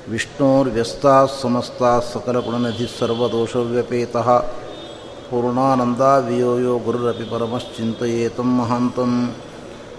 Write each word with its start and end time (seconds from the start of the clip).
श्रीब्रह्मरुद्रप्रभृतिसुरनरद्विषशत्रुवात्मकस्य 0.12 0.12
विष्णोर्व्यस्ताः 0.12 1.26
समस्ताः 1.42 1.98
सकलगुणनिधिः 2.12 2.90
सर्वदोषव्यपेतः 2.98 4.28
पूर्णानन्दावियो 5.30 6.52
यो 6.58 6.74
गुरुरपि 6.86 7.26
परमश्चिन्तयेतं 7.32 8.48
महान्तं 8.58 9.12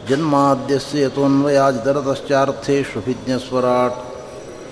जन्माद्यस्य 0.09 0.98
यतोऽन्वयादितरतश्चार्थेष्वभिज्ञस्वराट् 1.05 3.98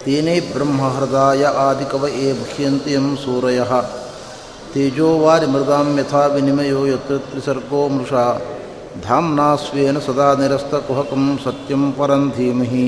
तेने 0.05 0.35
ब्रह्महृदाय 0.53 1.43
आदिकवये 1.67 2.29
मुह्यन्ति 2.39 2.91
यं 2.93 3.07
सूरयः 3.23 3.71
तेजोवारिमृदां 4.73 5.87
यथा 5.99 6.23
विनिमयो 6.35 6.81
यत्र 6.87 7.15
त्रिसर्गो 7.29 7.81
मृषा 7.95 8.25
धाम्ना 9.07 9.49
स्वेन 9.65 9.95
सदा 10.07 10.29
निरस्तकुहकं 10.39 11.23
सत्यं 11.45 11.83
परं 11.97 12.23
धीमहि 12.37 12.87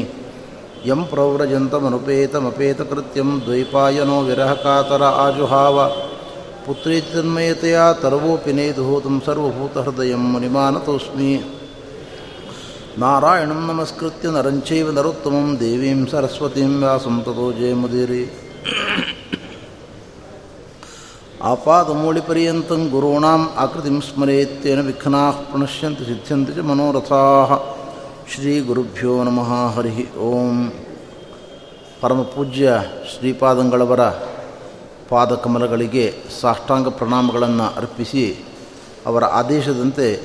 ಯಂ 0.87 1.07
ಪ್ರವ್ರಜಂತಮನುಪೇತಮಪೇತಕೃತ್ಯಂ 1.11 3.43
ದ್ವೈಪಾಯನೋ 3.47 4.23
ವಿರಹಕಾತರ 4.23 5.03
ಆಜುಹಾವ 5.21 5.91
ಪುತ್ರೀತನ್ಮಯತೆಯ 6.67 7.79
ತರ್ವೋಪಿ 8.01 8.53
ನೇದು 8.53 9.03
ಸರ್ವಭೂತಹೃದಯ 9.27 10.15
ಮುನಿಮಾನತೋಸ್ಮಿ 10.25 11.41
ನಾರಾಯಣಂ 12.99 13.67
ನಮಸ್ಕೃತ್ಯ 13.67 14.31
ನರಂಚೈವ 14.31 14.91
ನರೋತ್ತಮಂ 14.91 15.61
ದೇವೀಂ 15.61 16.11
ಸರಸ್ವತೀಂ 16.11 16.79
ವ್ಯಾಸಂ 16.79 17.23
ತಥೋ 17.23 17.53
ಜಯಮುದಿರಿ 17.53 18.31
ಆಪಾದಮೂಳಿಪರ್ಯಂತಂ 21.43 22.89
ಗುರುಣಾಂ 22.89 23.49
ಆಕೃತಿಂ 23.59 24.01
ಸ್ಮರೇತ್ಯೇನ 24.01 24.81
ವಿಘ್ನಾ 24.81 25.47
ಪ್ರಣಶ್ಯಂತ 25.47 26.03
ಸಿದ್ಧ್ಯಂತಿ 26.03 26.53
ಚ 26.53 26.65
ಮನೋರಥಾ 26.65 27.23
ಶ್ರೀ 28.35 28.61
ಗುರುಭ್ಯೋ 28.61 29.23
ನಮಃ. 29.23 29.77
ಹರಿ 29.77 30.13
ಓಂ. 30.17 30.73
ಪರಮಪೂಜ್ಯ 32.01 32.83
ಶ್ರೀಪಾದಂಗಳವರ 33.17 34.01
ಪಾದಕಮಲಗಳಿಗೆ 35.09 36.15
ಸಾಷ್ಟಾಂಗ 36.41 36.89
ಪ್ರಣಾಮಗಳನ್ನು 36.89 37.65
ಅರ್ಪಿಸಿ 37.65 38.45
ಅವರ 39.07 39.25
ಆದೇಶದಂತೆ 39.25 40.21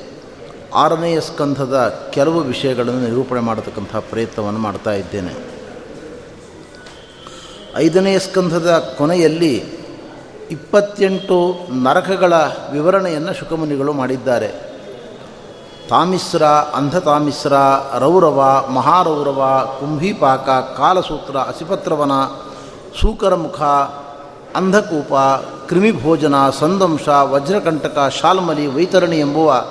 ಆರನೆಯ 0.74 1.20
ಸ್ಕಂಧದ 1.20 2.08
ಕೆಲವು 2.14 2.40
ವಿಷಯಗಳನ್ನು 2.40 3.00
ನಿರೂಪಣೆ 3.00 3.40
ಮಾಡತಕ್ಕಂಥ 3.40 3.96
ಪ್ರಯತ್ನವನ್ನು 3.96 4.60
ಮಾಡ್ತಾ 4.60 4.92
ಇದ್ದೇನೆ. 4.92 5.32
ಐದನೆಯ 7.76 8.18
ಸ್ಕಂಧದ 8.18 8.94
ಕೊನೆಯಲ್ಲಿ 8.98 9.64
ಇಪ್ಪತ್ತೆಂಟು 10.50 11.54
ನರಕಗಳ 11.82 12.32
ವಿವರಣೆಯನ್ನು 12.72 13.34
ಶುಕಮುನಿಗಳು 13.34 13.92
ಮಾಡಿದ್ದಾರೆ. 13.92 14.67
ತಾಮಿಸ್ರ 15.88 16.42
ಅಂಧತಾಮಿಸ್ರ 16.44 17.52
ರೌರವ, 17.98 18.66
ಮಹಾರೌರವ, 18.74 19.66
ಕುಂಭೀಪಾಕ, 19.80 20.48
ಕಾಲಸೂತ್ರ, 20.76 21.36
ಅಸಿಪತ್ರವನ, 21.36 22.12
ಸೂಕರಮುಖ, 23.00 23.62
ಅಂಧಕೂಪ, 24.56 25.14
ಕ್ರಿಮಿಭೋಜನ, 25.68 26.50
ಸಂದಂಶ, 26.50 27.08
ವಜ್ರಕಂಟಕ, 27.08 28.12
ಶಾಲ್ಮಲಿ, 28.20 28.66
ವೈತರಣಿ 28.66 29.18
ಎಂಬುವ 29.18 29.64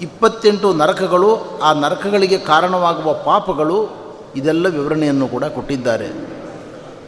ಇಪ್ಪತ್ತೆಂಟು 0.00 0.74
ನರಕಗಳು 0.74 1.60
ಆ 1.62 1.72
ನರಕಗಳಿಗೆ 1.72 2.38
ಕಾರಣವಾಗುವ 2.38 3.12
ಪಾಪಗಳು 3.12 3.88
ಇದೆಲ್ಲ 4.36 4.68
ವಿವರಣೆಯನ್ನು 4.68 5.28
ಕೂಡ 5.28 5.44
ಕೊಟ್ಟಿದ್ದಾರೆ. 5.44 6.08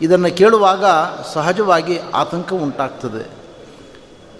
ಇದನ್ನು 0.02 0.36
ಕೇಳುವಾಗ 0.36 0.84
ಸಹಜವಾಗಿ 1.34 2.00
ಆತಂಕ 2.14 2.52
ಉಂಟಾಗ್ತದೆ. 2.52 3.44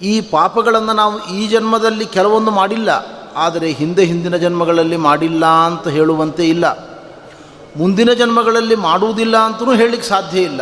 ಈ 0.02 0.20
ಪಾಪಗಳನ್ನು 0.20 0.92
ನಾವು 0.92 1.26
ಈ 1.26 1.48
ಜನ್ಮದಲ್ಲಿ 1.48 2.06
ಕೆಲವೊಂದು 2.06 2.50
ಮಾಡಿಲ್ಲ. 2.50 3.23
ಆದರೆ 3.36 3.70
ಹಿಂದೆ 3.70 4.04
ಹಿಂದಿನ 4.04 4.36
ಜನ್ಮಗಳಲ್ಲಿ 4.36 4.96
ಮಾಡಿಲ್ಲ 4.96 5.46
ಅಂತ 5.46 5.88
ಹೇಳುವಂತೆ 5.88 6.48
ಇಲ್ಲ. 6.48 6.94
ಮುಂದಿನ 7.76 8.12
ಜನ್ಮಗಳಲ್ಲಿ 8.12 8.74
ಮಾಡುವುದಿಲ್ಲ 8.74 9.36
ಅಂತಲೂ 9.36 9.74
ಹೇಳಲಿಕ್ಕೆ 9.74 10.08
ಸಾಧ್ಯ 10.08 10.40
ಇಲ್ಲ. 10.40 10.60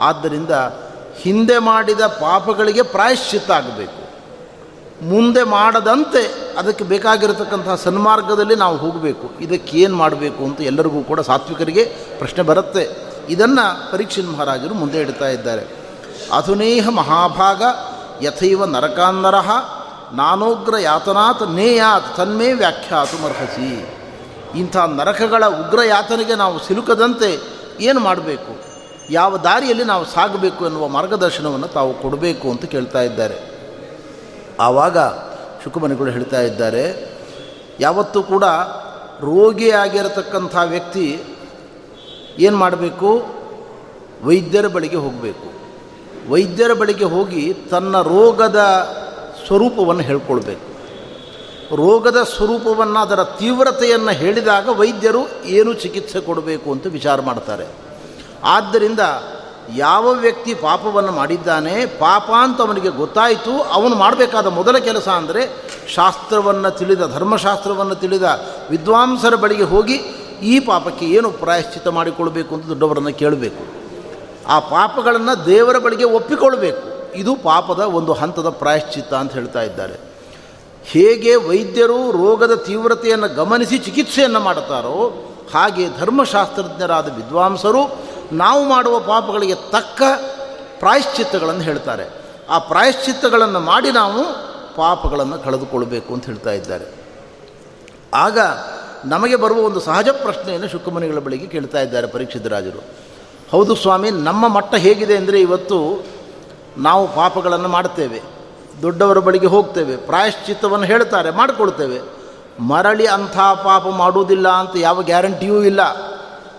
ಆದ್ದರಿಂದ 0.00 0.50
ಹಿಂದೆ 1.16 1.58
ಮಾಡಿದ 1.58 2.00
ಪಾಪಗಳಿಗೆ 2.00 2.82
ಪ್ರಾಯಶ್ಚಿತ್ತ 2.82 3.50
ಆಗಬೇಕು. 3.50 4.08
ಮುಂದೆ 5.04 5.42
ಮಾಡದಂತೆ 5.42 6.54
ಅದಕ್ಕೆ 6.58 6.84
ಬೇಕಾಗಿರತಕ್ಕಂತಹ 6.84 7.74
ಸನ್ಮಾರ್ಗದಲ್ಲಿ 7.74 8.54
ನಾವು 8.54 8.76
ಹೋಗಬೇಕು. 8.76 9.30
ಇದಕ್ಕೆ 9.40 9.78
ಏನು 9.78 9.96
ಮಾಡಬೇಕು 9.96 10.44
ಅಂತ 10.44 10.60
ಎಲ್ಲರಿಗೂ 10.60 11.02
ಕೂಡ 11.02 11.20
ಸಾತ್ವಿಕರಿಗೆ 11.20 11.84
ಪ್ರಶ್ನೆ 12.18 12.44
ಬರುತ್ತೆ. 12.44 12.96
ಇದನ್ನು 13.28 13.92
ಪರೀಕ್ಷೆ 13.92 14.22
ಮಹಾರಾಜರು 14.22 14.74
ಮುಂದೆ 14.74 15.00
ಇಡ್ತಾ 15.00 15.28
ಇದ್ದಾರೆ. 15.28 15.66
ಅಧುನೇಹ 16.32 16.88
ಮಹಾಭಾಗ 16.88 17.62
ಯಥೈವ 18.22 18.64
ನರಕಾನ್ನರಹ 18.64 19.77
ನಾನೋಗ್ರ 20.12 20.78
ಯಾತನಾತ್ 20.78 21.50
ನೇಯಾತ್ 21.50 22.16
ತನ್ಮೇ 22.16 22.52
ವ್ಯಾಖ್ಯಾತು 22.52 23.22
ಮರ್ಹಸಿ. 23.22 23.86
ಇಂಥ 24.58 24.76
ನರಕಗಳ 24.76 25.44
ಉಗ್ರ 25.46 25.78
ಯಾತನೆಗೆ 25.84 26.34
ನಾವು 26.34 26.58
ಸಿಲುಕದಂತೆ 26.58 27.38
ಏನು 27.80 28.00
ಮಾಡಬೇಕು? 28.00 28.52
ಯಾವ 29.10 29.36
ದಾರಿಯಲ್ಲಿ 29.36 29.84
ನಾವು 29.84 30.04
ಸಾಗಬೇಕು 30.04 30.66
ಎನ್ನುವ 30.66 30.88
ಮಾರ್ಗದರ್ಶನವನ್ನು 30.88 31.68
ತಾವು 31.68 31.94
ಕೊಡಬೇಕು 31.94 32.50
ಅಂತ 32.50 32.64
ಕೇಳ್ತಾ 32.64 33.00
ಇದ್ದಾರೆ. 33.00 33.38
ಆವಾಗ 34.60 34.98
ಶುಕಮನಿಗಳು 35.64 36.10
ಹೇಳ್ತಾ 36.10 36.40
ಇದ್ದಾರೆ, 36.40 36.84
ಯಾವತ್ತೂ 37.80 38.22
ಕೂಡ 38.22 38.44
ರೋಗಿಯಾಗಿರತಕ್ಕಂಥ 39.20 40.56
ವ್ಯಕ್ತಿ 40.64 41.22
ಏನು 42.38 42.56
ಮಾಡಬೇಕು? 42.56 43.10
ವೈದ್ಯರ 44.24 44.66
ಬಳಿಗೆ 44.66 44.96
ಹೋಗಬೇಕು. 44.96 45.48
ವೈದ್ಯರ 46.30 46.72
ಬಳಿಗೆ 46.72 47.04
ಹೋಗಿ 47.04 47.54
ತನ್ನ 47.70 48.02
ರೋಗದ 48.02 48.60
ಸ್ವರೂಪವನ್ನು 49.48 50.02
ಹೇಳ್ಕೊಳ್ಬೇಕು. 50.02 50.66
ರೋಗದ 51.76 52.22
ಸ್ವರೂಪವನ್ನು 52.22 53.00
ಅದರ 53.00 53.24
ತೀವ್ರತೆಯನ್ನು 53.24 54.10
ಹೇಳಿದಾಗ 54.10 54.68
ವೈದ್ಯರು 54.68 55.28
ಏನು 55.44 55.72
ಚಿಕಿತ್ಸೆ 55.72 56.20
ಕೊಡಬೇಕು 56.20 56.72
ಅಂತ 56.72 56.86
ವಿಚಾರ 56.86 57.20
ಮಾಡ್ತಾರೆ. 57.20 57.66
ಆದ್ದರಿಂದ 58.44 59.00
ಯಾವ 59.76 60.08
ವ್ಯಕ್ತಿ 60.08 60.54
ಪಾಪವನ್ನು 60.54 61.12
ಮಾಡಿದ್ದಾನೆ, 61.12 61.86
ಪಾಪ 61.86 62.30
ಅಂತ 62.30 62.60
ಅವನಿಗೆ 62.60 62.88
ಗೊತ್ತಾಯಿತು, 62.88 63.62
ಅವನು 63.62 63.94
ಮಾಡಬೇಕಾದ 63.94 64.46
ಮೊದಲ 64.46 64.78
ಕೆಲಸ 64.78 65.08
ಅಂದರೆ 65.08 65.42
ಶಾಸ್ತ್ರವನ್ನು 65.94 66.70
ತಿಳಿದ, 66.70 67.06
ಧರ್ಮಶಾಸ್ತ್ರವನ್ನು 67.06 67.94
ತಿಳಿದ 67.94 68.22
ವಿದ್ವಾಂಸರ 68.70 69.34
ಬಳಿಗೆ 69.34 69.62
ಹೋಗಿ 69.62 69.94
ಈ 70.42 70.60
ಪಾಪಕ್ಕೆ 70.60 71.06
ಏನು 71.06 71.30
ಪ್ರಾಯಶ್ಚಿತ 71.30 71.88
ಮಾಡಿಕೊಳ್ಬೇಕು 71.88 72.54
ಅಂತ 72.54 72.66
ದೊಡ್ಡವರನ್ನು 72.66 73.12
ಕೇಳಬೇಕು. 73.12 73.64
ಆ 74.48 74.58
ಪಾಪಗಳನ್ನು 74.58 75.46
ದೇವರ 75.46 75.78
ಬಳಿಗೆ 75.78 76.04
ಒಪ್ಪಿಕೊಳ್ಬೇಕು. 76.04 76.97
ಇದು 77.14 77.36
ಪಾಪದ 77.36 77.80
ಒಂದು 77.80 78.12
ಹಂತದ 78.12 78.48
ಪ್ರಾಯಶ್ಚಿತ್ತ 78.48 79.14
ಅಂತ 79.14 79.32
ಹೇಳ್ತಾ 79.32 79.62
ಇದ್ದಾರೆ. 79.62 79.94
ಹೇಗೆ 80.84 81.36
ವೈದ್ಯರು 81.36 82.10
ರೋಗದ 82.10 82.54
ತೀವ್ರತೆಯನ್ನು 82.54 83.34
ಗಮನಿಸಿ 83.34 83.78
ಚಿಕಿತ್ಸೆಯನ್ನು 83.78 84.40
ಮಾಡುತ್ತಾರೋ, 84.40 85.24
ಹಾಗೆ 85.54 85.98
ಧರ್ಮಶಾಸ್ತ್ರಜ್ಞರಾದ 85.98 87.16
ವಿದ್ವಾಂಸರು 87.16 88.08
ನಾವು 88.32 88.68
ಮಾಡುವ 88.68 89.00
ಪಾಪಗಳಿಗೆ 89.00 89.54
ತಕ್ಕ 89.54 90.02
ಪ್ರಾಯಶ್ಚಿತ್ತಗಳನ್ನು 90.78 91.60
ಹೇಳ್ತಾರೆ. 91.60 92.08
ಆ 92.50 92.58
ಪ್ರಾಯಶ್ಚಿತ್ತಗಳನ್ನು 92.58 93.60
ಮಾಡಿ 93.60 93.90
ನಾವು 93.90 94.24
ಪಾಪಗಳನ್ನು 94.76 95.38
ಕಳೆದುಕೊಳ್ಬೇಕು 95.38 96.14
ಅಂತ 96.14 96.26
ಹೇಳ್ತಾ 96.26 96.50
ಇದ್ದಾರೆ. 96.50 96.84
ಆಗ 98.14 98.38
ನಮಗೆ 99.04 99.36
ಬರುವ 99.36 99.58
ಒಂದು 99.58 99.80
ಸಹಜ 99.80 100.08
ಪ್ರಶ್ನೆಯನ್ನು 100.08 100.68
ಶುಕಮನಿಗಳ 100.68 101.18
ಬಳಿಗೆ 101.18 101.46
ಕೇಳ್ತಾ 101.46 101.80
ಇದ್ದಾರೆ 101.80 102.06
ಪರೀಕ್ಷಿತರಾಜರು. 102.06 102.84
ಹೌದು 103.50 103.74
ಸ್ವಾಮಿ, 103.74 104.10
ನಮ್ಮ 104.10 104.48
ಮಟ್ಟ 104.48 104.74
ಹೇಗಿದೆ 104.74 105.16
ಅಂದರೆ 105.16 105.40
ಇವತ್ತು 105.40 106.04
ನಾವು 106.78 107.14
ಪಾಪಗಳನ್ನು 107.14 107.68
ಮಾಡ್ತೇವೆ 107.68 108.22
ದೊಡ್ಡವರ 108.82 109.18
ಬಳಿಗೆ 109.18 109.46
ಹೋಗ್ತೇವೆ, 109.46 109.96
ಪ್ರಾಯಶ್ಚಿತ್ತವನ್ನು 109.96 110.86
ಹೇಳ್ತಾರೆ, 110.86 111.30
ಮಾಡಿಕೊಳ್ತೇವೆ. 111.30 112.00
ಮರಳಿ 112.60 113.06
ಅಂಥ 113.06 113.38
ಪಾಪ 113.38 113.88
ಮಾಡುವುದಿಲ್ಲ 113.88 114.48
ಅಂತ 114.48 114.70
ಯಾವ 114.76 115.02
ಗ್ಯಾರಂಟಿಯೂ 115.02 115.62
ಇಲ್ಲ. 115.62 115.80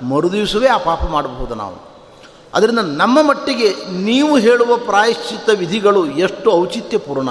ಮರುದಿವಸವೇ 0.01 0.67
ಆ 0.67 0.77
ಪಾಪ 0.77 1.03
ಮಾಡಬಹುದು 1.03 1.55
ನಾವು. 1.55 1.89
ಅದರಿಂದ 2.53 2.79
ನಮ್ಮ 2.79 3.21
ಮಟ್ಟಿಗೆ 3.21 3.75
ನೀವು 3.91 4.37
ಹೇಳುವ 4.37 4.77
ಪ್ರಾಯಶ್ಚಿತ್ತ 4.77 5.49
ವಿಧಿಗಳು 5.49 6.05
ಎಷ್ಟು 6.05 6.51
ಔಚಿತ್ಯಪೂರ್ಣ. 6.51 7.29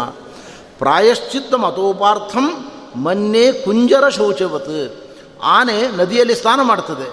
ಪ್ರಾಯಶ್ಚಿತ್ತ 0.78 1.54
ಮತೋಪಾರ್ಥಂ 1.54 2.70
ಮೊನ್ನೆ 2.96 3.52
ಕುಂಜರ 3.52 4.08
ಶೌಚವತ್. 4.08 4.94
ಆನೆ 5.42 5.96
ನದಿಯಲ್ಲಿ 5.96 6.34
ಸ್ನಾನ 6.34 6.60
ಮಾಡ್ತದೆ. 6.62 7.12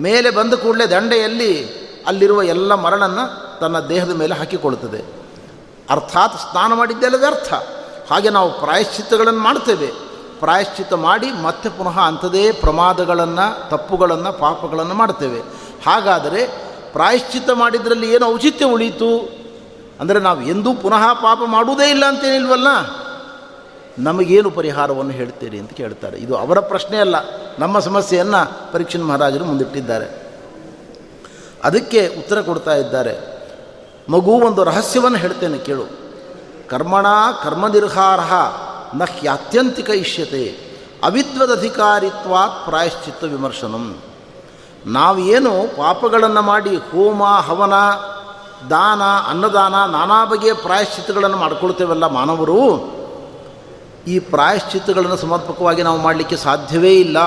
ಮೇಲೆ 0.00 0.30
ಬಂದ 0.30 0.54
ಕೂಡಲೇ 0.54 0.86
ದಂಡೆಯಲ್ಲಿ 0.86 1.85
ಅಲ್ಲಿರುವ 2.06 2.42
ಎಲ್ಲ 2.42 2.74
ಮರಳನ್ನು 2.74 3.58
ತನ್ನ 3.60 3.80
ದೇಹದ 3.80 4.10
ಮೇಲೆ 4.10 4.34
ಹಾಕಿಕೊಳ್ಳುತ್ತದೆ. 4.34 5.04
ಅರ್ಥಾತ್ 5.90 6.40
ಸ್ನಾನ 6.40 6.72
ಮಾಡಿದ್ದೆಲ್ಲದ 6.72 7.24
ಅರ್ಥ. 7.26 7.54
ಹಾಗೆ 8.12 8.30
ನಾವು 8.30 8.60
ಪ್ರಾಯಶ್ಚಿತ್ತಗಳನ್ನು 8.60 9.40
ಮಾಡ್ತೇವೆ. 9.40 9.86
ಪ್ರಾಯಶ್ಚಿತ್ತ 10.40 10.92
ಮಾಡಿ 10.92 11.26
ಮತ್ತೆ 11.42 11.68
ಪುನಃ 11.68 12.00
ಅಂಥದೇ 12.00 12.52
ಪ್ರಮಾದಗಳನ್ನು, 12.52 13.70
ತಪ್ಪುಗಳನ್ನು, 13.70 14.32
ಪಾಪಗಳನ್ನು 14.32 14.94
ಮಾಡ್ತೇವೆ. 14.94 15.40
ಹಾಗಾದರೆ 15.86 16.46
ಪ್ರಾಯಶ್ಚಿತ್ತ 16.92 17.50
ಮಾಡಿದ್ರಲ್ಲಿ 17.50 18.14
ಏನು 18.14 18.26
ಔಚಿತ್ಯ 18.26 18.64
ಉಳಿಯಿತು? 18.64 19.30
ಅಂದರೆ 20.00 20.20
ನಾವು 20.20 20.42
ಎಂದೂ 20.42 20.74
ಪುನಃ 20.74 21.12
ಪಾಪ 21.12 21.38
ಮಾಡುವುದೇ 21.46 21.90
ಇಲ್ಲ 21.90 22.04
ಅಂತೇನಿಲ್ವಲ್ಲ? 22.06 22.66
ನಮಗೇನು 23.98 24.50
ಪರಿಹಾರವನ್ನು 24.50 25.12
ಹೇಳ್ತೀರಿ 25.12 25.58
ಅಂತ 25.58 25.72
ಕೇಳ್ತಾರೆ. 25.72 26.18
ಇದು 26.18 26.36
ಅವರ 26.36 26.60
ಪ್ರಶ್ನೆ 26.60 26.96
ಅಲ್ಲ, 26.96 27.16
ನಮ್ಮ 27.58 27.78
ಸಮಸ್ಯೆಯನ್ನು 27.78 28.72
ಪರೀಕ್ಷನ್ 28.72 29.08
ಮಹಾರಾಜರು 29.08 29.44
ಮುಂದಿಟ್ಟಿದ್ದಾರೆ. 29.44 30.25
ಅದಕ್ಕೆ 31.64 32.06
ಉತ್ತರ 32.18 32.40
ಕೊಡ್ತಾ 32.40 32.74
ಇದ್ದಾರೆ. 32.74 33.36
ಮಗು 34.08 34.30
ಒಂದು 34.30 34.64
ರಹಸ್ಯವನ್ನು 34.64 35.18
ಹೇಳ್ತೇನೆ 35.18 35.58
ಕೇಳು. 35.58 35.84
ಕರ್ಮಣ 36.68 37.06
ಕರ್ಮನಿರ್ಹಾರಃ 37.44 38.32
ನ 38.96 39.02
ಹ್ಯಾತ್ಯಂತಿಕ 39.04 39.90
ಇಷ್ಯತೆ 39.90 40.66
ಅವಿದ್ವದಧಿಕಾರಿತ್ವಾತ್ 41.04 42.66
ಪ್ರಾಯಶ್ಚಿತ್ತ 42.66 43.24
ವಿಮರ್ಶನಂ. 43.24 43.98
ನಾವೇನು 44.86 45.76
ಪಾಪಗಳನ್ನು 45.76 46.42
ಮಾಡಿ 46.42 46.76
ಹೋಮ, 46.76 47.24
ಹವನ, 47.24 47.74
ದಾನ, 48.70 49.02
ಅನ್ನದಾನ 49.30 49.74
ನಾನಾ 49.90 50.24
ಬಗೆಯ 50.24 50.52
ಪ್ರಾಯಶ್ಚಿತ್ತಗಳನ್ನು 50.52 51.36
ಮಾಡ್ಕೊಳ್ತೇವಲ್ಲ 51.36 52.06
ಮಾನವರು? 52.06 52.96
ಈ 54.06 54.18
ಪ್ರಾಯಶ್ಚಿತ್ತಗಳನ್ನು 54.18 55.16
ಸಮರ್ಪಕವಾಗಿ 55.16 55.82
ನಾವು 55.82 55.98
ಮಾಡಲಿಕ್ಕೆ 55.98 56.36
ಸಾಧ್ಯವೇ 56.36 56.94
ಇಲ್ಲ. 56.94 57.18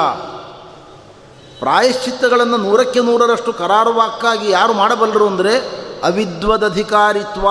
ಪ್ರಾಯಶ್ಚಿತ್ತಗಳನ್ನು 1.59 2.57
ನೂರಕ್ಕೆ 2.57 3.00
ನೂರರಷ್ಟು 3.00 3.53
ಕರಾರುವಾಕ್ಕಾಗಿ 3.53 4.51
ಯಾರು 4.51 4.73
ಮಾಡಬಲ್ಲರು 4.73 5.27
ಅಂದರೆ 5.27 5.53
ಅವಿದ್ವದಧಿಕಾರಿತ್ವ 6.03 7.47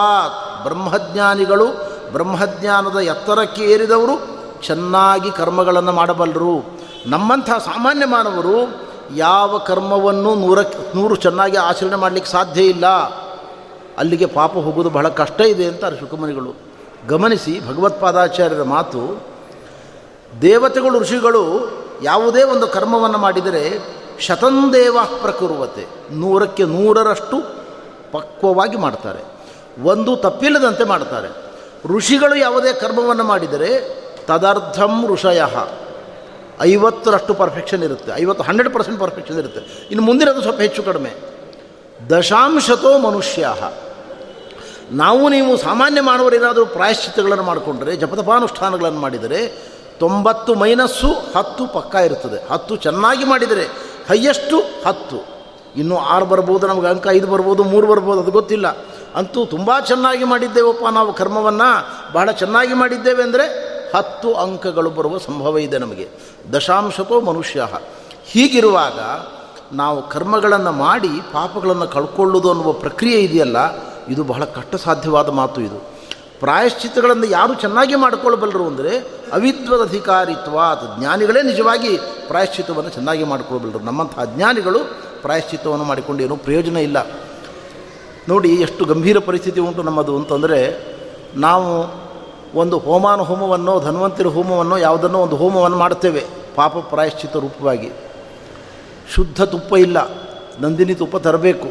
ಬ್ರಹ್ಮಜ್ಞಾನಿಗಳು 0.63 1.67
ಬ್ರಹ್ಮಜ್ಞಾನದ 2.13 2.97
ಎತ್ತರಕ್ಕೆ 2.97 3.63
ಏರಿದವರು, 3.63 4.39
ಚೆನ್ನಾಗಿ 4.67 5.31
ಕರ್ಮಗಳನ್ನು 5.31 5.93
ಮಾಡಬಲ್ಲರು. 5.93 6.79
ನಮ್ಮಂಥ 7.07 7.51
ಸಾಮಾನ್ಯ 7.51 8.07
ಮಾನವರು 8.07 8.81
ಯಾವ 9.17 9.59
ಕರ್ಮವನ್ನು 9.59 10.35
ನೂರಕ್ಕೆ, 10.35 10.97
ನೂರು 10.97 11.17
ಚೆನ್ನಾಗಿ 11.17 11.57
ಆಚರಣೆ 11.57 11.97
ಮಾಡಲಿಕ್ಕೆ 11.97 12.31
ಸಾಧ್ಯ 12.31 12.63
ಇಲ್ಲ. 12.63 12.87
ಅಲ್ಲಿಗೆ 13.99 14.27
ಪಾಪ 14.27 14.53
ಹೋಗೋದು 14.53 14.91
ಬಹಳ 14.91 15.09
ಕಷ್ಟ 15.09 15.41
ಇದೆ 15.41 15.65
ಅಂತ 15.65 15.85
ಶುಕಮನಿಗಳು 16.01 16.55
ಗಮನಿಸಿ 17.09 17.69
ಭಗವತ್ಪಾದಾಚಾರ್ಯರ 17.69 18.63
ಮಾತು. 18.63 19.23
ದೇವತೆಗಳು, 20.43 20.99
ಋಷಿಗಳು 20.99 21.78
ಯಾವುದೇ 22.03 22.43
ಒಂದು 22.43 22.67
ಕರ್ಮವನ್ನು 22.67 23.19
ಮಾಡಿದರೆ 23.19 23.79
ಶತಂದೇವ 24.21 24.97
ಪ್ರಕುರುವತೆ. 25.21 25.87
ನೂರಕ್ಕೆ 26.11 26.65
ನೂರರಷ್ಟು 26.65 27.37
ಪಕ್ವವಾಗಿ 28.13 28.77
ಮಾಡ್ತಾರೆ. 28.77 29.39
ಒಂದು 29.83 30.17
ತಪ್ಪಿಲ್ಲದಂತೆ 30.17 30.85
ಮಾಡ್ತಾರೆ. 30.85 31.29
ಋಷಿಗಳು 31.97 32.35
ಯಾವುದೇ 32.35 32.73
ಕರ್ಮವನ್ನು 32.73 33.25
ಮಾಡಿದರೆ 33.25 33.99
ತದರ್ಥಂ 34.27 35.07
ಋಷಯ. 35.07 35.43
ಐವತ್ತರಷ್ಟು 36.61 37.35
ಪರ್ಫೆಕ್ಷನ್ 37.35 37.83
ಇರುತ್ತೆ. 37.83 38.23
ಐವತ್ತು 38.23 38.45
ಹಂಡ್ರೆಡ್ 38.45 38.75
ಪರ್ಸೆಂಟ್ 38.75 39.01
ಪರ್ಫೆಕ್ಷನ್ 39.01 39.39
ಇರುತ್ತೆ. 39.39 39.87
ಇನ್ನು 39.91 40.03
ಮುಂದಿನದು 40.03 40.43
ಸ್ವಲ್ಪ 40.43 40.61
ಹೆಚ್ಚು 40.61 40.83
ಕಡಿಮೆ. 40.83 41.13
ದಶಾಂಶತೋ 42.11 42.99
ಮನುಷ್ಯ. 42.99 43.55
ನಾವು 44.91 45.29
ನೀವು 45.29 45.57
ಸಾಮಾನ್ಯ 45.57 46.01
ಮಾಡುವರೇನಾದರೂ 46.01 46.67
ಪ್ರಾಯಶ್ಚಿತ್ತಗಳನ್ನು 46.67 47.43
ಮಾಡಿಕೊಂಡ್ರೆ, 47.43 47.97
ಜಪತಪಾನುಷ್ಠಾನಗಳನ್ನು 47.97 49.01
ಮಾಡಿದರೆ 49.01 49.69
ತೊಂಬತ್ತು 50.01 50.55
ಮೈನಸ್ಸು 50.55 51.11
ಹತ್ತು 51.37 51.67
ಪಕ್ಕ 51.67 51.95
ಇರ್ತದೆ 51.95 52.39
ಹತ್ತು 52.51 52.77
ಚೆನ್ನಾಗಿ 52.77 53.25
ಮಾಡಿದರೆ 53.25 53.65
ಹೈಯೆಸ್ಟು 54.09 54.59
ಹತ್ತು. 54.87 55.19
ಇನ್ನೂ 55.77 55.97
ಆರು 55.97 56.27
ಬರ್ಬೋದು, 56.27 56.67
ನಮಗೆ 56.67 56.87
ಅಂಕ 56.87 57.07
ಐದು 57.11 57.27
ಬರ್ಬೋದು, 57.27 57.65
ಮೂರು 57.65 57.87
ಬರ್ಬೋದು, 57.87 58.21
ಅದು 58.21 58.31
ಗೊತ್ತಿಲ್ಲ. 58.31 58.69
ಅಂತೂ 59.15 59.45
ತುಂಬ 59.45 59.81
ಚೆನ್ನಾಗಿ 59.81 60.25
ಮಾಡಿದ್ದೇವಪ್ಪ 60.25 60.87
ನಾವು 60.89 61.13
ಕರ್ಮವನ್ನು. 61.13 61.69
ಬಹಳ 62.13 62.31
ಚೆನ್ನಾಗಿ 62.31 62.75
ಮಾಡಿದ್ದೇವೆ 62.75 63.23
ಅಂದರೆ 63.23 63.45
ಹತ್ತು 63.97 64.35
ಅಂಕಗಳು 64.35 64.91
ಬರುವ 64.91 65.19
ಸಂಭವ 65.19 65.59
ಇದೆ 65.59 65.79
ನಮಗೆ. 65.79 66.09
ದಶಾಂಶತೋ 66.53 67.21
ಮನುಷ್ಯ. 67.21 67.67
ಹೀಗಿರುವಾಗ 68.27 68.99
ನಾವು 69.77 70.09
ಕರ್ಮಗಳನ್ನು 70.09 70.73
ಮಾಡಿ 70.73 71.09
ಪಾಪಗಳನ್ನು 71.09 71.89
ಕಳ್ಕೊಳ್ಳೋದು 71.89 72.51
ಅನ್ನುವ 72.51 72.73
ಪ್ರಕ್ರಿಯೆ 72.73 73.21
ಇದೆಯಲ್ಲ, 73.21 73.57
ಇದು 74.09 74.25
ಬಹಳ 74.25 74.45
ಕಷ್ಟ 74.45 74.75
ಸಾಧ್ಯವಾದ 74.77 75.29
ಮಾತು 75.29 75.61
ಇದು. 75.61 75.98
ಪ್ರಾಯಶ್ಚಿತ್ತಗಳನ್ನು 76.41 77.27
ಯಾರು 77.27 77.55
ಚೆನ್ನಾಗಿ 77.55 77.95
ಮಾಡಿಕೊಳ್ಬಲ್ಲರು 77.95 78.67
ಅಂದರೆ 78.67 78.99
ಅವಿದ್ವದ 79.33 79.89
ಅಧಿಕಾರಿತ್ವ 79.89 80.59
ಅಥವಾ 80.59 80.97
ಜ್ಞಾನಿಗಳೇ 80.99 81.43
ನಿಜವಾಗಿ 81.43 81.99
ಪ್ರಾಯಶ್ಚಿತ್ತವನ್ನು 82.27 82.91
ಚೆನ್ನಾಗಿ 82.91 83.25
ಮಾಡಿಕೊಳ್ಬಲ್ಲರು. 83.25 83.79
ನಮ್ಮಂಥ 83.79 84.19
ಅಜ್ಞಾನಿಗಳು 84.19 84.79
ಪ್ರಾಯಶ್ಚಿತ್ತವನ್ನು 85.23 85.85
ಮಾಡಿಕೊಂಡು 85.85 86.23
ಏನೂ 86.23 86.37
ಪ್ರಯೋಜನ 86.37 86.77
ಇಲ್ಲ. 86.77 87.07
ನೋಡಿ, 88.29 88.49
ಎಷ್ಟು 88.49 88.85
ಗಂಭೀರ 88.85 89.19
ಪರಿಸ್ಥಿತಿ 89.19 89.61
ಉಂಟು 89.61 89.83
ನಮ್ಮದು 89.83 90.17
ಅಂತಂದರೆ, 90.17 90.85
ನಾವು 91.37 91.95
ಒಂದು 92.59 92.79
ಹೋಮಾನು 92.79 93.25
ಹೋಮವನ್ನು 93.25 93.81
ಧನ್ವಂತರಿ 93.81 94.29
ಹೋಮವನ್ನು, 94.29 94.79
ಯಾವುದನ್ನೋ 94.79 95.19
ಒಂದು 95.19 95.37
ಹೋಮವನ್ನು 95.37 95.77
ಮಾಡ್ತೇವೆ 95.77 96.25
ಪಾಪ 96.55 96.77
ಪ್ರಾಯಶ್ಚಿತ್ತ 96.77 97.37
ರೂಪವಾಗಿ. 97.37 97.91
ಶುದ್ಧ 99.15 99.43
ತುಪ್ಪ 99.43 99.77
ಇಲ್ಲ. 99.77 99.97
ನಂದಿನಿ 100.61 100.95
ತುಪ್ಪ 100.95 101.17
ತರಬೇಕು. 101.17 101.69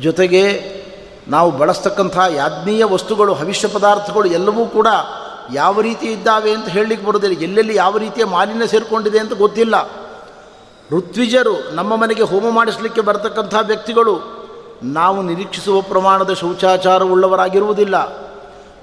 ಜೊತೆಗೆ 0.00 0.83
ನಾವು 1.28 1.50
ಬಳಸ್ತಕ್ಕಂಥ 1.50 2.18
ಯಾಜ್ಞೀಯ 2.30 2.84
ವಸ್ತುಗಳು, 2.84 3.34
ಹವಿಷ್ಯ 3.34 3.68
ಪದಾರ್ಥಗಳು 3.68 4.24
ಎಲ್ಲವೂ 4.24 4.66
ಕೂಡ 4.66 4.86
ಯಾವ 5.52 5.80
ರೀತಿ 5.80 6.06
ಇದ್ದಾವೆ 6.06 6.52
ಅಂತ 6.52 6.68
ಹೇಳಲಿಕ್ಕೆ 6.68 7.06
ಬರೋದಿಲ್ಲ. 7.06 7.40
ಎಲ್ಲೆಲ್ಲಿ 7.40 7.76
ಯಾವ 7.76 7.98
ರೀತಿಯ 7.98 8.24
ಮಾಲಿನ್ಯ 8.24 8.66
ಸೇರಿಕೊಂಡಿದೆ 8.66 9.18
ಅಂತ 9.18 9.32
ಗೊತ್ತಿಲ್ಲ. 9.32 9.90
ಋತ್ವಿಜರು 10.92 11.74
ನಮ್ಮ 11.74 11.96
ಮನೆಗೆ 11.96 12.22
ಹೋಮ 12.22 12.50
ಮಾಡಿಸಲಿಕ್ಕೆ 12.50 13.00
ಬರತಕ್ಕಂಥ 13.00 13.54
ವ್ಯಕ್ತಿಗಳು 13.62 14.44
ನಾವು 14.82 15.22
ನಿರೀಕ್ಷಿಸುವ 15.22 15.80
ಪ್ರಮಾಣದ 15.80 16.32
ಶೌಚಾಚಾರವುಳ್ಳವರಾಗಿರುವುದಿಲ್ಲ. 16.32 18.24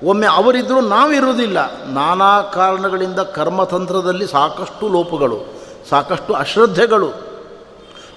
ಒಮ್ಮೆ 0.03 0.27
ಅವರಿದ್ದರೂ 0.27 0.81
ನಾವಿರುವುದಿಲ್ಲ. 0.81 1.85
ನಾನಾ 1.85 2.41
ಕಾರಣಗಳಿಂದ 2.41 3.19
ಕರ್ಮತಂತ್ರದಲ್ಲಿ 3.19 4.27
ಸಾಕಷ್ಟು 4.27 4.89
ಲೋಪಗಳು, 4.89 5.53
ಸಾಕಷ್ಟು 5.89 6.33
ಅಶ್ರದ್ಧೆಗಳು, 6.33 7.09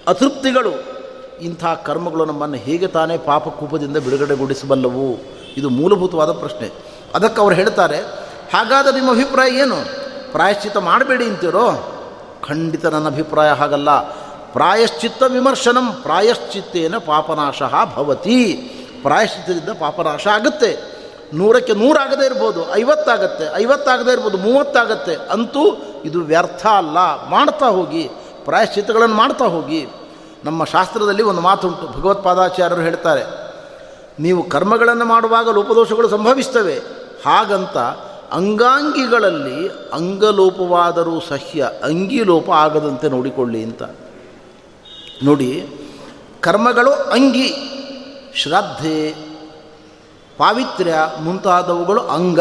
ಅತೃಪ್ತಿಗಳು 0.08 0.93
ಇಂಥ 1.40 1.64
ಕರ್ಮಗಳು 1.64 2.24
ನಮ್ಮನ್ನು 2.24 2.56
ಹೇಗೆ 2.56 2.86
ತಾನೇ 2.86 3.18
ಪಾಪಕೂಪದಿಂದ 3.18 3.96
ಬಿಡುಗಡೆಗೊಳಿಸಬಲ್ಲವು? 3.96 5.18
ಇದು 5.56 5.70
ಮೂಲಭೂತವಾದ 5.70 6.32
ಪ್ರಶ್ನೆ. 6.32 6.70
ಅದಕ್ಕೆ 7.14 7.40
ಅವ್ರು 7.40 7.56
ಹೇಳ್ತಾರೆ 7.56 7.98
ಹಾಗಾದ 8.54 8.94
ನಿಮ್ಮ 8.94 9.10
ಅಭಿಪ್ರಾಯ 9.10 9.50
ಏನು? 9.50 9.76
ಪ್ರಾಯಶ್ಚಿತ್ತ 10.32 10.76
ಮಾಡಬೇಡಿ 10.76 11.24
ಅಂತೀರೋ? 11.24 11.90
ಖಂಡಿತ 12.48 12.86
ನನ್ನ 12.86 13.06
ಅಭಿಪ್ರಾಯ 13.06 13.50
ಹಾಗಲ್ಲ. 13.50 13.90
ಪ್ರಾಯಶ್ಚಿತ್ತ 14.52 15.22
ವಿಮರ್ಶನಂ, 15.22 15.92
ಪ್ರಾಯಶ್ಚಿತ್ತೇನ 16.02 16.96
ಪಾಪನಾಶ 16.98 17.62
ಭವತಿ. 17.96 18.52
ಪ್ರಾಯಶ್ಚಿತ್ತದಿಂದ 19.02 19.68
ಪಾಪನಾಶ 19.80 20.26
ಆಗುತ್ತೆ. 20.26 20.94
ನೂರಕ್ಕೆ 21.34 21.74
ನೂರಾಗದೇ 21.74 22.26
ಇರ್ಬೋದು, 22.26 22.74
ಐವತ್ತಾಗತ್ತೆ, 22.74 23.56
ಐವತ್ತಾಗದೇ 23.56 24.12
ಇರ್ಬೋದು, 24.12 24.38
ಮೂವತ್ತಾಗತ್ತೆ. 24.38 25.14
ಅಂತೂ 25.14 25.82
ಇದು 26.04 26.20
ವ್ಯರ್ಥ 26.20 26.66
ಅಲ್ಲ. 26.66 27.28
ಮಾಡ್ತಾ 27.28 27.66
ಹೋಗಿ, 27.66 28.10
ಪ್ರಾಯಶ್ಚಿತ್ತಗಳನ್ನು 28.44 29.14
ಮಾಡ್ತಾ 29.14 29.44
ಹೋಗಿ. 29.44 29.86
ನಮ್ಮ 30.44 30.64
ಶಾಸ್ತ್ರದಲ್ಲಿ 30.64 31.22
ಒಂದು 31.22 31.40
ಮಾತುಂಟು. 31.40 31.84
ಭಗವತ್ಪಾದಾಚಾರ್ಯರು 31.98 32.82
ಹೇಳ್ತಾರೆ, 32.82 33.22
ನೀವು 34.20 34.42
ಕರ್ಮಗಳನ್ನು 34.48 35.04
ಮಾಡುವಾಗ 35.04 35.48
ಲೋಪದೋಷಗಳು 35.50 36.08
ಸಂಭವಿಸ್ತವೆ. 36.08 36.76
ಹಾಗಂತ 37.26 37.76
ಅಂಗಾಂಗಿಗಳಲ್ಲಿ 38.32 39.68
ಅಂಗಲೋಪವಾದರೂ 39.92 41.20
ಸಹ್ಯ, 41.20 41.70
ಅಂಗಿಲೋಪ 41.84 42.50
ಆಗದಂತೆ 42.50 43.08
ನೋಡಿಕೊಳ್ಳಿ 43.08 43.62
ಅಂತ. 43.62 43.82
ನೋಡಿ, 45.24 45.50
ಕರ್ಮಗಳು 46.40 46.90
ಅಂಗಿ, 46.90 47.48
ಶ್ರದ್ಧೆ, 48.34 48.98
ಪಾವಿತ್ರ್ಯ, 50.38 50.94
ಮುಂತಾದವುಗಳು 51.20 52.00
ಅಂಗ. 52.00 52.40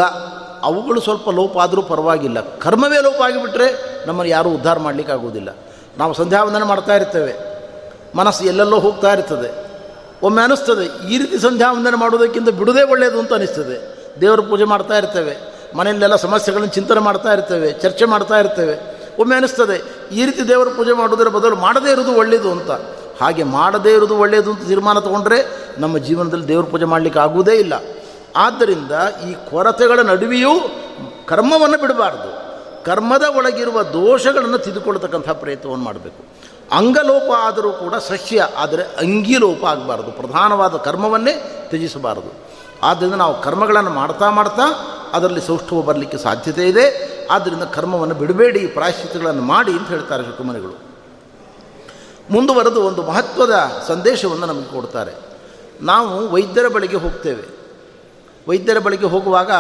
ಅವುಗಳು 0.63 1.00
ಸ್ವಲ್ಪ 1.01 1.29
ಲೋಪ 1.29 1.57
ಆದರೂ 1.57 1.81
ಪರವಾಗಿಲ್ಲ. 1.81 2.39
ಕರ್ಮವೇ 2.60 3.00
ಲೋಪ 3.01 3.19
ಆಗಿಬಿಟ್ರೆ 3.22 3.67
ನಮ್ಮನ್ನು 4.07 4.31
ಯಾರೂ 4.31 4.50
ಉದ್ಧಾರ 4.50 4.79
ಮಾಡಲಿಕ್ಕಾಗೋದಿಲ್ಲ 4.79 5.50
ನಾವು 5.98 6.13
ಸಂಧ್ಯಾವಂದನೆ 6.13 6.65
ಮಾಡ್ತಾ 6.65 6.95
ಇರ್ತೇವೆ. 6.95 7.52
ಮನಸ್ಸು 8.15 8.43
ಎಲ್ಲೆಲ್ಲೋ 8.51 8.77
ಹೋಗ್ತಾ 8.79 9.12
ಇರ್ತದೆ. 9.13 9.50
ಒಮ್ಮೆ 10.27 10.41
ಅನಿಸ್ತದೆ, 10.43 10.86
ಈ 11.12 11.17
ರೀತಿ 11.17 11.38
ಸಂಧ್ಯಾ 11.38 11.67
ವಂದನೆ 11.72 11.98
ಮಾಡೋದಕ್ಕಿಂತ 12.03 12.50
ಬಿಡುದೇ 12.60 12.84
ಒಳ್ಳೆಯದು 12.93 13.17
ಅಂತ 13.20 13.34
ಅನಿಸ್ತದೆ. 13.34 13.77
ದೇವರ 14.22 14.41
ಪೂಜೆ 14.50 14.65
ಮಾಡ್ತಾ 14.74 14.98
ಇರ್ತೇವೆ, 14.98 15.34
ಮನೆಯಲ್ಲೆಲ್ಲ 15.77 16.17
ಸಮಸ್ಯೆಗಳನ್ನು 16.25 16.74
ಚಿಂತನೆ 16.74 17.01
ಮಾಡ್ತಾ 17.08 17.29
ಇರ್ತೇವೆ, 17.34 17.70
ಚರ್ಚೆ 17.84 18.05
ಮಾಡ್ತಾ 18.05 18.38
ಇರ್ತೇವೆ. 18.39 18.75
ಒಮ್ಮೆ 19.22 19.36
ಅನಿಸ್ತದೆ, 19.36 19.77
ಈ 20.12 20.22
ರೀತಿ 20.25 20.43
ದೇವರ 20.51 20.70
ಪೂಜೆ 20.77 20.93
ಮಾಡೋದರ 20.93 21.29
ಬದಲು 21.38 21.55
ಮಾಡದೇ 21.55 21.89
ಇರೋದು 21.91 22.13
ಒಳ್ಳೆಯದು 22.22 22.51
ಅಂತ. 22.51 22.72
ಹಾಗೆ 23.22 23.43
ಮಾಡದೇ 23.58 23.91
ಇರೋದು 23.93 24.15
ಒಳ್ಳೆಯದು 24.17 24.50
ಅಂತ 24.51 24.63
ತೀರ್ಮಾನ 24.67 25.00
ತಗೊಂಡ್ರೆ 25.00 25.39
ನಮ್ಮ 25.79 25.98
ಜೀವನದಲ್ಲಿ 26.08 26.48
ದೇವ್ರ 26.48 26.65
ಪೂಜೆ 26.72 26.88
ಮಾಡಲಿಕ್ಕೆ 26.93 27.20
ಆಗುವುದೇ 27.20 27.55
ಇಲ್ಲ. 27.63 27.74
ಆದ್ದರಿಂದ 28.36 28.91
ಈ 29.27 29.32
ಕೊರತೆಗಳ 29.50 30.00
ನಡುವೆಯೂ 30.12 30.53
ಕರ್ಮವನ್ನು 31.27 31.77
ಬಿಡಬಾರ್ದು. 31.84 32.29
ಕರ್ಮದ 32.86 33.25
ಒಳಗಿರುವ 33.39 33.77
ದೋಷಗಳನ್ನು 33.98 34.58
ತಿದ್ದುಕೊಳ್ತಕ್ಕಂಥ 34.58 35.29
ಪ್ರಯತ್ನವನ್ನು 35.43 35.86
ಮಾಡಬೇಕು. 35.89 36.22
ಅಂಗಲೋಪ 36.72 37.32
ಆದರೂ 37.38 37.72
ಕೂಡ 37.72 37.96
ಸಸ್ಯ 37.96 38.50
ಆದರೆ 38.58 38.84
ಅಂಗಿಲೋಪ 38.84 39.65
ಆಗಬಾರ್ದು. 39.65 40.12
ಪ್ರಧಾನವಾದ 40.12 40.75
ಕರ್ಮವನ್ನೇ 40.75 41.65
ತ್ಯಜಿಸಬಾರದು. 41.70 42.34
ಆದ್ದರಿಂದ 42.84 43.13
ನಾವು 43.13 43.41
ಕರ್ಮಗಳನ್ನು 43.41 43.89
ಮಾಡ್ತಾ 43.89 44.29
ಮಾಡ್ತಾ 44.29 44.62
ಅದರಲ್ಲಿ 45.13 45.41
ಸೌಷ್ಠವ 45.41 45.82
ಬರಲಿಕ್ಕೆ 45.82 46.17
ಸಾಧ್ಯತೆ 46.17 46.70
ಇದೆ. 46.70 47.13
ಆದ್ದರಿಂದ 47.32 47.63
ಕರ್ಮವನ್ನು 47.63 48.15
ಬಿಡಬೇಡಿ 48.15 48.67
ಪ್ರಾಯಶ್ಚಿತಗಳನ್ನು 48.67 49.41
ಮಾಡಿ 49.41 49.72
ಅಂತ 49.72 49.88
ಹೇಳ್ತಾರೆ 49.88 50.24
ಶುಕುಮನಿಗಳು. 50.24 50.79
ಮುಂದುವರೆದು 52.32 52.82
ಒಂದು 52.82 53.03
ಮಹತ್ವದ 53.03 53.72
ಸಂದೇಶವನ್ನು 53.88 54.46
ನಮಗೆ 54.46 54.74
ಕೊಡ್ತಾರೆ. 54.74 55.12
ನಾವು 55.82 56.29
ವೈದ್ಯರ 56.29 56.67
ಬಳಿಗೆ 56.67 56.98
ಹೋಗ್ತೇವೆ. 56.98 57.43
ವೈದ್ಯರ 58.50 58.79
ಬಳಿಗೆ 58.79 59.05
ಹೋಗುವಾಗ 59.05 59.51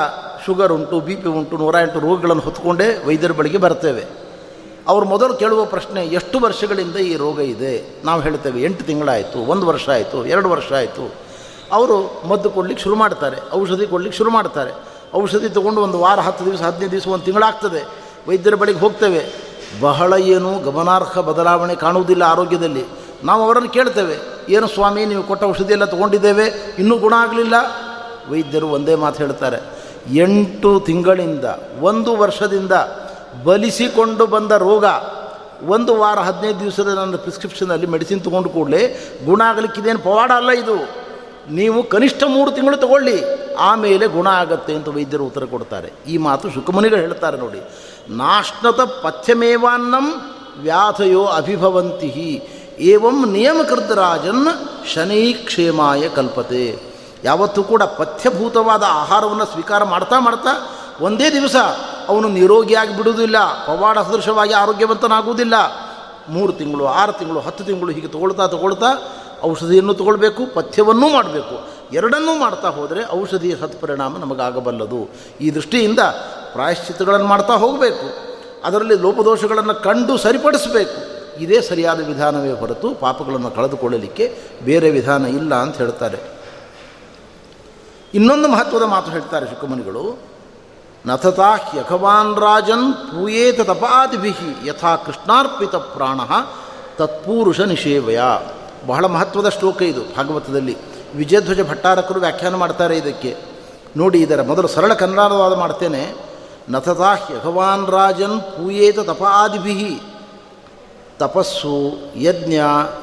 ಶುಗರ್ 0.45 0.73
ಉಂಟು, 0.73 0.99
ಬಿ 0.99 1.15
ಪಿ 1.15 1.29
ಉಂಟು, 1.29 1.57
ನೂರ 1.57 1.75
ಎಂಟು 1.81 1.99
ರೋಗಗಳನ್ನು 1.99 2.43
ಹೊತ್ಕೊಂಡೇ 2.43 3.03
ವೈದ್ಯರ 3.07 3.31
ಬಳಿಗೆ 3.31 3.57
ಬರ್ತೇವೆ. 3.57 4.22
ಅವರು 4.87 5.05
ಮೊದಲು 5.05 5.33
ಕೇಳುವ 5.33 5.65
ಪ್ರಶ್ನೆ, 5.65 6.05
ಎಷ್ಟು 6.05 6.39
ವರ್ಷಗಳಿಂದ 6.39 6.95
ಈ 6.95 7.15
ರೋಗ 7.15 7.39
ಇದೆ? 7.39 8.01
ನಾವು 8.05 8.21
ಹೇಳ್ತೇವೆ, 8.21 8.63
ಎಂಟು 8.63 8.83
ತಿಂಗಳಾಯಿತು, 8.83 9.39
ಒಂದು 9.39 9.67
ವರ್ಷ 9.67 9.89
ಆಯಿತು, 9.89 10.25
ಎರಡು 10.25 10.49
ವರ್ಷ 10.49 10.71
ಆಯಿತು. 10.71 11.15
ಅವರು 11.71 12.27
ಮದ್ದು 12.27 12.49
ಕೊಡ್ಲಿಕ್ಕೆ 12.49 12.83
ಶುರು 12.83 12.95
ಮಾಡ್ತಾರೆ, 12.95 13.37
ಔಷಧಿ 13.53 13.87
ಕೊಡ್ಲಿಕ್ಕೆ 13.87 14.17
ಶುರು 14.17 14.31
ಮಾಡ್ತಾರೆ. 14.31 14.71
ಔಷಧಿ 15.13 15.49
ತೊಗೊಂಡು 15.49 15.81
ಒಂದು 15.81 15.99
ವಾರ, 15.99 16.19
ಹತ್ತು 16.19 16.45
ದಿವಸ, 16.45 16.61
ಹದಿನೈದು 16.61 16.91
ದಿವಸ, 16.91 17.07
ಒಂದು 17.07 17.25
ತಿಂಗಳಾಗ್ತದೆ. 17.25 17.81
ವೈದ್ಯರ 18.29 18.55
ಬಳಿಗೆ 18.55 18.79
ಹೋಗ್ತೇವೆ. 18.79 19.21
ಬಹಳ 19.81 20.13
ಏನು 20.13 20.59
ಗಮನಾರ್ಹ 20.59 21.19
ಬದಲಾವಣೆ 21.19 21.75
ಕಾಣುವುದಿಲ್ಲ 21.75 22.23
ಆರೋಗ್ಯದಲ್ಲಿ. 22.23 22.83
ನಾವು 23.23 23.43
ಅವರನ್ನು 23.43 23.69
ಕೇಳ್ತೇವೆ, 23.69 24.15
ಏನು 24.49 24.67
ಸ್ವಾಮಿ, 24.67 25.05
ನೀವು 25.05 25.23
ಕೊಟ್ಟ 25.23 25.43
ಔಷಧಿ 25.43 25.73
ಎಲ್ಲ 25.73 25.85
ತೊಗೊಂಡಿದ್ದೇವೆ, 25.85 26.75
ಇನ್ನೂ 26.79 26.97
ಗುಣ 26.97 27.13
ಆಗಲಿಲ್ಲ? 27.17 27.55
ವೈದ್ಯರು 28.31 28.67
ಒಂದೇ 28.67 28.95
ಮಾತು 28.95 29.17
ಹೇಳ್ತಾರೆ, 29.17 29.59
ಎಂಟು 30.15 30.79
ತಿಂಗಳಿಂದ, 30.79 31.45
ಒಂದು 31.81 32.15
ವರ್ಷದಿಂದ 32.15 32.71
ಬಲಿಸಿಕೊಂಡು 33.43 34.25
ಬಂದ 34.25 34.51
ರೋಗ 34.51 34.85
ಒಂದು 35.67 35.95
ವಾರ 35.95 36.19
ಹದಿನೈದು 36.19 36.59
ದಿವಸದ 36.59 36.87
ನನ್ನ 36.87 37.15
ಪ್ರಿಸ್ಕ್ರಿಪ್ಷನಲ್ಲಿ 37.15 37.87
ಮೆಡಿಸಿನ್ 37.87 38.21
ತೊಗೊಂಡು 38.23 38.49
ಕೂಡಲೇ 38.49 38.81
ಗುಣ 39.25 39.41
ಆಗಲಿಕ್ಕಿದೇನು 39.41 39.99
ಪವಾಡ 39.99 40.31
ಅಲ್ಲ 40.31 40.51
ಇದು. 40.51 41.03
ನೀವು 41.51 41.83
ಕನಿಷ್ಠ 41.83 42.23
ಮೂರು 42.23 42.51
ತಿಂಗಳು 42.51 42.77
ತಗೊಳ್ಳಿ, 42.77 43.15
ಆಮೇಲೆ 43.55 44.07
ಗುಣ 44.07 44.27
ಆಗತ್ತೆ 44.27 44.75
ಅಂತ 44.75 44.87
ವೈದ್ಯರು 44.87 45.25
ಉತ್ತರ 45.25 45.45
ಕೊಡ್ತಾರೆ. 45.45 45.93
ಈ 46.07 46.17
ಮಾತು 46.17 46.49
ಶುಕಮುನಿಗಳು 46.49 46.99
ಹೇಳ್ತಾರೆ 46.99 47.37
ನೋಡಿ. 47.37 47.61
ನಾಶ್ನತ 48.09 48.81
ಪಥ್ಯಮೇವಾನ್ನಂ 48.81 50.07
ವ್ಯಾಧಯೋ 50.57 51.25
ಅಭಿಭವಂತಿ 51.25 52.41
ಏವಂ 52.79 53.35
ಶನಿ 54.93 55.33
ಕ್ಷೇಮಾಯ 55.33 56.09
ಕಲ್ಪತೆ. 56.09 56.93
ಯಾವತ್ತೂ 57.23 57.63
ಕೂಡ 57.63 57.83
ಪಥ್ಯಭೂತವಾದ 57.83 58.83
ಆಹಾರವನ್ನು 58.87 59.45
ಸ್ವೀಕಾರ 59.45 59.83
ಮಾಡ್ತಾ 59.83 60.19
ಮಾಡ್ತಾ 60.19 60.69
ಒಂದೇ 61.01 61.29
ದಿವಸ 61.29 61.55
ಅವನು 62.07 62.29
ನಿರೋಗಿಯಾಗಿ 62.29 62.97
ಬಿಡುವುದಿಲ್ಲ 62.97 63.65
ಪವಾಡ 63.65 63.97
ಸದೃಶವಾಗಿ 63.97 64.53
ಆರೋಗ್ಯವಂತನಾಗುವುದಿಲ್ಲ. 64.53 65.53
ಮೂರು 66.29 66.53
ತಿಂಗಳು, 66.53 66.85
ಆರು 66.85 67.11
ತಿಂಗಳು, 67.11 67.39
ಹತ್ತು 67.39 67.63
ತಿಂಗಳು 67.63 67.91
ಹೀಗೆ 67.91 68.07
ತಗೊಳ್ತಾ 68.07 68.47
ತಗೊಳ್ತಾ 68.47 68.85
ಔಷಧಿಯನ್ನು 69.43 69.93
ತಗೊಳ್ಬೇಕು, 69.93 70.53
ಪಥ್ಯವನ್ನೂ 70.53 71.09
ಮಾಡಬೇಕು. 71.09 71.67
ಎರಡನ್ನೂ 71.93 72.39
ಮಾಡ್ತಾ 72.39 72.69
ಹೋದರೆ 72.69 73.21
ಔಷಧಿಯ 73.21 73.55
ಸತ್ಪರಿಣಾಮ 73.55 74.17
ನಮಗಾಗಬಲ್ಲದು. 74.17 75.09
ಈ 75.41 75.51
ದೃಷ್ಟಿಯಿಂದ 75.51 75.99
ಪ್ರಾಯಶ್ಚಿತ್ತಗಳನ್ನು 76.53 77.25
ಮಾಡ್ತಾ 77.25 77.53
ಹೋಗಬೇಕು. 77.53 78.33
ಅದರಲ್ಲಿ 78.63 78.95
ಲೋಪದೋಷಗಳನ್ನು 78.95 79.75
ಕಂಡು 79.75 80.17
ಸರಿಪಡಿಸಬೇಕು. 80.17 81.13
ಇದೇ 81.41 81.61
ಸರಿಯಾದ 81.61 82.07
ವಿಧಾನವೇ 82.07 82.51
ಹೊರತು 82.51 82.95
ಪಾಪಗಳನ್ನು 82.95 83.51
ಕಳೆದುಕೊಳ್ಳಲಿಕ್ಕೆ 83.51 84.37
ಬೇರೆ 84.63 84.89
ವಿಧಾನ 84.89 85.25
ಇಲ್ಲ 85.25 85.55
ಅಂತ 85.55 85.77
ಹೇಳ್ತಾರೆ. 85.77 86.19
ಇನ್ನೊಂದು 88.13 88.47
ಮಹತ್ವದ 88.47 88.83
ಮಾತು 88.83 89.11
ಹೇಳ್ತಾರೆ 89.11 89.45
ಶುಕಮುನಿಗಳು 89.45 90.32
ನಥತಾ 91.05 91.55
ಹ್ಯಖವಾನ್ 91.55 92.39
ರಾಜನ್ 92.39 92.93
ಪೂಯೇತ 92.93 93.61
ತಪಾದಿಭಿ 93.61 94.33
ಯಥಾ 94.65 94.95
ಕೃಷ್ಣಾರ್ಪಿತ 94.95 95.75
ಪ್ರಾಣ 95.75 96.19
ತತ್ಪುರುಷ 96.97 97.59
ನಿಷೇವಯ. 97.59 98.19
ಬಹಳ 98.87 99.05
ಮಹತ್ವದ 99.05 99.49
ಶ್ಲೋಕ 99.49 99.81
ಇದು 99.81 100.01
ಭಾಗವತದಲ್ಲಿ. 100.01 100.77
ವಿಜಯಧ್ವಜ 101.15 101.69
ಭಟ್ಟಾರಕರು 101.69 102.19
ವ್ಯಾಖ್ಯಾನ 102.19 102.55
ಮಾಡ್ತಾರೆ 102.55 102.97
ಇದಕ್ಕೆ. 102.97 103.37
ನೋಡಿ, 103.97 104.21
ಇದರ 104.21 104.41
ಮೊದಲು 104.41 104.67
ಸರಳ 104.67 104.93
ಕನ್ನಡವಾದ 104.93 105.53
ಮಾಡ್ತೇನೆ. 105.53 106.15
ನಥತಾ 106.69 107.13
ಯಘವಾನ್ 107.13 107.87
ರಾಜನ್ 107.87 108.41
ಪೂಯೇತ 108.41 108.99
ತಪಾದಿಭಿ. 108.99 110.01
ತಪಸ್ಸು, 111.19 111.91
ಯಜ್ಞ, 112.15 112.53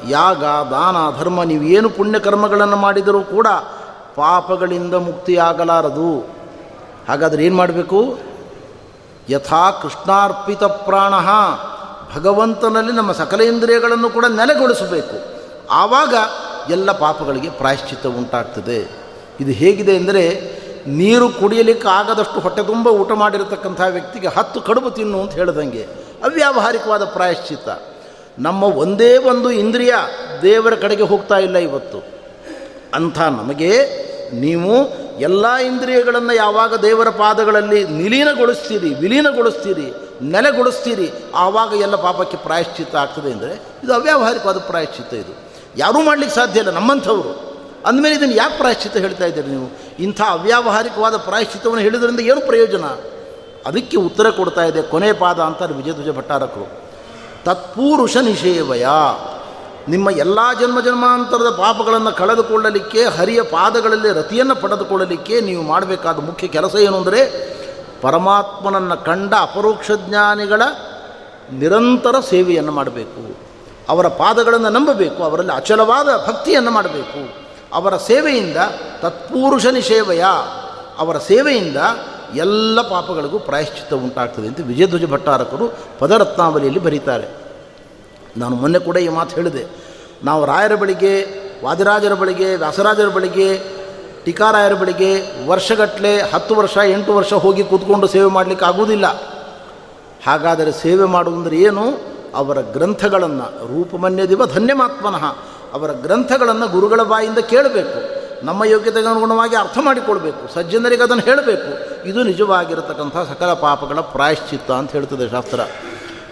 ಯಾಗ, 0.09 0.43
ದಾನ, 0.43 1.17
ಧರ್ಮ, 1.19 1.43
ನೀವೇನು 1.43 1.89
ಪುಣ್ಯಕರ್ಮಗಳನ್ನು 1.89 2.75
ಮಾಡಿದರೂ 2.75 3.21
ಕೂಡ 3.21 3.47
ಪಾಪಗಳಿಂದ 4.15 4.93
ಮುಕ್ತಿಯಾಗಲಾರದು. 4.93 6.40
ಹಾಗಾದರೆ 7.07 7.45
ಏನು 7.45 7.55
ಮಾಡಬೇಕು? 7.55 8.19
ಯಥಾ 9.29 9.71
ಕೃಷ್ಣಾರ್ಪಿತ 9.71 10.63
ಪ್ರಾಣ, 10.63 11.13
ಭಗವಂತನಲ್ಲಿ 12.15 12.91
ನಮ್ಮ 12.91 13.11
ಸಕಲ 13.11 13.41
ಇಂದ್ರಿಯಗಳನ್ನು 13.41 14.09
ಕೂಡ 14.09 14.25
ನೆಲೆಗೊಳಿಸಬೇಕು. 14.25 15.41
ಆವಾಗ 15.69 16.15
ಎಲ್ಲ 16.71 16.91
ಪಾಪಗಳಿಗೆ 16.91 17.49
ಪ್ರಾಯಶ್ಚಿತ್ತ 17.49 18.07
ಉಂಟಾಗ್ತದೆ. 18.07 18.91
ಇದು 19.39 19.51
ಹೇಗಿದೆ 19.51 19.97
ಅಂದರೆ, 19.97 20.51
ನೀರು 20.87 21.29
ಕುಡಿಯಲಿಕ್ಕೆ 21.29 21.87
ಆಗದಷ್ಟು 21.87 22.39
ಹೊಟ್ಟೆ 22.39 22.63
ತುಂಬ 22.63 22.87
ಊಟ 22.87 23.11
ಮಾಡಿರತಕ್ಕಂಥ 23.11 23.81
ವ್ಯಕ್ತಿಗೆ 23.89 24.27
ಹತ್ತು 24.27 24.61
ಕಡುಬು 24.61 24.89
ತಿನ್ನು 24.89 25.21
ಅಂತ 25.21 25.31
ಹೇಳ್ದಂಗೆ. 25.31 25.83
ಅವ್ಯಾವಹಾರಿಕವಾದ 26.23 27.05
ಪ್ರಾಯಶ್ಚಿತ್ತ. 27.05 27.69
ನಮ್ಮ 28.39 28.63
ಒಂದೇ 28.63 29.17
ಒಂದು 29.17 29.51
ಇಂದ್ರಿಯ 29.51 29.93
ದೇವರ 30.41 30.75
ಕಡೆಗೆ 30.75 31.03
ಹೋಗ್ತಾ 31.03 31.37
ಇಲ್ಲ 31.37 31.57
ಇವತ್ತು. 31.57 32.03
ಅಂಥ 32.93 33.19
ನಮಗೆ 33.19 33.71
ನೀವು 34.33 35.00
ಎಲ್ಲ 35.19 35.55
ಇಂದ್ರಿಯಗಳನ್ನು 35.55 36.33
ಯಾವಾಗ 36.33 36.75
ದೇವರ 36.75 37.09
ಪಾದಗಳಲ್ಲಿ 37.09 37.83
ನಿಲೀನಗೊಳಿಸ್ತೀರಿ 37.83 38.93
ವಿಲೀನಗೊಳಿಸ್ತೀರಿ, 38.93 39.93
ನೆಲೆಗೊಳಿಸ್ತೀರಿ, 40.21 41.11
ಆವಾಗ 41.35 41.73
ಎಲ್ಲ 41.73 41.95
ಪಾಪಕ್ಕೆ 41.95 42.37
ಪ್ರಾಯಶ್ಚಿತ್ತ 42.37 42.95
ಆಗ್ತದೆ 42.95 43.31
ಅಂದರೆ 43.31 43.53
ಇದು 43.83 43.93
ಅವ್ಯಾವಹಾರಿಕವಾದ 43.93 44.57
ಪ್ರಾಯಶ್ಚಿತ್ತ 44.57 45.13
ಇದು. 45.13 45.37
ಯಾರೂ 45.77 46.01
ಮಾಡಲಿಕ್ಕೆ 46.01 46.35
ಸಾಧ್ಯ 46.35 46.59
ಇಲ್ಲ, 46.59 46.71
ನಮ್ಮಂಥವರು. 46.71 47.51
ಅಂದಮೇಲೆ 47.85 48.15
ಇದನ್ನು 48.15 48.35
ಯಾಕೆ 48.35 48.57
ಪ್ರಾಯಶ್ಚಿತ್ತ 48.57 48.97
ಹೇಳ್ತಾ 48.97 49.25
ಇದ್ದೀರಿ 49.25 49.47
ನೀವು? 49.47 49.71
ಇಂಥ 49.99 50.21
ಅವ್ಯಾವಹಾರಿಕವಾದ 50.29 51.17
ಪ್ರಾಯಶ್ಚಿತ್ತವನ್ನು 51.17 51.83
ಹೇಳಿದ್ರಿಂದ 51.83 52.19
ಏನು 52.19 52.41
ಪ್ರಯೋಜನ? 52.41 52.85
ಅದಕ್ಕೆ 53.65 53.97
ಉತ್ತರ 53.97 54.29
ಕೊಡ್ತಾ 54.29 54.63
ಇದೆ 54.63 54.81
ಕೊನೆ 54.81 55.13
ಪಾದ 55.13 55.39
ಅಂತಾರೆ 55.39 55.73
ವಿಜಯಧ್ವಜ 55.73 56.17
ಭಟ್ಟಾರಕರು. 56.17 56.81
ತತ್ಪುರುಷ 57.45 58.17
ನಿಷೇವಯ 58.17 58.85
ನಿಮ್ಮ 59.89 60.09
ಎಲ್ಲ 60.09 60.39
ಜನ್ಮ 60.59 60.81
ಜನ್ಮಾಂತರದ 60.81 61.49
ಪಾಪಗಳನ್ನು 61.49 62.11
ಕಳೆದುಕೊಳ್ಳಲಿಕ್ಕೆ, 62.11 63.03
ಹರಿಯ 63.03 63.41
ಪಾದಗಳಲ್ಲಿ 63.41 64.13
ರತಿಯನ್ನು 64.13 64.55
ಪಡೆದುಕೊಳ್ಳಲಿಕ್ಕೆ 64.55 65.41
ನೀವು 65.41 65.63
ಮಾಡಬೇಕಾದ 65.63 66.19
ಮುಖ್ಯ 66.19 66.47
ಕೆಲಸ 66.47 66.75
ಏನು 66.75 66.97
ಅಂದರೆ, 66.97 67.51
ಪರಮಾತ್ಮನನ್ನು 68.01 69.05
ಕಂಡ 69.05 69.33
ಅಪರೋಕ್ಷ 69.39 69.91
ಜ್ಞಾನಿಗಳ 69.91 70.61
ನಿರಂತರ 71.51 72.19
ಸೇವೆಯನ್ನು 72.19 72.71
ಮಾಡಬೇಕು. 72.71 73.37
ಅವರ 73.89 74.07
ಪಾದಗಳನ್ನು 74.07 74.69
ನಂಬಬೇಕು, 74.69 75.23
ಅವರಲ್ಲಿ 75.23 75.51
ಅಚಲವಾದ 75.51 76.07
ಭಕ್ತಿಯನ್ನು 76.27 76.71
ಮಾಡಬೇಕು. 76.71 77.35
ಅವರ 77.73 77.97
ಸೇವೆಯಿಂದ 77.97 78.57
ತತ್ಪುರುಷ 79.01 79.65
ನಿಷೇವಯ, 79.65 80.23
ಅವರ 80.97 81.17
ಸೇವೆಯಿಂದ 81.17 81.77
ಎಲ್ಲ 82.35 82.81
ಪಾಪಗಳಿಗೂ 82.81 83.39
ಪ್ರಾಯಶ್ಚಿತ್ತ 83.39 83.93
ಉಂಟಾಗ್ತದೆ 83.93 84.47
ಅಂತ 84.47 84.59
ವಿಜಯಧ್ವಜ 84.63 85.05
ಭಟ್ಟಾರಕರು 85.05 85.73
ಪದರತ್ನಾವಲಿಯಲ್ಲಿ 85.99 86.79
ಬರೀತಾರೆ. 86.79 87.40
ನಾನು 88.37 88.55
ಮೊನ್ನೆ 88.55 88.79
ಕೂಡ 88.79 88.97
ಈ 88.97 89.07
ಮಾತು 89.07 89.35
ಹೇಳಿದೆ. 89.35 89.65
ನಾವು 90.23 90.45
ರಾಯರ 90.45 90.75
ಬಳಿಗೆ, 90.75 91.25
ವಾದಿರಾಜರ 91.65 92.13
ಬಳಿಗೆ, 92.13 92.55
ವ್ಯಾಸರಾಜರ 92.55 93.07
ಬಳಿಗೆ, 93.07 93.57
ಟೀಕಾರಾಯರ 94.23 94.73
ಬಳಿಗೆ 94.73 95.47
ವರ್ಷಗಟ್ಟಲೆ 95.47 96.21
ಹತ್ತು 96.21 96.55
ವರ್ಷ, 96.55 96.77
ಎಂಟು 96.85 97.15
ವರ್ಷ 97.15 97.33
ಹೋಗಿ 97.33 97.63
ಕೂತ್ಕೊಂಡು 97.63 98.07
ಸೇವೆ 98.07 98.25
ಮಾಡಲಿಕ್ಕೆ 98.25 98.65
ಆಗುವುದಿಲ್ಲ. 98.65 99.05
ಹಾಗಾದರೆ 100.27 100.71
ಸೇವೆ 100.71 101.03
ಮಾಡುವುದಂದ್ರೆ 101.03 101.55
ಏನು? 101.57 102.11
ಅವರ 102.35 102.61
ಗ್ರಂಥಗಳನ್ನು 102.61 103.43
ರೂಪಮನ್ಯದಿವ 103.43 104.45
ಧನ್ಯಮಾತ್ಮನಃ, 104.45 105.25
ಅವರ 105.73 105.91
ಗ್ರಂಥಗಳನ್ನು 105.91 106.67
ಗುರುಗಳ 106.67 107.01
ಬಾಯಿಂದ 107.03 107.37
ಕೇಳಬೇಕು. 107.37 108.21
ನಮ್ಮ 108.45 108.63
ಯೋಗ್ಯತೆಗೆ 108.63 109.07
ಅನುಗುಣವಾಗಿ 109.07 109.55
ಅರ್ಥ 109.55 109.77
ಮಾಡಿಕೊಳ್ಬೇಕು. 109.81 110.53
ಸಜ್ಜನರಿಗೆ 110.53 111.03
ಅದನ್ನು 111.03 111.23
ಹೇಳಬೇಕು. 111.23 112.03
ಇದು 112.07 112.23
ನಿಜವಾಗಿರತಕ್ಕಂಥ 112.23 113.17
ಸಕಲ 113.17 113.53
ಪಾಪಗಳ 113.53 113.99
ಪ್ರಾಯಶ್ಚಿತ್ತ 113.99 114.71
ಅಂತ 114.71 114.91
ಹೇಳ್ತದೆ 114.91 115.31
ಶಾಸ್ತ್ರ. 115.31 115.59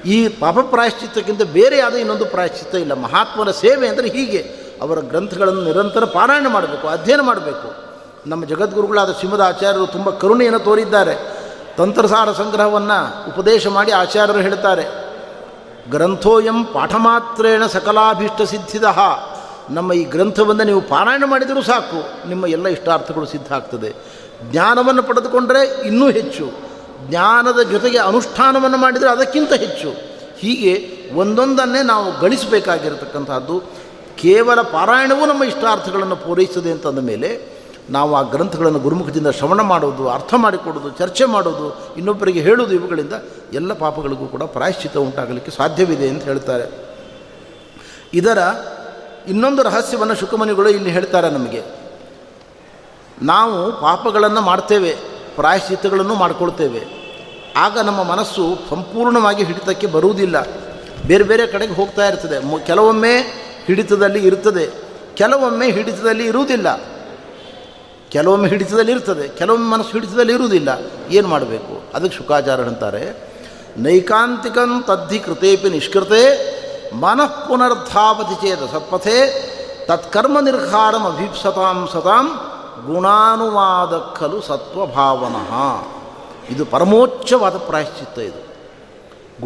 ಈ 0.06 0.28
ಪಾಪ 0.28 0.60
ಪ್ರಾಯಶ್ಚಿತ್ತಕ್ಕಿಂತ 0.60 1.42
ಬೇರೆ 1.44 1.78
ಯಾವುದೇ 1.78 2.00
ಇನ್ನೊಂದು 2.00 2.26
ಪ್ರಾಯಶ್ಚಿತ್ತ 2.26 2.76
ಇಲ್ಲ. 2.76 2.94
ಮಹಾತ್ಮರ 2.94 3.52
ಸೇವೆ 3.52 3.88
ಅಂದರೆ 3.88 4.10
ಹೀಗೆ. 4.10 4.42
ಅವರ 4.82 5.00
ಗ್ರಂಥಗಳನ್ನು 5.00 5.62
ನಿರಂತರ 5.62 6.06
ಪಾರಾಯಣ 6.06 6.48
ಮಾಡಬೇಕು, 6.48 6.88
ಅಧ್ಯಯನ 6.88 7.22
ಮಾಡಬೇಕು. 7.22 7.90
ನಮ್ಮ 8.28 8.46
ಜಗದ್ಗುರುಗಳಾದ 8.46 9.12
ಶ್ರೀಮದ್ 9.12 9.42
ಆಚಾರ್ಯರು 9.42 9.88
ತುಂಬ 9.88 10.10
ಕರುಣೆಯನ್ನು 10.10 10.60
ತೋರಿದ್ದಾರೆ. 10.60 11.16
ತಂತ್ರಸಾರ 11.78 12.32
ಸಂಗ್ರಹವನ್ನು 12.32 13.30
ಉಪದೇಶ 13.30 13.68
ಮಾಡಿ 13.68 13.92
ಆಚಾರ್ಯರು 13.92 14.40
ಹೇಳ್ತಾರೆ, 14.40 14.86
ಗ್ರಂಥೋಯಂ 15.90 16.66
ಪಾಠಮಾತ್ರೇಣ 16.66 17.66
ಸಕಲಾಭೀಷ್ಟ 17.66 18.42
ಸಿದ್ಧಿದ. 18.42 18.84
ನಮ್ಮ 19.70 19.94
ಈ 19.94 20.04
ಗ್ರಂಥವನ್ನು 20.04 20.64
ನೀವು 20.64 20.82
ಪಾರಾಯಣ 20.82 21.24
ಮಾಡಿದರೂ 21.26 21.62
ಸಾಕು, 21.62 22.30
ನಿಮ್ಮ 22.30 22.48
ಎಲ್ಲ 22.48 22.68
ಇಷ್ಟಾರ್ಥಗಳು 22.68 23.26
ಸಿದ್ಧ 23.26 23.54
ಆಗ್ತದೆ. 23.54 23.94
ಜ್ಞಾನವನ್ನು 24.52 25.04
ಪಡೆದುಕೊಂಡರೆ 25.04 25.88
ಇನ್ನೂ 25.88 26.10
ಹೆಚ್ಚು. 26.10 26.69
ಜ್ಞಾನದ 27.08 27.62
ಜೊತೆಗೆ 27.62 27.98
ಅನುಷ್ಠಾನವನ್ನು 27.98 28.78
ಮಾಡಿದರೆ 28.78 29.10
ಅದಕ್ಕಿಂತ 29.10 29.54
ಹೆಚ್ಚು. 29.54 29.90
ಹೀಗೆ 30.40 31.00
ಒಂದೊಂದನ್ನೇ 31.16 31.82
ನಾವು 31.82 32.20
ಗಳಿಸಬೇಕಾಗಿರತಕ್ಕಂಥದ್ದು 32.20 33.64
ಕೇವಲ 34.18 34.62
ಪಾರಾಯಣವೂ 34.62 35.26
ನಮ್ಮ 35.26 35.44
ಇಷ್ಟಾರ್ಥಗಳನ್ನು 35.44 36.16
ಪೂರೈಸುತ್ತದೆ 36.16 36.72
ಅಂತಂದ 36.72 37.00
ಮೇಲೆ, 37.00 37.60
ನಾವು 37.90 38.16
ಆ 38.16 38.22
ಗ್ರಂಥಗಳನ್ನು 38.22 38.80
ಗುರುಮುಖದಿಂದ 38.80 39.28
ಶ್ರವಣ 39.28 39.62
ಮಾಡೋದು, 39.62 40.10
ಅರ್ಥ 40.10 40.34
ಮಾಡಿಕೊಡೋದು, 40.38 40.90
ಚರ್ಚೆ 40.90 41.26
ಮಾಡೋದು, 41.26 41.96
ಇನ್ನೊಬ್ಬರಿಗೆ 41.98 42.42
ಹೇಳೋದು 42.42 42.76
ಇವುಗಳಿಂದ 42.76 43.14
ಎಲ್ಲ 43.54 43.74
ಪಾಪಗಳಿಗೂ 43.74 44.26
ಕೂಡ 44.26 44.44
ಪ್ರಾಯಶ್ಚಿತ 44.44 44.98
ಉಂಟಾಗಲಿಕ್ಕೆ 44.98 45.52
ಸಾಧ್ಯವಿದೆ 45.52 46.10
ಅಂತ 46.10 46.24
ಹೇಳ್ತಾರೆ. 46.24 46.90
ಇದರ 48.14 48.38
ಇನ್ನೊಂದು 49.28 49.64
ರಹಸ್ಯವನ್ನು 49.64 50.16
ಶುಕಮನಿಗಳು 50.16 50.70
ಇಲ್ಲಿ 50.70 50.90
ಹೇಳ್ತಾರೆ 50.90 51.30
ನಮಗೆ. 51.30 51.64
ನಾವು 53.22 53.82
ಪಾಪಗಳನ್ನು 53.82 54.42
ಮಾಡ್ತೇವೆ. 54.42 55.19
ಪ್ರಾಯಶ್ಚಿತ್ತಗಳನ್ನು 55.40 56.16
ಮಾಡಿಕೊಳ್ತೇವೆ. 56.16 56.82
ಆಗ 57.58 57.80
ನಮ್ಮ 57.80 58.04
ಮನಸ್ಸು 58.04 58.58
ಸಂಪೂರ್ಣವಾಗಿ 58.70 59.44
ಹಿಡಿತಕ್ಕೆ 59.44 59.88
ಬರುವುದಿಲ್ಲ. 59.88 60.36
ಬೇರೆ 61.08 61.24
ಬೇರೆ 61.24 61.48
ಕಡೆಗೆ 61.48 61.74
ಹೋಗ್ತಾ 61.74 62.08
ಇರ್ತದೆ. 62.08 62.66
ಕೆಲವೊಮ್ಮೆ 62.66 63.14
ಹಿಡಿತದಲ್ಲಿ 63.66 64.28
ಇರ್ತದೆ. 64.28 64.70
ಕೆಲವೊಮ್ಮೆ 65.16 65.72
ಹಿಡಿತದಲ್ಲಿ 65.72 66.26
ಇರುವುದಿಲ್ಲ. 66.26 66.68
ಕೆಲವೊಮ್ಮೆ 68.10 68.50
ಹಿಡಿತದಲ್ಲಿ 68.50 68.92
ಇರ್ತದೆ. 68.92 69.28
ಕೆಲವೊಮ್ಮೆ 69.28 69.70
ಮನಸ್ಸು 69.70 69.92
ಹಿಡಿತದಲ್ಲಿ 69.92 70.34
ಇರುವುದಿಲ್ಲ. 70.34 70.70
ಏನು 71.10 71.28
ಮಾಡಬೇಕು? 71.28 71.84
ಅದಕ್ಕೆ 71.96 72.18
ಶುಕಾಚಾರ 72.18 72.62
ಅಂತಾರೆ, 72.62 73.30
ನೈಕಾಂತಿಕಂ 73.78 74.84
ತದ್ಧಿ 74.88 75.20
ಕೃತೇಪಿ 75.20 75.70
ನಿಷ್ಕೃತೆ 75.70 76.22
ಮನಃ 76.96 77.48
ಪುನರ್ಧಾವತಿ 77.48 78.36
ಚೇತ 78.36 78.60
ಸತ್ಪಥೆ 78.60 79.16
ತತ್ಕರ್ಮ 79.86 80.40
ನಿರ್ಹಾರಂ 80.40 81.04
ಅಭೀಪ್ಸತಾಂ 81.04 81.90
ಸತಾಂ 81.94 82.28
ಗುಣಾನುವಾದ 82.88 84.20
ಖಲು 84.20 84.42
ಸತ್ವಭಾವನಃ. 84.42 85.84
ಇದು 86.50 86.66
ಪರಮೋಚ್ಚವಾದ 86.66 87.58
ಪ್ರಾಯಶ್ಚಿತ್ತ 87.58 88.20
ಇದು. 88.20 88.50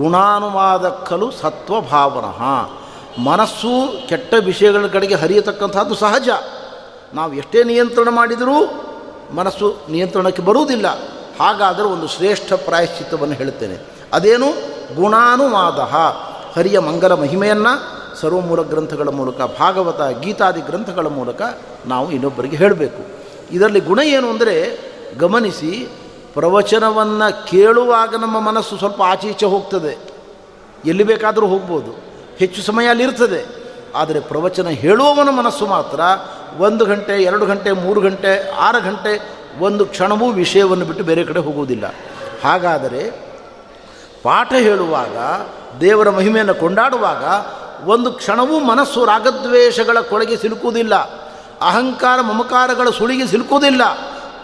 ಗುಣಾನುವಾದ 0.01 0.89
ಖಲು 0.89 1.31
ಸತ್ವಭಾವನಃ. 1.31 2.69
ಮನಸ್ಸು 3.21 4.07
ಕೆಟ್ಟ 4.07 4.33
ವಿಷಯಗಳ 4.45 4.87
ಕಡೆಗೆ 4.87 5.15
ಹರಿಯತಕ್ಕಂಥದ್ದು 5.15 5.95
ಸಹಜ. 5.95 6.29
ನಾವು 7.13 7.33
ಎಷ್ಟೇ 7.33 7.63
ನಿಯಂತ್ರಣ 7.63 8.07
ಮಾಡಿದರೂ 8.09 8.83
ಮನಸ್ಸು 9.35 9.77
ನಿಯಂತ್ರಣಕ್ಕೆ 9.89 10.41
ಬರುವುದಿಲ್ಲ. 10.41 10.87
ಹಾಗಾದರೆ 11.39 11.83
ಒಂದು 11.83 12.07
ಶ್ರೇಷ್ಠ 12.07 12.53
ಪ್ರಾಯಶ್ಚಿತ್ತವನ್ನು 12.53 13.35
ಹೇಳುತ್ತೇನೆ. 13.35 13.87
ಅದೇನು? 14.13 14.45
ಗುಣಾನುವಾದ. 14.95 15.79
ಹರಿಯ 16.57 16.79
ಮಂಗಲ 16.79 17.13
ಮಹಿಮೆಯನ್ನು 17.13 18.03
ಸರ್ವಮೂಲ 18.17 18.61
ಗ್ರಂಥಗಳ 18.61 19.09
ಮೂಲಕ, 19.09 19.41
ಭಾಗವತ 19.41 20.01
ಗೀತಾದಿ 20.19 20.61
ಗ್ರಂಥಗಳ 20.61 21.07
ಮೂಲಕ 21.07 21.41
ನಾವು 21.85 22.11
ಇನ್ನೊಬ್ಬರಿಗೆ 22.11 22.57
ಹೇಳಬೇಕು. 22.57 23.22
ಇದರಲ್ಲಿ 23.53 23.79
ಗುಣ 23.79 23.99
ಏನು 23.99 24.29
ಅಂದರೆ 24.29 24.55
ಗಮನಿಸಿ, 25.19 25.89
ಪ್ರವಚನವನ್ನು 26.33 27.47
ಕೇಳುವಾಗ 27.47 28.15
ನಮ್ಮ 28.15 28.39
ಮನಸ್ಸು 28.39 28.77
ಸ್ವಲ್ಪ 28.77 29.01
ಆಚೆ 29.01 29.27
ಈಚೆ 29.27 29.45
ಹೋಗ್ತದೆ. 29.45 29.97
ಎಲ್ಲಿ 30.85 31.03
ಬೇಕಾದರೂ 31.03 31.47
ಹೋಗ್ಬೋದು. 31.47 31.91
ಹೆಚ್ಚು 32.37 32.61
ಸಮಯ 32.61 32.85
ಅಲ್ಲಿರ್ತದೆ 32.85 33.45
ಆದರೆ 33.95 34.19
ಪ್ರವಚನ 34.19 34.67
ಹೇಳುವವನ 34.67 35.29
ಮನಸ್ಸು 35.29 35.65
ಮಾತ್ರ 35.65 35.99
ಒಂದು 36.59 36.85
ಗಂಟೆ, 36.85 37.23
ಎರಡು 37.23 37.45
ಗಂಟೆ, 37.45 37.71
ಮೂರು 37.71 38.01
ಗಂಟೆ, 38.01 38.51
ಆರು 38.51 38.83
ಗಂಟೆ 38.83 39.29
ಒಂದು 39.59 39.85
ಕ್ಷಣವೂ 39.85 40.31
ವಿಷಯವನ್ನು 40.31 40.85
ಬಿಟ್ಟು 40.85 41.03
ಬೇರೆ 41.03 41.23
ಕಡೆ 41.23 41.39
ಹೋಗುವುದಿಲ್ಲ. 41.39 41.95
ಹಾಗಾದರೆ 42.43 43.11
ಪಾಠ 44.23 44.53
ಹೇಳುವಾಗ, 44.53 45.17
ದೇವರ 45.81 46.09
ಮಹಿಮೆಯನ್ನು 46.09 46.55
ಕೊಂಡಾಡುವಾಗ 46.55 47.23
ಒಂದು 47.87 48.11
ಕ್ಷಣವೂ 48.11 48.59
ಮನಸ್ಸು 48.59 49.05
ರಾಗದ್ವೇಷಗಳ 49.05 49.99
ಕೊಳಗೆ 49.99 50.37
ಸಿಲುಕುವುದಿಲ್ಲ. 50.37 51.22
ಅಹಂಕಾರ 51.69 52.19
ಮಮಕಾರಗಳ 52.21 52.89
ಸುಳಿಗೆ 52.89 53.25
ಸಿಲುಕುವುದಿಲ್ಲ. 53.27 53.83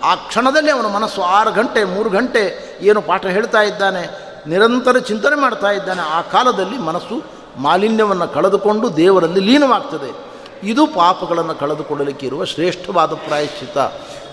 ಆ 0.04 0.12
ಕ್ಷಣದಲ್ಲಿ 0.16 0.72
ಅವನ 0.72 0.88
ಮನಸ್ಸು 0.88 1.22
ಆರು 1.38 1.52
ಗಂಟೆ, 1.52 1.82
ಮೂರು 1.84 2.10
ಗಂಟೆ 2.10 2.44
ಏನು 2.82 3.00
ಪಾಠ 3.02 3.26
ಹೇಳ್ತಾ 3.26 3.62
ಇದ್ದಾನೆ, 3.62 4.04
ನಿರಂತರ 4.48 4.98
ಚಿಂತನೆ 4.98 5.36
ಮಾಡ್ತಾ 5.36 5.72
ಇದ್ದಾನೆ. 5.72 6.04
ಆ 6.18 6.20
ಕಾಲದಲ್ಲಿ 6.22 6.78
ಮನಸ್ಸು 6.78 7.16
ಮಾಲಿನ್ಯವನ್ನು 7.58 8.28
ಕಳೆದುಕೊಂಡು 8.28 8.98
ದೇವರಲ್ಲಿ 8.98 9.40
ಲೀನವಾಗ್ತದೆ. 9.40 10.12
ಇದು 10.64 10.84
ಪಾಪಗಳನ್ನು 10.88 11.56
ಕಳೆದುಕೊಳ್ಳಲಿಕ್ಕೆ 11.56 12.26
ಇರುವ 12.26 12.44
ಶ್ರೇಷ್ಠವಾದ 12.46 13.12
ಪ್ರಾಯಶ್ಚಿತ 13.14 13.78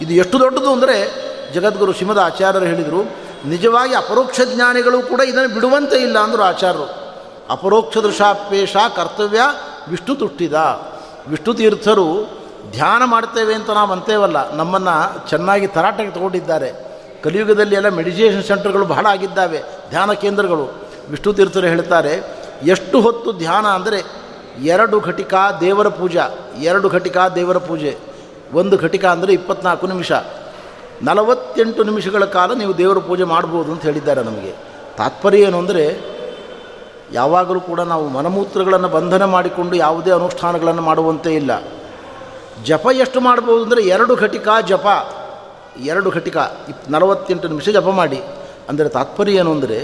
ಇದು 0.01 0.13
ಎಷ್ಟು 0.13 0.37
ದೊಡ್ಡದು 0.41 0.71
ಅಂದರೆ 0.73 0.97
ಜಗದ್ಗುರು 1.55 1.93
ಶ್ರೀಮದ 1.93 2.19
ಆಚಾರ್ಯರು 2.19 2.65
ಹೇಳಿದರು, 2.65 3.01
ನಿಜವಾಗಿ 3.45 3.95
ಅಪರೋಕ್ಷ 3.95 4.41
ಜ್ಞಾನಿಗಳು 4.55 4.99
ಕೂಡ 5.03 5.21
ಇದನ್ನು 5.21 5.51
ಬಿಡುವಂತೆ 5.55 5.97
ಇಲ್ಲ 5.97 6.17
ಅಂದರು 6.19 6.43
ಆಚಾರ್ಯರು. 6.43 6.87
ಅಪರೋಕ್ಷ 7.51 7.99
ದೃಶಾಪೇಶ 7.99 8.77
ಕರ್ತವ್ಯ 8.97 9.43
ವಿಷ್ಣು 9.89 10.15
ತುಟ್ಟಿದ 10.15 10.57
ವಿಷ್ಣು 11.29 11.53
ತೀರ್ಥರು 11.55 12.09
ಧ್ಯಾನ 12.75 13.03
ಮಾಡ್ತೇವೆ 13.13 13.53
ಅಂತ 13.59 13.71
ನಾವು 13.79 13.91
ಅಂತೇವಲ್ಲ, 13.97 14.39
ನಮ್ಮನ್ನು 14.61 14.95
ಚೆನ್ನಾಗಿ 15.31 15.67
ತರಾಟೆಗೆ 15.77 16.13
ತಗೊಂಡಿದ್ದಾರೆ. 16.17 16.69
ಕಲಿಯುಗದಲ್ಲಿ 17.25 17.75
ಎಲ್ಲ 17.79 17.89
ಮೆಡಿಟೇಷನ್ 17.99 18.45
ಸೆಂಟರ್ಗಳು 18.51 18.87
ಬಹಳ 18.95 19.05
ಆಗಿದ್ದಾವೆ, 19.15 19.61
ಧ್ಯಾನ 19.93 20.11
ಕೇಂದ್ರಗಳು. 20.25 20.67
ವಿಷ್ಣು 21.11 21.33
ತೀರ್ಥರು 21.39 21.69
ಹೇಳ್ತಾರೆ, 21.75 22.15
ಎಷ್ಟು 22.75 22.97
ಹೊತ್ತು 23.07 23.31
ಧ್ಯಾನ 23.45 23.67
ಅಂದರೆ 23.79 23.99
ಎರಡು 24.75 24.97
ಘಟಿಕ 25.09 25.35
ದೇವರ 25.65 25.89
ಪೂಜಾ, 26.01 26.25
ಎರಡು 26.71 26.89
ಘಟಿಕ 26.97 27.17
ದೇವರ 27.39 27.59
ಪೂಜೆ, 27.69 27.93
ಒಂದು 28.61 28.77
ಘಟಿಕ 28.85 29.05
ಅಂದರೆ 29.15 29.33
ಇಪ್ಪತ್ನಾಲ್ಕು 29.39 29.87
ನಿಮಿಷ. 29.93 30.13
ನಲವತ್ತೆಂಟು 31.09 31.83
ನಿಮಿಷಗಳ 31.89 32.25
ಕಾಲ 32.37 32.51
ನೀವು 32.61 32.73
ದೇವರ 32.83 32.99
ಪೂಜೆ 33.09 33.25
ಮಾಡ್ಬೋದು 33.33 33.71
ಅಂತ 33.75 33.83
ಹೇಳಿದ್ದಾರೆ 33.89 34.23
ನಮಗೆ. 34.29 34.53
ತಾತ್ಪರ್ಯ 34.99 35.47
ಏನು 35.47 35.59
ಅಂದರೆ, 35.63 35.85
ಯಾವಾಗಲೂ 37.13 37.61
ಕೂಡ 37.71 37.81
ನಾವು 37.91 38.05
ಮನಮೂತ್ರಗಳನ್ನು 38.17 38.89
ಬಂಧನ 38.95 39.25
ಮಾಡಿಕೊಂಡು 39.35 39.75
ಯಾವುದೇ 39.77 40.13
ಅನುಷ್ಠಾನಗಳನ್ನು 40.19 40.85
ಮಾಡುವಂತೆ 40.91 41.33
ಇಲ್ಲ. 41.41 41.53
ಜಪ 42.65 42.87
ಎಷ್ಟು 43.05 43.21
ಮಾಡ್ಬೋದು 43.21 43.63
ಅಂದರೆ 43.63 43.83
ಎರಡು 43.83 44.17
ಘಟಿಕ 44.17 44.49
ಜಪ. 44.67 44.87
ಎರಡು 45.93 46.11
ಘಟಿಕ, 46.11 46.37
ಇಪ್ 46.69 46.85
ನಲವತ್ತೆಂಟು 46.91 47.49
ನಿಮಿಷ 47.49 47.69
ಜಪ 47.69 47.89
ಮಾಡಿ. 48.01 48.21
ಅಂದರೆ 48.69 48.89
ತಾತ್ಪರ್ಯ 48.89 49.41
ಏನು 49.41 49.51
ಅಂದರೆ, 49.53 49.79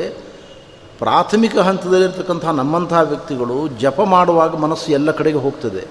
ಪ್ರಾಥಮಿಕ 0.98 1.56
ಹಂತದಲ್ಲಿರ್ತಕ್ಕಂಥ 1.58 2.44
ನಮ್ಮಂಥ 2.44 2.92
ವ್ಯಕ್ತಿಗಳು 2.92 3.68
ಜಪ 3.68 4.00
ಮಾಡುವಾಗ 4.00 4.52
ಮನಸ್ಸು 4.56 4.92
ಎಲ್ಲ 4.92 5.11
ಕಡೆಗೆ 5.11 5.38
ಹೋಗ್ತದೆ. 5.38 5.82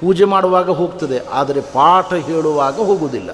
ಪೂಜೆ 0.00 0.24
ಮಾಡುವಾಗ 0.24 0.70
ಹೋಗ್ತದೆ, 0.70 1.18
ಆದರೆ 1.32 1.60
ಪಾಠ 1.60 2.12
ಹೇಳುವಾಗ 2.12 2.76
ಹೋಗುವುದಿಲ್ಲ. 2.76 3.30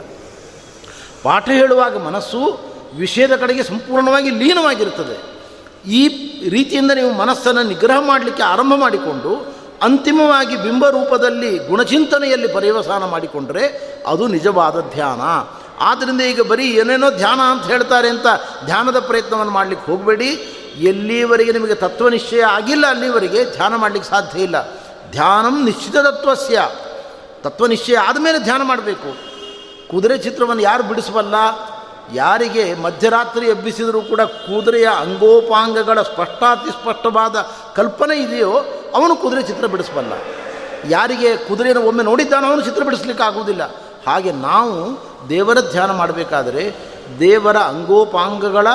ಪಾಠ 1.22 1.48
ಹೇಳುವಾಗ 1.50 1.96
ಮನಸ್ಸು 1.96 2.40
ವಿಷಯದ 2.94 3.36
ಕಡೆಗೆ 3.36 3.62
ಸಂಪೂರ್ಣವಾಗಿ 3.62 4.30
ಲೀನವಾಗಿರ್ತದೆ 4.30 5.16
ಈ 5.86 6.02
ರೀತಿಯಿಂದ 6.48 6.90
ನೀವು 6.90 7.12
ಮನಸ್ಸನ್ನು 7.12 7.62
ನಿಗ್ರಹ 7.62 7.98
ಮಾಡಲಿಕ್ಕೆ 8.00 8.42
ಆರಂಭ 8.42 8.72
ಮಾಡಿಕೊಂಡು 8.76 9.32
ಅಂತಿಮವಾಗಿ 9.82 10.56
ಬಿಂಬ 10.56 10.88
ರೂಪದಲ್ಲಿ 10.88 11.58
ಗುಣಚಿಂತನೆಯಲ್ಲಿ 11.58 12.48
ಪರ್ಯವಸಾನ 12.48 13.04
ಮಾಡಿಕೊಂಡರೆ 13.04 13.66
ಅದು 14.06 14.26
ನಿಜವಾದ 14.26 14.80
ಧ್ಯಾನ. 14.80 15.20
ಆದ್ದರಿಂದ 15.80 16.20
ಈಗ 16.20 16.40
ಬರೀ 16.40 16.66
ಏನೇನೋ 16.66 17.10
ಧ್ಯಾನ 17.10 17.40
ಅಂತ 17.40 17.64
ಹೇಳ್ತಾರೆ 17.64 18.08
ಅಂತ 18.08 18.26
ಧ್ಯಾನದ 18.64 19.00
ಪ್ರಯತ್ನವನ್ನು 19.00 19.52
ಮಾಡಲಿಕ್ಕೆ 19.52 19.92
ಹೋಗಬೇಡಿ. 19.92 20.28
ಎಲ್ಲಿವರೆಗೆ 20.78 21.52
ನಿಮಗೆ 21.52 21.74
ತತ್ವ 21.74 22.08
ನಿಶ್ಚಯ 22.08 22.42
ಆಗಿಲ್ಲ, 22.42 22.86
ಅಲ್ಲಿವರೆಗೆ 22.86 23.44
ಧ್ಯಾನ 23.44 23.76
ಮಾಡಲಿಕ್ಕೆ 23.76 24.10
ಸಾಧ್ಯ 24.10 24.42
ಇಲ್ಲ. 24.42 24.78
ಧ್ಯಾನಂ 25.10 25.64
ನಿಶ್ಚಿತ 25.64 25.96
ತತ್ವಸ್ಯ 25.96 26.68
ತತ್ವ 27.42 27.66
ನಿಶ್ಚಯ 27.66 27.96
ಆದಮೇಲೆ 27.98 28.38
ಧ್ಯಾನ 28.38 28.62
ಮಾಡಬೇಕು. 28.62 29.16
ಕುದುರೆ 29.88 30.18
ಚಿತ್ರವನ್ನು 30.18 30.62
ಯಾರು 30.62 30.82
ಬಿಡಿಸಬಲ್ಲ? 30.82 31.34
ಯಾರಿಗೆ 32.14 32.74
ಮಧ್ಯರಾತ್ರಿ 32.74 33.46
ಎಬ್ಬಿಸಿದರೂ 33.46 34.00
ಕೂಡ 34.00 34.20
ಕುದುರೆಯ 34.20 34.88
ಅಂಗೋಪಾಂಗಗಳ 35.00 36.02
ಸ್ಪಷ್ಟಾತಿ 36.02 36.70
ಸ್ಪಷ್ಟವಾದ 36.70 37.36
ಕಲ್ಪನೆ 37.76 38.16
ಇದೆಯೋ 38.16 38.52
ಅವನು 38.94 39.16
ಕುದುರೆ 39.16 39.42
ಚಿತ್ರ 39.42 39.66
ಬಿಡಿಸಬಲ್ಲ. 39.66 40.12
ಯಾರಿಗೆ 40.88 41.36
ಕುದುರೆಯನ್ನು 41.36 41.82
ಒಮ್ಮೆ 41.82 42.04
ನೋಡಿದ್ದಾನೋ 42.04 42.46
ಅವನು 42.46 42.60
ಚಿತ್ರ 42.60 42.82
ಬಿಡಿಸ್ಲಿಕ್ಕೆ 42.82 43.24
ಆಗುವುದಿಲ್ಲ. 43.24 43.74
ಹಾಗೆ 44.06 44.32
ನಾವು 44.32 44.98
ದೇವರ 45.28 45.58
ಧ್ಯಾನ 45.60 45.90
ಮಾಡಬೇಕಾದರೆ 45.90 46.76
ದೇವರ 47.20 47.56
ಅಂಗೋಪಾಂಗಗಳ, 47.56 48.66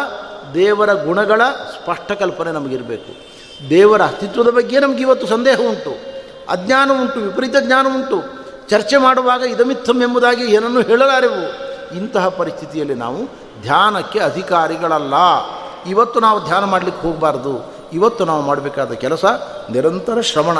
ದೇವರ 0.53 0.93
ಗುಣಗಳ 0.93 1.41
ಸ್ಪಷ್ಟ 1.45 2.11
ಕಲ್ಪನೆ 2.11 2.51
ನಮಗಿರಬೇಕು. 2.51 3.33
ದೇವರ 3.69 4.01
ಅಸ್ತಿತ್ವದ 4.01 4.49
ಬಗ್ಗೆ 4.49 4.79
ನಮಗೆ 4.79 5.01
ಇವತ್ತು 5.01 5.27
ಸಂದೇಹ 5.27 5.59
ಉಂಟು. 5.59 5.97
ಅಜ್ಞಾನ 6.49 6.91
ಉಂಟು, 6.91 7.19
ವಿಪರೀತ 7.19 7.55
ಜ್ಞಾನ 7.59 7.87
ಉಂಟು. 7.87 8.23
ಚರ್ಚೆ 8.69 8.97
ಮಾಡುವಾಗ 8.97 9.41
ಇದಮಿತ್ತಂ 9.41 10.01
ಎಂಬುದಾಗಿ 10.01 10.43
ಏನನ್ನು 10.43 10.81
ಹೇಳಲಾರೆವು. 10.81 11.72
ಇಂತಹ 11.97 12.29
ಪರಿಸ್ಥಿತಿಯಲ್ಲಿ 12.29 12.93
ನಾವು 12.93 13.25
ಧ್ಯಾನಕ್ಕೆ 13.61 14.19
ಅಧಿಕಾರಿಗಳಲ್ಲ. 14.19 15.13
ಇವತ್ತು 15.89 16.19
ನಾವು 16.19 16.43
ಧ್ಯಾನ 16.43 16.63
ಮಾಡಲಿಕ್ಕೆ 16.63 17.07
ಹೋಗಬಾರ್ದು. 17.07 17.73
ಇವತ್ತು 17.93 18.25
ನಾವು 18.25 18.41
ಮಾಡಬೇಕಾದ 18.41 18.91
ಕೆಲಸ 18.91 19.25
ನಿರಂತರ 19.69 20.21
ಶ್ರವಣ. 20.21 20.59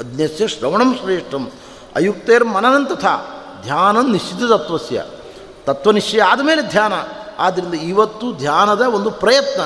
ಅಜ್ಞಸ್ಯ 0.00 0.48
ಶ್ರವಣಂ 0.48 0.94
ಶ್ರೇಷ್ಠಂ. 0.94 1.50
ಅಯುಕ್ತೇರ್ 1.96 2.44
ಮನನಂತಥ 2.44 3.04
ಧ್ಯಾನ 3.62 3.96
ನಿಶ್ಚಿತ 4.12 4.52
ತತ್ವಸ್ಯ. 4.52 5.04
ತತ್ವನಿಶ್ಚಯ 5.64 6.22
ಆದಮೇಲೆ 6.22 6.62
ಧ್ಯಾನ. 6.62 6.92
ಆದ್ದರಿಂದ 7.38 7.74
ಇವತ್ತು 7.74 8.32
ಧ್ಯಾನದ 8.32 8.80
ಒಂದು 8.80 9.10
ಪ್ರಯತ್ನ. 9.10 9.60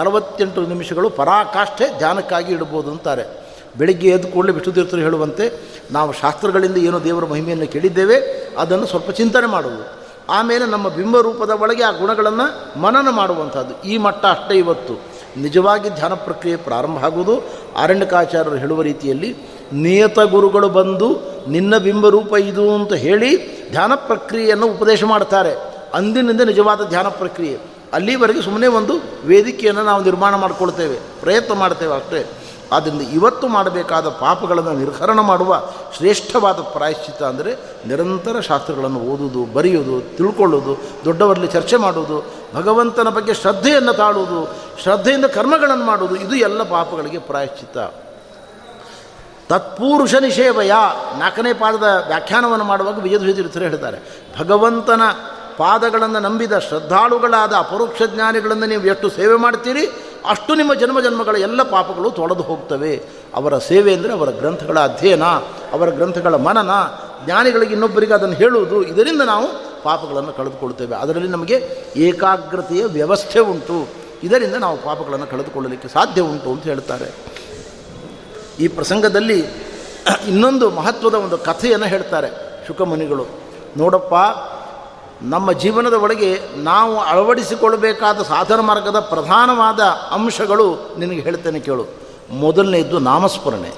ನಲವತ್ತೆಂಟು 0.00 0.62
ನಿಮಿಷಗಳು 0.66 1.10
ಪರಾಕಾಷ್ಠೆ 1.10 1.98
ಧ್ಯಾನಕ್ಕಾಗಿ 1.98 2.52
ಇಡ್ಬೋದು 2.52 2.90
ಅಂತಾರೆ. 2.90 3.45
ಬೆಳಿಗ್ಗೆ 3.78 4.08
ಎದ್ದು 4.08 4.28
ಕೂಡಲೇ 4.28 4.52
ವಿಷ್ಣುತೀರ್ಥರು 4.52 5.00
ಹೇಳುವಂತೆ 5.00 5.44
ನಾವು 5.90 6.12
ಶಾಸ್ತ್ರಗಳಿಂದ 6.12 6.76
ಏನೋ 6.76 6.98
ದೇವರ 7.04 7.24
ಮಹಿಮೆಯನ್ನು 7.24 7.66
ಕೇಳಿದ್ದೇವೆ, 7.66 8.16
ಅದನ್ನು 8.58 8.86
ಸ್ವಲ್ಪ 8.86 9.10
ಚಿಂತನೆ 9.10 9.46
ಮಾಡುವುದು. 9.46 9.84
ಆಮೇಲೆ 10.28 10.64
ನಮ್ಮ 10.66 10.88
ಬಿಂಬ 10.88 11.20
ರೂಪದ 11.20 11.50
ಒಳಗೆ 11.50 11.82
ಆ 11.82 11.90
ಗುಣಗಳನ್ನು 11.90 12.80
ಮನನ 12.80 13.08
ಮಾಡುವಂಥದ್ದು. 13.10 13.74
ಈ 13.88 13.96
ಮಟ್ಟ 13.98 14.26
ಅಷ್ಟೇ 14.26 14.54
ಇವತ್ತು. 14.54 14.94
ನಿಜವಾಗಿ 15.36 15.88
ಧ್ಯಾನ 15.90 16.14
ಪ್ರಕ್ರಿಯೆ 16.14 16.56
ಪ್ರಾರಂಭ 16.56 16.98
ಆಗುವುದು. 17.04 17.34
ಆರಣ್ಯಕಾಚಾರ್ಯರು 17.76 18.56
ಹೇಳುವ 18.56 18.82
ರೀತಿಯಲ್ಲಿ 18.82 19.30
ನಿಯತ 19.72 20.18
ಗುರುಗಳು 20.18 20.68
ಬಂದು 20.68 21.08
ನಿನ್ನ 21.48 21.78
ಬಿಂಬರೂಪ 21.78 22.32
ಇದು 22.36 22.74
ಅಂತ 22.74 22.92
ಹೇಳಿ 22.92 23.30
ಧ್ಯಾನ 23.70 23.92
ಪ್ರಕ್ರಿಯೆಯನ್ನು 23.94 24.66
ಉಪದೇಶ 24.66 25.04
ಮಾಡ್ತಾರೆ 25.04 25.52
ಅಂದಿನಿಂದ 25.94 26.40
ನಿಜವಾದ 26.40 26.88
ಧ್ಯಾನ 26.88 27.08
ಪ್ರಕ್ರಿಯೆ. 27.08 27.58
ಅಲ್ಲಿವರೆಗೆ 27.92 28.42
ಸುಮ್ಮನೆ 28.42 28.66
ಒಂದು 28.66 28.94
ವೇದಿಕೆಯನ್ನು 29.24 29.82
ನಾವು 29.84 30.00
ನಿರ್ಮಾಣ 30.04 30.34
ಮಾಡಿಕೊಳ್ತೇವೆ, 30.34 30.96
ಪ್ರಯತ್ನ 31.20 31.52
ಮಾಡ್ತೇವೆ 31.54 31.94
ಅಷ್ಟೇ. 31.94 32.20
ಆದ್ದರಿಂದ 32.72 33.00
ಇವತ್ತು 33.00 33.48
ಮಾಡಬೇಕಾದ 33.48 34.08
ಪಾಪಗಳನ್ನು 34.08 34.72
ನಿರ್ಹರಣ 34.72 35.20
ಮಾಡುವ 35.20 35.62
ಶ್ರೇಷ್ಠವಾದ 35.96 36.60
ಪ್ರಾಯಶ್ಚಿತ್ತ 36.60 37.22
ಅಂದರೆ 37.22 37.54
ನಿರಂತರ 37.86 38.40
ಶಾಸ್ತ್ರಗಳನ್ನು 38.40 38.98
ಓದುವುದು, 38.98 39.52
ಬರೆಯುವುದು 39.52 40.16
ತಿಳ್ಕೊಳ್ಳೋದು 40.16 40.78
ದೊಡ್ಡವರಲ್ಲಿ 41.04 41.46
ಚರ್ಚೆ 41.46 41.76
ಮಾಡುವುದು, 41.76 42.24
ಭಗವಂತನ 42.54 43.08
ಬಗ್ಗೆ 43.08 43.34
ಶ್ರದ್ಧೆಯನ್ನು 43.34 43.92
ತಾಳುವುದು, 43.92 44.54
ಶ್ರದ್ಧೆಯಿಂದ 44.82 45.24
ಕರ್ಮಗಳನ್ನು 45.24 45.84
ಮಾಡುವುದು, 45.84 46.16
ಇದು 46.16 46.36
ಎಲ್ಲ 46.36 46.62
ಪಾಪಗಳಿಗೆ 46.62 47.18
ಪ್ರಾಯಶ್ಚಿತ್ತ. 47.18 47.78
ತತ್ಪುರುಷ 49.48 50.14
ನಿಷೇವಯ 50.14 50.72
ನಾಲ್ಕನೇ 51.18 51.52
ಪಾದದ 51.52 52.04
ವ್ಯಾಖ್ಯಾನವನ್ನು 52.06 52.64
ಮಾಡುವಾಗ 52.64 52.98
ವಿಜಯಧ್ವಜ 52.98 53.58
ಹೇಳ್ತಾರೆ 53.58 54.26
ಭಗವಂತನ 54.38 55.00
ಪಾದಗಳನ್ನು 55.56 56.18
ನಂಬಿದ 56.18 56.58
ಶ್ರದ್ಧಾಳುಗಳಾದ 56.58 57.52
ಅಪರೋಕ್ಷ 57.52 58.02
ಜ್ಞಾನಿಗಳನ್ನು 58.14 58.66
ನೀವು 58.66 58.82
ಎಷ್ಟು 58.82 59.10
ಸೇವೆ 59.10 59.36
ಮಾಡ್ತೀರಿ 59.36 59.90
ಅಷ್ಟು 60.28 60.54
ನಿಮ್ಮ 60.54 60.74
ಜನ್ಮ 60.74 61.00
ಜನ್ಮಗಳ 61.00 61.36
ಎಲ್ಲ 61.36 61.62
ಪಾಪಗಳು 61.62 62.10
ತೊಳೆದು 62.10 62.42
ಹೋಗ್ತವೆ. 62.42 63.02
ಅವರ 63.34 63.58
ಸೇವೆ 63.58 63.94
ಅಂದರೆ 63.94 64.12
ಅವರ 64.12 64.30
ಗ್ರಂಥಗಳ 64.30 64.80
ಅಧ್ಯಯನ, 64.80 65.24
ಅವರ 65.72 65.90
ಗ್ರಂಥಗಳ 65.90 66.34
ಮನನ, 66.36 66.70
ಜ್ಞಾನಿಗಳಿಗೆ 67.24 67.72
ಇನ್ನೊಬ್ಬರಿಗೆ 67.72 68.14
ಅದನ್ನು 68.14 68.34
ಹೇಳುವುದು, 68.34 68.82
ಇದರಿಂದ 68.82 69.22
ನಾವು 69.22 69.46
ಪಾಪಗಳನ್ನು 69.82 70.32
ಕಳೆದುಕೊಳ್ತೇವೆ. 70.32 70.94
ಅದರಲ್ಲಿ 70.96 71.28
ನಮಗೆ 71.28 71.56
ಏಕಾಗ್ರತೆಯ 71.96 72.84
ವ್ಯವಸ್ಥೆ 72.84 73.38
ಉಂಟು. 73.38 73.88
ಇದರಿಂದ 74.22 74.54
ನಾವು 74.54 74.76
ಪಾಪಗಳನ್ನು 74.76 75.26
ಕಳೆದುಕೊಳ್ಳಲಿಕ್ಕೆ 75.26 75.88
ಸಾಧ್ಯ 75.88 76.22
ಉಂಟು 76.22 76.50
ಅಂತ 76.50 76.64
ಹೇಳ್ತಾರೆ. 76.64 77.08
ಈ 78.60 78.68
ಪ್ರಸಂಗದಲ್ಲಿ 78.68 79.40
ಇನ್ನೊಂದು 80.28 80.70
ಮಹತ್ವದ 80.70 81.14
ಒಂದು 81.14 81.38
ಕಥೆಯನ್ನು 81.38 81.86
ಹೇಳ್ತಾರೆ 81.86 82.30
ಶುಕಮುನಿಗಳು. 82.66 83.26
ನೋಡಪ್ಪ 83.76 84.14
ನಮ್ಮ 85.22 85.52
ಜೀವನದ 85.52 85.92
ಒಳಗೆ 85.92 86.40
ನಾವು 86.56 87.00
ಅಳವಡಿಸಿಕೊಳ್ಳಬೇಕಾದ 87.00 88.22
ಸಾಧನ 88.22 88.60
ಮಾರ್ಗದ 88.60 89.00
ಪ್ರಧಾನವಾದ 89.00 89.80
ಅಂಶಗಳು 90.10 90.96
ನಿನಗೆ 90.98 91.20
ಹೇಳ್ತೇನೆ 91.20 91.60
ಕೇಳು. 91.60 91.86
ಮೊದಲನೆಯದ್ದು 92.30 92.98
ನಾಮಸ್ಮರಣೆ. 92.98 93.72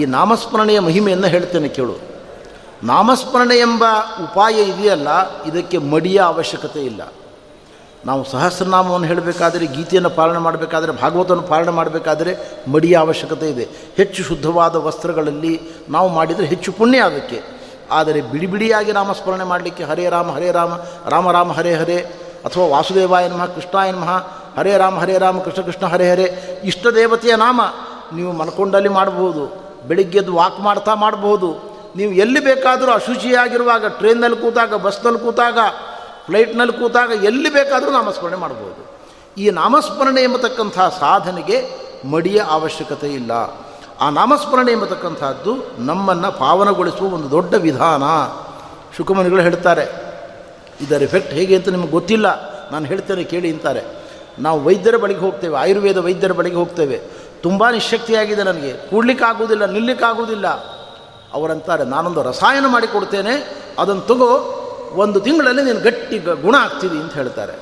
ಈ 0.00 0.04
ನಾಮಸ್ಮರಣೆಯ 0.04 0.80
ಮಹಿಮೆಯನ್ನು 0.80 1.26
ಹೇಳ್ತೇನೆ 1.26 1.68
ಕೇಳು. 1.68 1.94
ನಾಮಸ್ಮರಣೆ 2.82 3.56
ಎಂಬ 3.56 3.84
ಉಪಾಯ 4.22 4.62
ಇದೆಯಲ್ಲ, 4.62 5.08
ಇದಕ್ಕೆ 5.42 5.78
ಮಡಿಯ 5.78 6.18
ಅವಶ್ಯಕತೆ 6.18 6.80
ಇಲ್ಲ. 6.80 7.12
ನಾವು 8.06 8.24
ಸಹಸ್ರನಾಮವನ್ನು 8.24 9.06
ಹೇಳಬೇಕಾದರೆ, 9.06 9.66
ಗೀತೆಯನ್ನು 9.66 10.10
ಪಾಲನೆ 10.10 10.38
ಮಾಡಬೇಕಾದ್ರೆ, 10.38 10.92
ಭಾಗವತವನ್ನು 10.92 11.48
ಪಾಲನೆ 11.48 11.70
ಮಾಡಬೇಕಾದರೆ 11.70 12.36
ಮಡಿಯ 12.72 12.96
ಅವಶ್ಯಕತೆ 12.96 13.50
ಇದೆ. 13.50 13.68
ಹೆಚ್ಚು 13.96 14.22
ಶುದ್ಧವಾದ 14.22 14.76
ವಸ್ತ್ರಗಳಲ್ಲಿ 14.76 15.60
ನಾವು 15.88 16.08
ಮಾಡಿದರೆ 16.08 16.46
ಹೆಚ್ಚು 16.46 16.72
ಪುಣ್ಯ 16.72 16.98
ಅದಕ್ಕೆ 16.98 17.59
ಆದರೆ 17.90 18.20
ಬಿಡಿ 18.20 18.46
ಬಿಡಿಯಾಗಿ 18.46 18.92
ನಾಮಸ್ಮರಣೆ 18.92 19.44
ಮಾಡಲಿಕ್ಕೆ 19.44 19.84
ಹರೇ 19.84 20.08
ರಾಮ 20.08 20.30
ಹರೇ 20.32 20.50
ರಾಮ 20.50 20.72
ರಾಮ 21.08 21.30
ರಾಮ, 21.30 21.52
ಹರೇ 21.52 21.74
ಹರೇ, 21.74 21.96
ಅಥವಾ 22.44 22.66
ವಾಸುದೇವಾಯ 22.66 23.28
ನಮಃ, 23.28 23.46
ಕೃಷ್ಣಾಯ 23.46 23.90
ನಮಃ, 23.90 24.08
ಹರೇ 24.58 24.78
ರಾಮ 24.78 24.98
ಹರೇ 24.98 25.18
ರಾಮ, 25.18 25.38
ಕೃಷ್ಣ 25.38 25.62
ಕೃಷ್ಣ, 25.62 25.86
ಹರೇ 25.86 26.10
ಹರೇ, 26.10 26.60
ಇಷ್ಟ 26.64 26.86
ದೇವತೆಯ 26.86 27.36
ನಾಮ 27.36 27.60
ನೀವು 28.14 28.32
ಮಲ್ಕೊಂಡಲ್ಲಿ 28.32 28.88
ಮಾಡಬಹುದು 28.88 29.70
ಬೆಳಿಗ್ಗೆದ್ದು 29.88 30.34
ವಾಕ್ 30.34 30.60
ಮಾಡ್ತಾ 30.60 30.94
ಮಾಡಬಹುದು. 30.94 31.70
ನೀವು 31.96 32.12
ಎಲ್ಲಿ 32.12 32.40
ಬೇಕಾದರೂ 32.40 32.90
ಅಶುಚಿಯಾಗಿರುವಾಗ 32.92 33.86
ಟ್ರೈನ್ನಲ್ಲಿ 33.86 34.36
ಕೂತಾಗ, 34.36 34.74
ಬಸ್ನಲ್ಲಿ 34.74 35.20
ಕೂತಾಗ, 35.20 35.58
ಫ್ಲೈಟ್ನಲ್ಲಿ 36.26 36.78
ಕೂತಾಗ 36.78 37.24
ಎಲ್ಲಿ 37.24 37.50
ಬೇಕಾದರೂ 37.50 37.90
ನಾಮಸ್ಮರಣೆ 37.90 38.36
ಮಾಡ್ಬೋದು 38.36 38.90
ಈ 39.38 39.50
ನಾಮಸ್ಮರಣೆ 39.50 40.22
ಎಂಬತಕ್ಕಂಥ 40.22 40.78
ಸಾಧನೆಗೆ 40.78 41.80
ಮಡಿಯ 42.10 42.42
ಅವಶ್ಯಕತೆ 42.50 43.08
ಇಲ್ಲ. 43.08 43.32
ಆ 44.00 44.10
ನಾಮಸ್ಮರಣೆ 44.10 44.72
ಎಂಬತಕ್ಕಂಥದ್ದು 44.72 45.82
ನಮ್ಮನ್ನು 45.84 46.38
ಪಾವನಗೊಳಿಸುವ 46.38 47.14
ಒಂದು 47.14 47.30
ದೊಡ್ಡ 47.30 47.54
ವಿಧಾನ. 47.54 48.02
ಶುಕಮನಿಗಳು 48.96 49.42
ಹೇಳ್ತಾರೆ 49.42 50.10
ಇದರ 50.80 51.02
ಎಫೆಕ್ಟ್ 51.02 51.32
ಹೇಗೆ 51.32 51.56
ಅಂತ 51.56 51.68
ನಿಮಗೆ 51.68 51.90
ಗೊತ್ತಿಲ್ಲ. 51.90 52.50
ನಾನು 52.70 52.86
ಹೇಳ್ತೇನೆ 52.86 53.24
ಕೇಳಿ 53.24 53.52
ಅಂತಾರೆ. 53.52 53.82
ನಾವು 54.38 54.64
ವೈದ್ಯರ 54.64 54.96
ಬಳಿಗೆ 54.96 55.20
ಹೋಗ್ತೇವೆ, 55.20 55.56
ಆಯುರ್ವೇದ 55.56 55.96
ವೈದ್ಯರ 55.96 56.32
ಬಳಿಗೆ 56.32 56.56
ಹೋಗ್ತೇವೆ. 56.56 57.00
ತುಂಬ 57.42 57.70
ನಿಶಕ್ತಿಯಾಗಿದೆ 57.70 58.42
ನನಗೆ. 58.42 58.90
ಕೂಡಲಿಕ್ಕಾಗುವುದಿಲ್ಲ, 58.90 59.64
ನಿಲ್ಲಿಕ್ಕಾಗುವುದಿಲ್ಲ. 59.64 60.48
ಅವರಂತಾರೆ, 61.32 61.84
ನಾನೊಂದು 61.84 62.22
ರಸಾಯನ 62.22 62.64
ಮಾಡಿಕೊಡ್ತೇನೆ 62.66 63.64
ಅದನ್ನು 63.78 64.02
ತಗೋ, 64.02 64.56
ಒಂದು 64.94 65.20
ತಿಂಗಳಲ್ಲಿ 65.20 65.62
ನೀನು 65.62 65.80
ಗಟ್ಟಿ 65.80 66.18
ಗುಣ 66.18 66.54
ಆಗ್ತೀವಿ 66.54 66.98
ಅಂತ 66.98 67.12
ಹೇಳ್ತಾರೆ. 67.12 67.52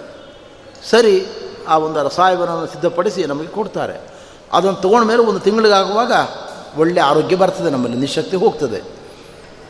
ಸರಿ, 0.91 1.27
ಆ 1.69 1.79
ಒಂದು 1.79 2.03
ರಸಾಯನವನ್ನು 2.03 2.67
ಸಿದ್ಧಪಡಿಸಿ 2.67 3.25
ನಮಗೆ 3.25 3.49
ಕೊಡ್ತಾರೆ. 3.49 4.18
ಅದನ್ನು 4.53 4.77
ತೊಗೊಂಡ 4.77 5.07
ಮೇಲೆ 5.07 5.23
ಒಂದು 5.23 5.41
ತಿಂಗಳಿಗಾಗುವಾಗ 5.41 6.13
ಒಳ್ಳೆಯ 6.81 7.03
ಆರೋಗ್ಯ 7.03 7.37
ಬರ್ತದೆ, 7.37 7.71
ನಮ್ಮಲ್ಲಿ 7.71 7.97
ನಿಶಕ್ತಿ 7.97 8.37
ಹೋಗ್ತದೆ. 8.37 8.83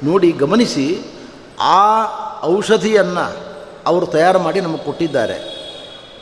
ನೋಡಿ, 0.02 0.32
ಗಮನಿಸಿ, 0.32 1.02
ಆ 1.60 2.04
ಔಷಧಿಯನ್ನು 2.42 3.48
ಅವರು 3.86 4.06
ತಯಾರು 4.06 4.38
ಮಾಡಿ 4.38 4.60
ನಮಗೆ 4.60 4.84
ಕೊಟ್ಟಿದ್ದಾರೆ. 4.84 5.58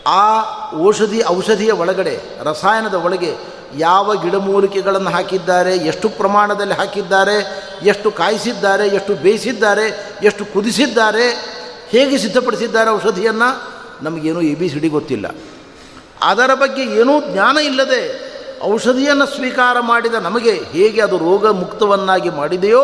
ಆ 0.06 0.42
ಔಷಧಿ, 0.84 1.24
ಔಷಧಿಯ 1.24 1.70
ಒಳಗಡೆ, 1.70 2.20
ರಸಾಯನದ 2.42 2.94
ಒಳಗೆ 2.94 3.56
ಯಾವ 3.76 4.14
ಗಿಡಮೂಲಿಕೆಗಳನ್ನು 4.14 5.10
ಹಾಕಿದ್ದಾರೆ, 5.10 5.76
ಎಷ್ಟು 5.76 6.08
ಪ್ರಮಾಣದಲ್ಲಿ 6.08 6.74
ಹಾಕಿದ್ದಾರೆ, 6.74 7.66
ಎಷ್ಟು 7.82 8.10
ಕಾಯಿಸಿದ್ದಾರೆ, 8.10 8.88
ಎಷ್ಟು 8.88 9.14
ಬೇಯಿಸಿದ್ದಾರೆ, 9.14 10.16
ಎಷ್ಟು 10.22 10.44
ಕುದಿಸಿದ್ದಾರೆ, 10.44 11.30
ಹೇಗೆ 11.88 12.18
ಸಿದ್ಧಪಡಿಸಿದ್ದಾರೆ 12.18 12.90
ಔಷಧಿಯನ್ನು 12.90 13.76
ನಮಗೇನು 14.02 14.40
ಎ 14.42 14.54
ಬಿ 14.54 14.68
ಸಿ 14.68 14.78
ಡಿ 14.78 14.88
ಗೊತ್ತಿಲ್ಲ. 14.88 15.26
ಅದರ 16.22 16.54
ಬಗ್ಗೆ 16.54 16.82
ಏನೂ 16.82 17.32
ಜ್ಞಾನ 17.32 17.58
ಇಲ್ಲದೆ 17.58 18.35
ಔಷಧಿಯನ್ನು 18.64 19.26
ಸ್ವೀಕಾರ 19.26 19.76
ಮಾಡಿದ 19.80 20.14
ನಮಗೆ 20.14 20.50
ಹೇಗೆ 20.50 21.00
ಅದು 21.00 21.18
ರೋಗ 21.18 21.46
ಮುಕ್ತವನ್ನಾಗಿ 21.46 22.30
ಮಾಡಿದೆಯೋ 22.30 22.82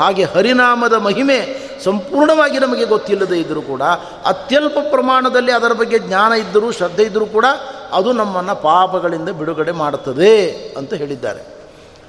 ಹಾಗೆ 0.00 0.24
ಹರಿನಾಮದ 0.24 0.92
ಮಹಿಮೆ 0.92 1.70
ಸಂಪೂರ್ಣವಾಗಿ 1.84 2.58
ನಮಗೆ 2.58 2.84
ಗೊತ್ತಿಲ್ಲದೆ 2.84 3.38
ಇದ್ದರೂ 3.38 3.62
ಕೂಡ, 3.62 3.82
ಅತ್ಯಲ್ಪ 4.26 4.78
ಪ್ರಮಾಣದಲ್ಲಿ 4.90 5.52
ಅದರ 5.52 5.72
ಬಗ್ಗೆ 5.72 5.98
ಜ್ಞಾನ 5.98 6.32
ಇದ್ದರೂ, 6.32 6.72
ಶ್ರದ್ಧೆ 6.72 7.02
ಇದ್ದರೂ 7.02 7.26
ಕೂಡ 7.26 7.44
ಅದು 7.92 8.12
ನಮ್ಮನ್ನು 8.12 8.54
ಪಾಪಗಳಿಂದ 8.54 9.28
ಬಿಡುಗಡೆ 9.28 9.72
ಮಾಡುತ್ತದೆ 9.72 10.52
ಅಂತ 10.78 10.94
ಹೇಳಿದ್ದಾರೆ. 10.94 11.46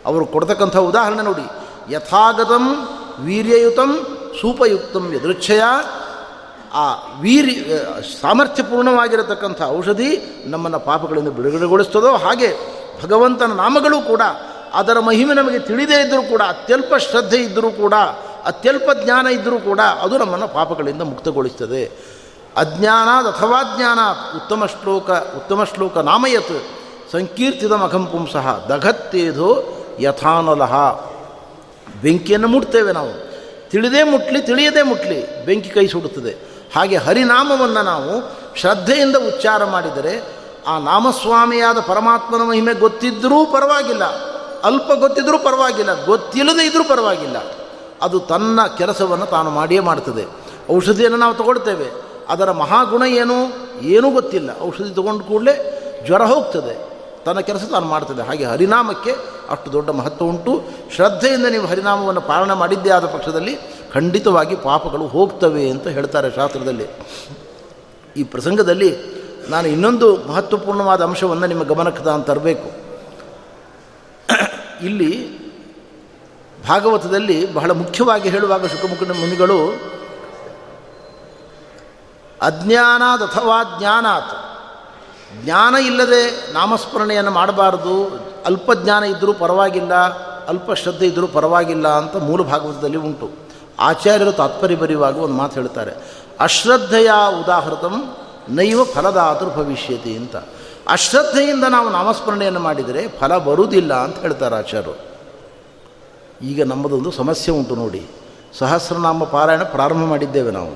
ಅವರು 0.06 0.26
ಕೊಡ್ತಕ್ಕಂಥ 0.26 0.78
ಉದಾಹರಣೆ 0.78 1.22
ನೋಡಿ. 1.22 1.46
ಯಥಾಗತಂ 1.94 2.90
ವೀರ್ಯಯುತಂ 3.20 4.08
ಸೂಪಯುಕ್ತಂ 4.42 5.14
ಯದೃಚ್ಛಯ 5.16 5.62
ಆ 6.74 6.94
ವೀರ್ಯ 7.20 7.78
ಸಾಮರ್ಥ್ಯಪೂರ್ಣವಾಗಿರತಕ್ಕಂಥ 8.22 9.62
ಔಷಧಿ 9.62 10.42
ನಮ್ಮನ್ನು 10.46 10.80
ಪಾಪಗಳಿಂದ 10.80 11.28
ಬಿಡುಗಡೆಗೊಳಿಸ್ತದೋ, 11.28 12.12
ಹಾಗೆ 12.12 12.48
ಭಗವಂತನ 13.04 13.52
ನಾಮಗಳು 13.52 14.02
ಕೂಡ 14.02 14.22
ಅದರ 14.74 15.00
ಮಹಿಮೆ 15.00 15.34
ನಮಗೆ 15.34 15.60
ತಿಳಿದೇ 15.60 16.02
ಇದ್ದರೂ 16.02 16.22
ಕೂಡ, 16.22 16.42
ಅತ್ಯಲ್ಪ 16.42 16.96
ಶ್ರದ್ಧೆ 16.96 17.38
ಇದ್ದರೂ 17.38 17.72
ಕೂಡ, 17.72 17.94
ಅತ್ಯಲ್ಪ 18.46 18.90
ಜ್ಞಾನ 19.04 19.28
ಇದ್ದರೂ 19.28 19.60
ಕೂಡ 19.60 19.80
ಅದು 19.80 20.18
ನಮ್ಮನ್ನು 20.18 20.48
ಪಾಪಗಳಿಂದ 20.48 21.02
ಮುಕ್ತಗೊಳಿಸ್ತದೆ. 21.02 21.86
ಅಜ್ಞಾನ 22.58 23.08
ಅಥವಾ 23.28 23.78
ಜ್ಞಾನ 23.78 24.00
ಉತ್ತಮ 24.36 24.66
ಶ್ಲೋಕ 24.66 25.10
ಉತ್ತಮ 25.12 25.64
ಶ್ಲೋಕ 25.64 25.98
ನಾಮಯತ್ 25.98 26.66
ಸಂಕೀರ್ತಿದ 27.12 27.72
ಮಖಂ 27.72 28.06
ಪುಂಸಃ 28.06 28.68
ದಘತ್ತೇಧೋ 28.68 29.64
ಯಥಾನಲಹ. 30.00 30.74
ಬೆಂಕಿಯನ್ನು 32.02 32.48
ಮುಟ್ತೇವೆ 32.48 32.92
ನಾವು. 32.92 33.32
ತಿಳಿದೇ 33.70 34.04
ಮುಟ್ಲಿ, 34.04 34.42
ತಿಳಿಯದೇ 34.42 34.82
ಮುಟ್ಲಿ, 34.82 35.46
ಬೆಂಕಿ 35.46 35.70
ಕೈ 35.70 35.88
ಸುಡುತ್ತದೆ. 35.88 36.51
ಹಾಗೆ 36.76 36.98
ಹರಿನಾಮವನ್ನು 36.98 37.84
ನಾವು 37.84 38.42
ಶ್ರದ್ಧೆಯಿಂದ 38.56 39.16
ಉಚ್ಚಾರ 39.16 39.66
ಮಾಡಿದರೆ 39.66 40.42
ಆ 40.68 40.80
ನಾಮಸ್ವಾಮಿಯಾದ 40.80 41.80
ಪರಮಾತ್ಮನ 41.80 42.42
ಮಹಿಮೆ 42.42 42.74
ಗೊತ್ತಿದ್ದರೂ 42.74 43.46
ಪರವಾಗಿಲ್ಲ, 43.46 44.04
ಅಲ್ಪ 44.64 44.92
ಗೊತ್ತಿದ್ದರೂ 44.94 45.38
ಪರವಾಗಿಲ್ಲ, 45.40 46.06
ಗೊತ್ತಿಲ್ಲದೇ 46.06 46.66
ಇದ್ದರೂ 46.66 46.84
ಪರವಾಗಿಲ್ಲ. 46.84 47.38
ಅದು 48.02 48.20
ತನ್ನ 48.20 48.60
ಕೆಲಸವನ್ನು 48.78 49.26
ತಾನು 49.26 49.50
ಮಾಡಿಯೇ 49.50 49.80
ಮಾಡ್ತದೆ. 49.80 50.26
ಔಷಧಿಯನ್ನು 50.76 51.18
ನಾವು 51.18 51.34
ತಗೊಳ್ತೇವೆ. 51.34 51.92
ಅದರ 52.30 52.52
ಮಹಾಗುಣ 52.52 53.02
ಏನು? 53.02 53.36
ಏನೂ 53.82 54.12
ಗೊತ್ತಿಲ್ಲ. 54.12 54.50
ಔಷಧಿ 54.62 54.96
ತಗೊಂಡು 54.96 55.24
ಕೂಡಲೇ 55.24 55.78
ಜ್ವರ 56.06 56.24
ಹೋಗ್ತದೆ. 56.24 56.92
ತನ್ನ 57.26 57.40
ಕೆಲಸ 57.40 57.62
ತಾನು 57.72 57.86
ಮಾಡ್ತದೆ. 57.86 58.22
ಹಾಗೆ 58.22 58.46
ಹರಿನಾಮಕ್ಕೆ 58.46 59.12
ಅಷ್ಟು 59.50 59.74
ದೊಡ್ಡ 59.74 59.90
ಮಹತ್ವ 59.90 60.26
ಉಂಟು. 60.26 60.64
ಶ್ರದ್ಧೆಯಿಂದ 60.96 61.46
ನೀವು 61.46 61.68
ಹರಿನಾಮವನ್ನು 61.68 62.22
ಪಾಲನೆ 62.22 62.54
ಮಾಡಿದ್ದೇ 62.54 62.90
ಆದ 62.90 63.06
ಪಕ್ಷದಲ್ಲಿ 63.06 63.60
ಖಂಡಿತವಾಗಿ 63.94 64.56
ಪಾಪಗಳು 64.56 65.08
ಹೋಗ್ತವೆ 65.08 65.70
ಅಂತ 65.70 65.88
ಹೇಳ್ತಾರೆ 65.88 66.32
ಶಾಸ್ತ್ರದಲ್ಲಿ. 66.32 66.88
ಈ 68.18 68.24
ಪ್ರಸಂಗದಲ್ಲಿ 68.24 69.22
ನಾನು 69.50 69.68
ಇನ್ನೊಂದು 69.68 70.18
ಮಹತ್ವಪೂರ್ಣವಾದ 70.28 71.02
ಅಂಶವನ್ನು 71.02 71.48
ನಿಮ್ಮ 71.48 71.64
ಗಮನಕ್ಕೆ 71.64 72.04
ನಾನು 72.04 72.24
ತರಬೇಕು. 72.24 72.82
ಇಲ್ಲಿ 74.86 75.42
ಭಾಗವತದಲ್ಲಿ 76.68 77.54
ಬಹಳ 77.54 77.72
ಮುಖ್ಯವಾಗಿ 77.72 78.30
ಹೇಳುವಾಗ 78.30 78.66
ಶುಕಮುಖ 78.66 79.04
ಮುನಿಗಳು 79.04 79.92
ಅಜ್ಞಾನಾತ್ 82.42 83.24
ಅಥವಾ 83.24 83.80
ಜ್ಞಾನಾತ್, 83.80 84.32
ಜ್ಞಾನ 85.44 85.76
ಇಲ್ಲದೆ 85.76 86.54
ನಾಮಸ್ಮರಣೆಯನ್ನು 86.54 87.32
ಮಾಡಬಾರದು, 87.32 88.20
ಅಲ್ಪ 88.46 88.74
ಜ್ಞಾನ 88.74 89.04
ಇದ್ದರೂ 89.04 89.34
ಪರವಾಗಿಲ್ಲ, 89.34 89.94
ಅಲ್ಪ 90.48 90.74
ಶ್ರದ್ಧೆ 90.74 91.08
ಇದ್ದರೂ 91.08 91.28
ಪರವಾಗಿಲ್ಲ 91.28 91.88
ಅಂತ 91.88 92.16
ಮೂಲ 92.16 92.42
ಭಾಗವತದಲ್ಲಿ 92.42 92.98
ಉಂಟು. 92.98 93.41
ಆಚಾರ್ಯರು 93.82 94.32
ತಾತ್ಪರ್ಯ 94.32 94.76
ಬರೆಯುವಾಗ 94.76 95.18
ಒಂದು 95.18 95.34
ಮಾತು 95.34 95.54
ಹೇಳ್ತಾರೆ, 95.60 95.94
ಅಶ್ರದ್ಧೆಯ 96.40 97.12
ಉದಾಹೃತಂ 97.42 97.96
ನೈವ 98.50 98.84
ಫಲದಾತೃ 98.84 99.50
ಭವಿಷ್ಯತಿ 99.56 100.16
ಅಂತ. 100.18 100.36
ಅಶ್ರದ್ಧೆಯಿಂದ 100.88 101.66
ನಾವು 101.70 101.90
ನಾಮಸ್ಮರಣೆಯನ್ನು 101.90 102.60
ಮಾಡಿದರೆ 102.60 103.08
ಫಲ 103.08 103.38
ಬರುವುದಿಲ್ಲ 103.38 103.94
ಅಂತ 103.94 104.18
ಹೇಳ್ತಾರೆ 104.18 104.56
ಆಚಾರ್ಯರು. 104.56 104.96
ಈಗ 106.42 106.64
ನಮ್ಮದೊಂದು 106.64 107.12
ಸಮಸ್ಯೆ 107.12 107.54
ಉಂಟು 107.54 107.76
ನೋಡಿ, 107.76 108.02
ಸಹಸ್ರನಾಮ 108.60 109.24
ಪಾರಾಯಣ 109.24 109.64
ಪ್ರಾರಂಭ 109.64 110.04
ಮಾಡಿದ್ದೇವೆ 110.06 110.52
ನಾವು. 110.52 110.74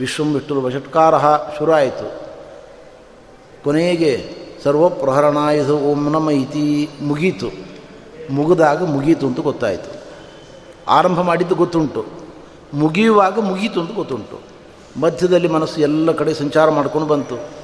ವಿಶ್ವಂ 0.00 0.28
ವಿಷ್ಣು 0.34 0.60
ವಷಟ್ಕಾರ 0.60 1.14
ಶುರು 1.58 1.72
ಆಯಿತು 1.72 2.06
ಕೊನೆಗೆ 3.64 4.12
ಸರ್ವಪ್ರಹರಣಾಯುಧ 4.64 5.70
ಓಂ 5.88 6.02
ನಮ 6.12 6.30
ಇತಿ 6.30 6.66
ಮುಗೀತು. 7.00 7.48
ಮುಗಿದಾಗ 8.30 8.82
ಮುಗೀತು 8.84 9.24
ಅಂತ 9.26 9.40
ಗೊತ್ತಾಯಿತು. 9.40 9.99
ಆರಂಭ 10.90 11.20
ಮಾಡಿದ್ದು 11.20 11.54
ಗೊತ್ತುಂಟು. 11.54 12.06
ಮುಗಿಯುವಾಗ 12.74 13.38
ಮುಗೀತು 13.38 13.80
ಅಂತ 13.80 13.94
ಗೊತ್ತುಂಟು. 13.94 14.40
ಮಧ್ಯದಲ್ಲಿ 15.00 15.48
ಮನಸ್ಸು 15.48 15.80
ಎಲ್ಲ 15.80 16.12
ಕಡೆ 16.12 16.34
ಸಂಚಾರ 16.34 16.70
ಮಾಡ್ಕೊಂಡು 16.70 17.08
ಬಂತು. 17.08 17.60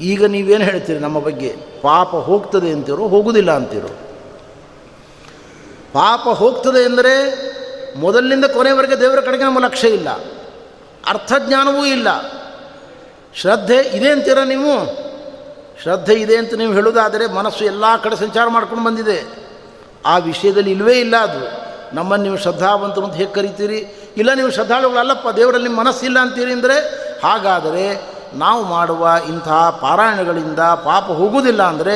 ಈಗ 0.00 0.24
ನೀವೇನು 0.24 0.64
ಹೇಳ್ತೀರಿ 0.64 0.98
ನಮ್ಮ 0.98 1.18
ಬಗ್ಗೆ? 1.18 1.56
ಪಾಪ 1.82 2.08
ಹೋಗ್ತದೆ 2.08 2.70
ಅಂತೀರೋ 2.70 3.08
ಹೋಗುವುದಿಲ್ಲ 3.08 3.50
ಅಂತೀರೋ? 3.50 3.88
ಪಾಪ 5.92 6.20
ಹೋಗ್ತದೆ 6.20 6.84
ಎಂದರೆ 6.84 7.50
ಮೊದಲಿನಿಂದ 8.00 8.44
ಕೊನೆವರೆಗೆ 8.44 9.00
ದೇವರ 9.00 9.20
ಕಡೆಗೆ 9.20 9.44
ನಮ್ಮ 9.44 9.58
ಲಕ್ಷ್ಯ 9.58 9.88
ಇಲ್ಲ. 9.88 10.08
ಅರ್ಥಜ್ಞಾನವೂ 11.08 11.84
ಇಲ್ಲ. 11.84 12.08
ಶ್ರದ್ಧೆ 13.34 13.76
ಇದೆ 13.76 14.10
ಅಂತೀರ 14.10 14.38
ನೀವು? 14.44 15.00
ಶ್ರದ್ಧೆ 15.82 16.14
ಇದೆ 16.14 16.36
ಅಂತ 16.36 16.54
ನೀವು 16.54 16.72
ಹೇಳೋದಾದರೆ 16.72 17.32
ಮನಸ್ಸು 17.32 17.64
ಎಲ್ಲ 17.64 18.02
ಕಡೆ 18.02 18.16
ಸಂಚಾರ 18.16 18.48
ಮಾಡ್ಕೊಂಡು 18.48 18.84
ಬಂದಿದೆ. 18.84 19.28
ಆ 20.06 20.18
ವಿಷಯದಲ್ಲಿ 20.18 20.70
ಇಲ್ಲವೇ 20.70 20.98
ಇಲ್ಲ 20.98 21.16
ಅದು. 21.16 21.59
ನಮ್ಮನ್ನು 21.94 22.24
ನೀವು 22.26 22.38
ಶ್ರದ್ಧಾವಂತರು 22.44 23.04
ಅಂತ 23.06 23.16
ಹೇಗೆ 23.20 23.32
ಕರಿತೀರಿ? 23.38 23.80
ಇಲ್ಲ, 24.20 24.30
ನೀವು 24.34 24.50
ಶ್ರದ್ಧಾಳುಗಳಲ್ಲಪ್ಪ 24.56 25.28
ದೇವರಲ್ಲಿ 25.38 25.68
ನಿಮ್ಮ 25.68 25.80
ಮನಸ್ಸಿಲ್ಲ 25.80 26.18
ಅಂತೀರಿ 26.24 26.52
ಅಂದರೆ? 26.58 26.76
ಹಾಗಾದರೆ 27.24 27.84
ನಾವು 28.42 28.60
ಮಾಡುವ 28.74 29.02
ಇಂತಹ 29.28 29.60
ಪಾರಾಯಣಗಳಿಂದ 29.82 30.62
ಪಾಪ 30.88 31.06
ಹೋಗುವುದಿಲ್ಲ 31.20 31.62
ಅಂದರೆ 31.72 31.94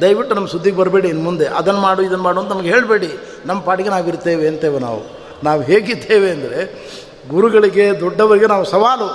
ದಯವಿಟ್ಟು 0.00 0.32
ನಮ್ಮ 0.34 0.48
ಸುದ್ದಿಗೆ 0.54 0.76
ಬರಬೇಡಿ 0.76 1.08
ಇನ್ನು 1.08 1.24
ಮುಂದೆ. 1.24 1.46
ಅದನ್ನು 1.58 1.80
ಮಾಡು, 1.80 2.00
ಇದನ್ನು 2.02 2.24
ಮಾಡು 2.24 2.38
ಅಂತ 2.40 2.50
ನಮಗೆ 2.54 2.70
ಹೇಳಬೇಡಿ. 2.74 3.10
ನಮ್ಮ 3.46 3.60
ಪಾಡಿಗೆ 3.68 3.90
ನಾವು 3.94 4.08
ಇರ್ತೇವೆ 4.12 4.46
ಅಂತೇವೆ 4.48 4.78
ನಾವು. 4.78 5.00
ನಾವು 5.44 5.60
ಹೇಗಿದ್ದೇವೆ 5.70 6.28
ಅಂದರೆ 6.30 6.60
ಗುರುಗಳಿಗೆ, 7.30 7.86
ದೊಡ್ಡವರಿಗೆ 8.00 8.48
ನಾವು 8.54 8.64
ಸವಾಲು. 8.64 9.08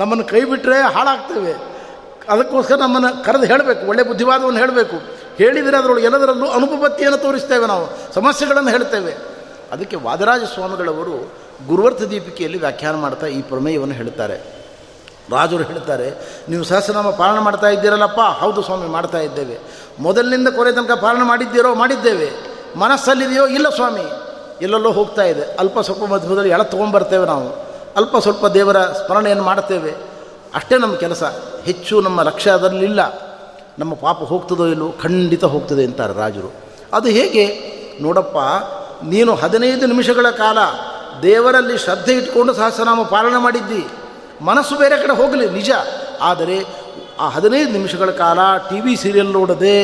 ನಮ್ಮನ್ನು 0.00 0.24
ಕೈ 0.24 0.42
ಬಿಟ್ಟರೆ 0.50 0.78
ಹಾಳಾಗ್ತೇವೆ. 0.94 1.54
ಅದಕ್ಕೋಸ್ಕರ 2.32 2.76
ನಮ್ಮನ್ನು 2.76 3.10
ಕರೆದು 3.24 3.46
ಹೇಳಬೇಕು, 3.52 3.82
ಒಳ್ಳೆ 3.90 4.02
ಬುದ್ಧಿವಾದವನ್ನು 4.10 4.60
ಹೇಳಬೇಕು. 4.64 4.96
ಹೇಳಿದರೆ 5.38 5.76
ಅದರೊಳಗೆ 5.76 6.06
ಎಲ್ಲದರಲ್ಲೂ 6.06 6.48
ಅನುಪಪತ್ತಿಯನ್ನು 6.58 7.18
ತೋರಿಸ್ತೇವೆ 7.18 7.66
ನಾವು, 7.66 7.86
ಸಮಸ್ಯೆಗಳನ್ನು 8.14 8.70
ಹೇಳ್ತೇವೆ. 8.70 9.12
ಅದಕ್ಕೆ 9.72 9.96
ವಾದರಾಜ 9.96 10.40
ಸ್ವಾಮಿಗಳವರು 10.54 11.32
ಗುರುವರ್ಥ 11.68 12.02
ದೀಪಿಕೆಯಲ್ಲಿ 12.02 12.58
ವ್ಯಾಖ್ಯಾನ 12.58 12.94
ಮಾಡ್ತಾ 12.94 13.26
ಈ 13.26 13.42
ಪ್ರಮೇಯವನ್ನು 13.42 13.94
ಹೇಳ್ತಾರೆ 13.94 14.62
ರಾಜರು 15.30 15.62
ಹೇಳ್ತಾರೆ 15.62 16.10
ನೀವು 16.48 16.64
ಸಹಸ್ರನಾಮ 16.64 17.10
ಪಾಲನೆ 17.10 17.40
ಮಾಡ್ತಾ 17.40 17.68
ಇದ್ದೀರಲ್ಲಪ್ಪ. 17.68 18.20
ಹೌದು 18.20 18.62
ಸ್ವಾಮಿ, 18.62 18.88
ಮಾಡ್ತಾ 18.88 19.18
ಇದ್ದೇವೆ. 19.18 19.58
ಮೊದಲಿನಿಂದ 20.00 20.48
ಕೊರೆ 20.48 20.72
ತನಕ 20.72 20.90
ಪಾಲನೆ 20.90 21.24
ಮಾಡಿದ್ದೀರೋ, 21.24 21.74
ಮಾಡಿದ್ದೇವೆ. 21.74 22.30
ಮನಸ್ಸಲ್ಲಿದೆಯೋ 22.78 23.46
ಇಲ್ಲ 23.46 23.68
ಸ್ವಾಮಿ. 23.68 24.00
ಎಲ್ಲೆಲ್ಲೋ 24.62 24.92
ಹೋಗ್ತಾ 24.92 25.22
ಇದೆ. 25.22 25.42
ಅಲ್ಪ 25.42 25.80
ಸ್ವಲ್ಪ 25.80 26.04
ಮಧ್ಯದಲ್ಲಿ 26.04 26.50
ಎಳ 26.50 26.62
ತೊಗೊಂಡ್ಬರ್ತೇವೆ 26.62 27.26
ನಾವು. 27.26 27.52
ಅಲ್ಪ 27.96 28.16
ಸ್ವಲ್ಪ 28.18 28.46
ದೇವರ 28.46 28.80
ಸ್ಮರಣೆಯನ್ನು 28.80 29.44
ಮಾಡ್ತೇವೆ. 29.44 29.94
ಅಷ್ಟೇ 30.54 30.78
ನಮ್ಮ 30.78 30.96
ಕೆಲಸ. 30.96 31.22
ಹೆಚ್ಚು 31.64 32.00
ನಮ್ಮ 32.00 32.22
ಲಕ್ಷ್ಯ 32.22 32.50
ಅದರಲ್ಲಿಲ್ಲ. 32.50 33.00
ನಮ್ಮ 33.78 33.94
ಪಾಪ 33.94 34.16
ಹೋಗ್ತದೋ 34.16 34.66
ಇಲ್ಲೋ 34.66 34.94
ಖಂಡಿತ 35.02 35.44
ಹೋಗ್ತದೆ 35.44 35.84
ಅಂತಾರೆ 35.84 36.14
ರಾಜರು. 36.14 36.52
ಅದು 36.92 37.08
ಹೇಗೆ? 37.08 37.72
ನೋಡಪ್ಪ 38.00 38.36
ನೀನು 39.02 39.34
ಹದಿನೈದು 39.34 39.86
ನಿಮಿಷಗಳ 39.86 40.30
ಕಾಲ 40.30 40.58
ದೇವರಲ್ಲಿ 41.22 41.78
ಶ್ರದ್ಧೆ 41.78 42.12
ಇಟ್ಕೊಂಡು 42.12 42.54
ಸಹಸ್ರನಾಮ 42.54 43.02
ಪಾಲನೆ 43.02 43.40
ಮಾಡಿದ್ದಿ. 43.42 43.82
ಮನಸ್ಸು 44.44 44.76
ಬೇರೆ 44.76 44.96
ಕಡೆ 45.02 45.16
ಹೋಗಲಿ, 45.16 45.50
ನಿಜ. 45.50 45.70
ಆದರೆ 46.20 46.56
ಆ 47.20 47.28
ಹದಿನೈದು 47.28 47.72
ನಿಮಿಷಗಳ 47.72 48.10
ಕಾಲ 48.10 48.38
ಟಿ 48.56 48.80
ವಿ 48.80 48.96
ಸೀರಿಯಲ್ 48.96 49.32
ನೋಡದೆ, 49.32 49.76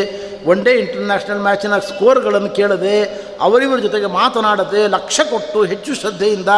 ಒನ್ 0.46 0.64
ಡೇ 0.64 0.72
ಇಂಟರ್ನ್ಯಾಷನಲ್ 0.72 1.42
ಮ್ಯಾಚಿನ 1.42 1.78
ಸ್ಕೋರ್ಗಳನ್ನು 1.78 2.50
ಕೇಳದೆ, 2.50 2.96
ಅವರಿವರ 3.40 3.78
ಜೊತೆಗೆ 3.78 4.06
ಮಾತನಾಡದೆ 4.06 4.88
ಲಕ್ಷ್ಯ 4.88 5.24
ಕೊಟ್ಟು 5.24 5.64
ಹೆಚ್ಚು 5.64 5.94
ಶ್ರದ್ಧೆಯಿಂದ 5.94 6.48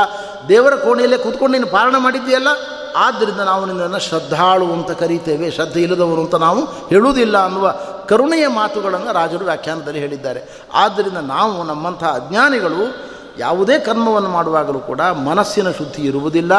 ದೇವರ 0.49 0.75
ಕೋಣೆಯಲ್ಲೇ 0.75 1.19
ಕೂತ್ಕೊಂಡು 1.19 1.53
ನೀನು 1.59 1.67
ಪಾಲನೆ 1.67 1.99
ಮಾಡಿದ್ದೀಯಲ್ಲ? 1.99 2.49
ಆದ್ದರಿಂದ 2.97 3.39
ನಾವು 3.39 3.67
ನಿನ್ನನ್ನು 3.67 3.99
ಶ್ರದ್ಧಾಳು 3.99 4.73
ಅಂತ 4.73 4.91
ಕರೀತೇವೆ, 4.91 5.51
ಶ್ರದ್ಧೆ 5.51 5.83
ಇಲ್ಲದವರು 5.83 6.21
ಅಂತ 6.21 6.35
ನಾವು 6.35 6.65
ಹೇಳುವುದಿಲ್ಲ 6.65 7.45
ಅನ್ನುವ 7.45 7.69
ಕರುಣೆಯ 8.11 8.49
ಮಾತುಗಳನ್ನು 8.49 9.13
ರಾಜರು 9.13 9.45
ವ್ಯಾಖ್ಯಾನದಲ್ಲಿ 9.45 10.01
ಹೇಳಿದ್ದಾರೆ. 10.01 10.41
ಆದ್ದರಿಂದ 10.75 11.17
ನಾವು 11.17 11.63
ನಮ್ಮಂಥ 11.63 12.05
ಅಜ್ಞಾನಿಗಳು 12.05 13.11
ಯಾವುದೇ 13.39 13.79
ಕರ್ಮವನ್ನು 13.79 14.29
ಮಾಡುವಾಗಲೂ 14.29 14.79
ಕೂಡ 14.79 15.01
ಮನಸ್ಸಿನ 15.01 15.71
ಶುದ್ಧಿ 15.71 16.03
ಇರುವುದಿಲ್ಲ, 16.03 16.53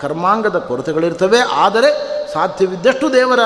ಕರ್ಮಾಂಗದ 0.00 0.58
ಕೊರತೆಗಳಿರ್ತವೆ. 0.58 1.38
ಆದರೆ 1.38 2.16
ಸಾಧ್ಯವಿದ್ದಷ್ಟು 2.32 3.12
ದೇವರ 3.12 3.40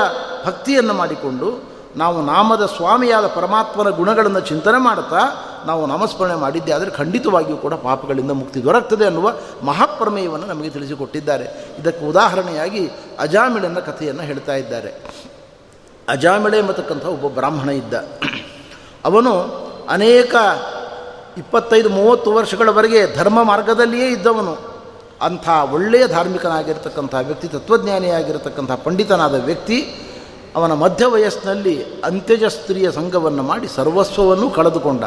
ಭಕ್ತಿಯನ್ನು 0.46 0.94
ಮಾಡಿಕೊಂಡು 0.94 1.70
ನಾವು 1.96 2.22
ನಾಮದ 2.22 2.66
ಸ್ವಾಮಿಯಾದ 2.66 3.26
ಪರಮಾತ್ಮನ 3.26 3.88
ಗುಣಗಳನ್ನು 3.88 4.40
ಚಿಂತನೆ 4.40 4.78
ಮಾಡ್ತಾ 4.78 5.20
ನಾವು 5.66 5.86
ನಾಮಸ್ಮರಣೆ 5.86 6.34
ಮಾಡಿದ್ದೆ 6.34 6.72
ಆದರೆ 6.72 6.90
ಖಂಡಿತವಾಗಿಯೂ 6.90 7.56
ಕೂಡ 7.56 7.74
ಪಾಪಗಳಿಂದ 7.74 8.30
ಮುಕ್ತಿ 8.30 8.64
ದೊರಕ್ತದೆ 8.64 9.04
ಅನ್ನುವ 9.04 9.32
ಮಹಾಪ್ರಮೇಯವನ್ನು 9.62 10.46
ನಮಗೆ 10.46 10.70
ತಿಳಿಸಿಕೊಟ್ಟಿದ್ದಾರೆ. 10.70 11.74
ಇದಕ್ಕೆ 11.78 12.06
ಉದಾಹರಣೆಯಾಗಿ 12.06 12.90
ಅಜಾಮಿಳನ 13.18 13.78
ಕಥೆಯನ್ನು 13.78 14.22
ಹೇಳ್ತಾ 14.22 14.54
ಇದ್ದಾರೆ. 14.54 15.02
ಅಜಾಮಿಳೆ 16.10 16.58
ಎಂಬತಕ್ಕಂಥ 16.58 17.04
ಒಬ್ಬ 17.04 17.34
ಬ್ರಾಹ್ಮಣ 17.34 17.68
ಇದ್ದ. 17.68 17.94
ಅವನು 19.04 19.40
ಅನೇಕ 19.90 20.34
ಇಪ್ಪತ್ತೈದು, 21.38 21.88
ಮೂವತ್ತು 21.88 22.32
ವರ್ಷಗಳವರೆಗೆ 22.32 23.16
ಧರ್ಮ 23.16 23.42
ಮಾರ್ಗದಲ್ಲಿಯೇ 23.42 24.08
ಇದ್ದವನು. 24.08 24.70
ಅಂಥ 25.22 25.48
ಒಳ್ಳೆಯ 25.72 26.06
ಧಾರ್ಮಿಕನಾಗಿರ್ತಕ್ಕಂಥ 26.06 27.14
ವ್ಯಕ್ತಿ, 27.22 27.48
ತತ್ವಜ್ಞಾನಿಯಾಗಿರ್ತಕ್ಕಂಥ 27.48 28.72
ಪಂಡಿತನಾದ 28.72 29.44
ವ್ಯಕ್ತಿ, 29.44 29.82
ಅವನ 30.56 30.72
ಮಧ್ಯ 30.72 31.06
ವಯಸ್ಸಿನಲ್ಲಿ 31.06 31.84
ಅಂತ್ಯಜಸ್ತ್ರೀಯ 32.04 32.90
ಸಂಘವನ್ನು 32.90 33.42
ಮಾಡಿ 33.42 33.68
ಸರ್ವಸ್ವವನ್ನು 33.68 34.50
ಕಳೆದುಕೊಂಡ. 34.50 35.04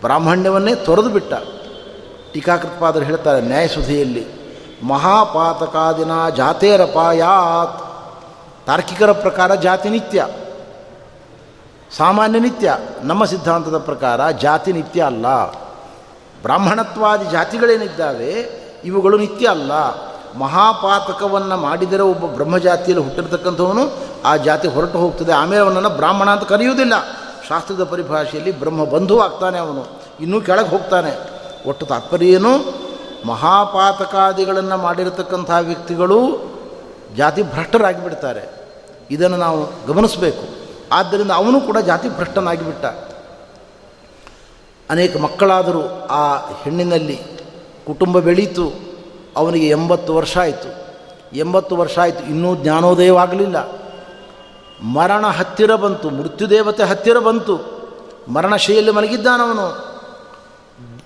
ಬ್ರಾಹ್ಮಣ್ಯವನ್ನೇ 0.00 0.74
ತೊರೆದು 0.74 1.08
ಬಿಟ್ಟ. 1.08 1.34
ಟೀಕಾಕೃತ್ಪಾದರು 2.32 3.04
ಹೇಳ್ತಾರೆ, 3.04 3.40
ನ್ಯಾಯಸುಧಿಯಲ್ಲಿ 3.40 4.26
ಮಹಾಪಾತಕಾದಿನ 4.82 6.28
ಜಾತೇರಪಾಯಾತ್. 6.36 7.87
ತಾರ್ಕಿಕರ 8.68 9.12
ಪ್ರಕಾರ 9.12 9.54
ಜಾತಿ 9.54 9.88
ನಿತ್ಯ. 9.88 10.26
ಸಾಮಾನ್ಯ 11.96 12.38
ನಿತ್ಯ. 12.38 12.78
ನಮ್ಮ 13.02 13.24
ಸಿದ್ಧಾಂತದ 13.24 13.78
ಪ್ರಕಾರ 13.78 14.30
ಜಾತಿ 14.30 14.72
ನಿತ್ಯ 14.72 15.02
ಅಲ್ಲ. 15.02 15.26
ಬ್ರಾಹ್ಮಣತ್ವಾದಿ 16.42 17.24
ಜಾತಿಗಳೇನಿದ್ದಾವೆ, 17.24 18.30
ಇವುಗಳು 18.84 19.18
ನಿತ್ಯ 19.18 19.46
ಅಲ್ಲ. 19.46 19.72
ಮಹಾಪಾತಕವನ್ನು 20.38 21.56
ಮಾಡಿದರೆ 21.56 22.02
ಒಬ್ಬ 22.02 22.26
ಬ್ರಹ್ಮಜಾತಿಯಲ್ಲಿ 22.26 23.04
ಹುಟ್ಟಿರ್ತಕ್ಕಂಥವನು 23.04 23.90
ಆ 24.24 24.36
ಜಾತಿ 24.36 24.68
ಹೊರಟು 24.68 24.98
ಹೋಗ್ತದೆ. 24.98 25.32
ಆಮೇಲೆ 25.32 25.62
ಅವನನ್ನು 25.62 25.88
ಬ್ರಾಹ್ಮಣ 25.88 26.30
ಅಂತ 26.30 26.42
ಕರೆಯುವುದಿಲ್ಲ. 26.42 26.92
ಶಾಸ್ತ್ರದ 27.48 27.84
ಪರಿಭಾಷೆಯಲ್ಲಿ 27.84 28.60
ಬ್ರಹ್ಮ 28.60 28.84
ಬಂಧು 28.84 29.20
ಆಗ್ತಾನೆ 29.20 29.58
ಅವನು. 29.58 29.86
ಇನ್ನೂ 30.20 30.40
ಕೆಳಗೆ 30.40 30.68
ಹೋಗ್ತಾನೆ. 30.68 31.30
ಒಟ್ಟು 31.68 31.86
ತಾತ್ಪರ್ಯ 31.86 32.26
ಏನು? 32.26 32.58
ಮಹಾಪಾತಕಾದಿಗಳನ್ನು 33.26 34.76
ಮಾಡಿರತಕ್ಕಂಥ 34.76 35.50
ವ್ಯಕ್ತಿಗಳು 35.60 36.48
ಜಾತಿ 37.16 37.42
ಭ್ರಷ್ಟರಾಗಿ 37.42 38.04
ಬಿಡ್ತಾರೆ 38.04 38.57
ಇದನ್ನು 39.10 39.36
ನಾವು 39.36 39.86
ಗಮನಿಸಬೇಕು. 39.86 40.58
ಆದ್ದರಿಂದ 40.92 41.30
ಅವನು 41.30 41.60
ಕೂಡ 41.60 41.78
ಜಾತಿ 41.78 42.08
ಭ್ರಷ್ಟನಾಗಿಬಿಟ್ಟ. 42.08 42.84
ಅನೇಕ 44.90 45.16
ಮಕ್ಕಳಾದರೂ 45.16 46.06
ಆ 46.10 46.36
ಹೆಣ್ಣಿನಲ್ಲಿ 46.36 47.16
ಕುಟುಂಬ 47.86 48.18
ಬೆಳೀತು. 48.18 48.88
ಅವನಿಗೆ 49.36 49.68
ಎಂಬತ್ತು 49.68 50.14
ವರ್ಷ 50.14 50.38
ಆಯಿತು. 50.38 50.88
ಎಂಬತ್ತು 51.36 51.76
ವರ್ಷ 51.76 51.98
ಆಯಿತು. 51.98 52.24
ಇನ್ನೂ 52.24 52.54
ಜ್ಞಾನೋದಯವಾಗಲಿಲ್ಲ 52.54 53.78
ಮರಣ 54.82 55.26
ಹತ್ತಿರ 55.26 55.74
ಬಂತು. 55.74 56.10
ಮೃತ್ಯುದೇವತೆ 56.10 56.84
ಹತ್ತಿರ 56.84 57.18
ಬಂತು. 57.18 57.78
ಮರಣಶೈಲಿ 58.28 58.90
ಮಲಗಿದ್ದಾನವನು 58.90 59.88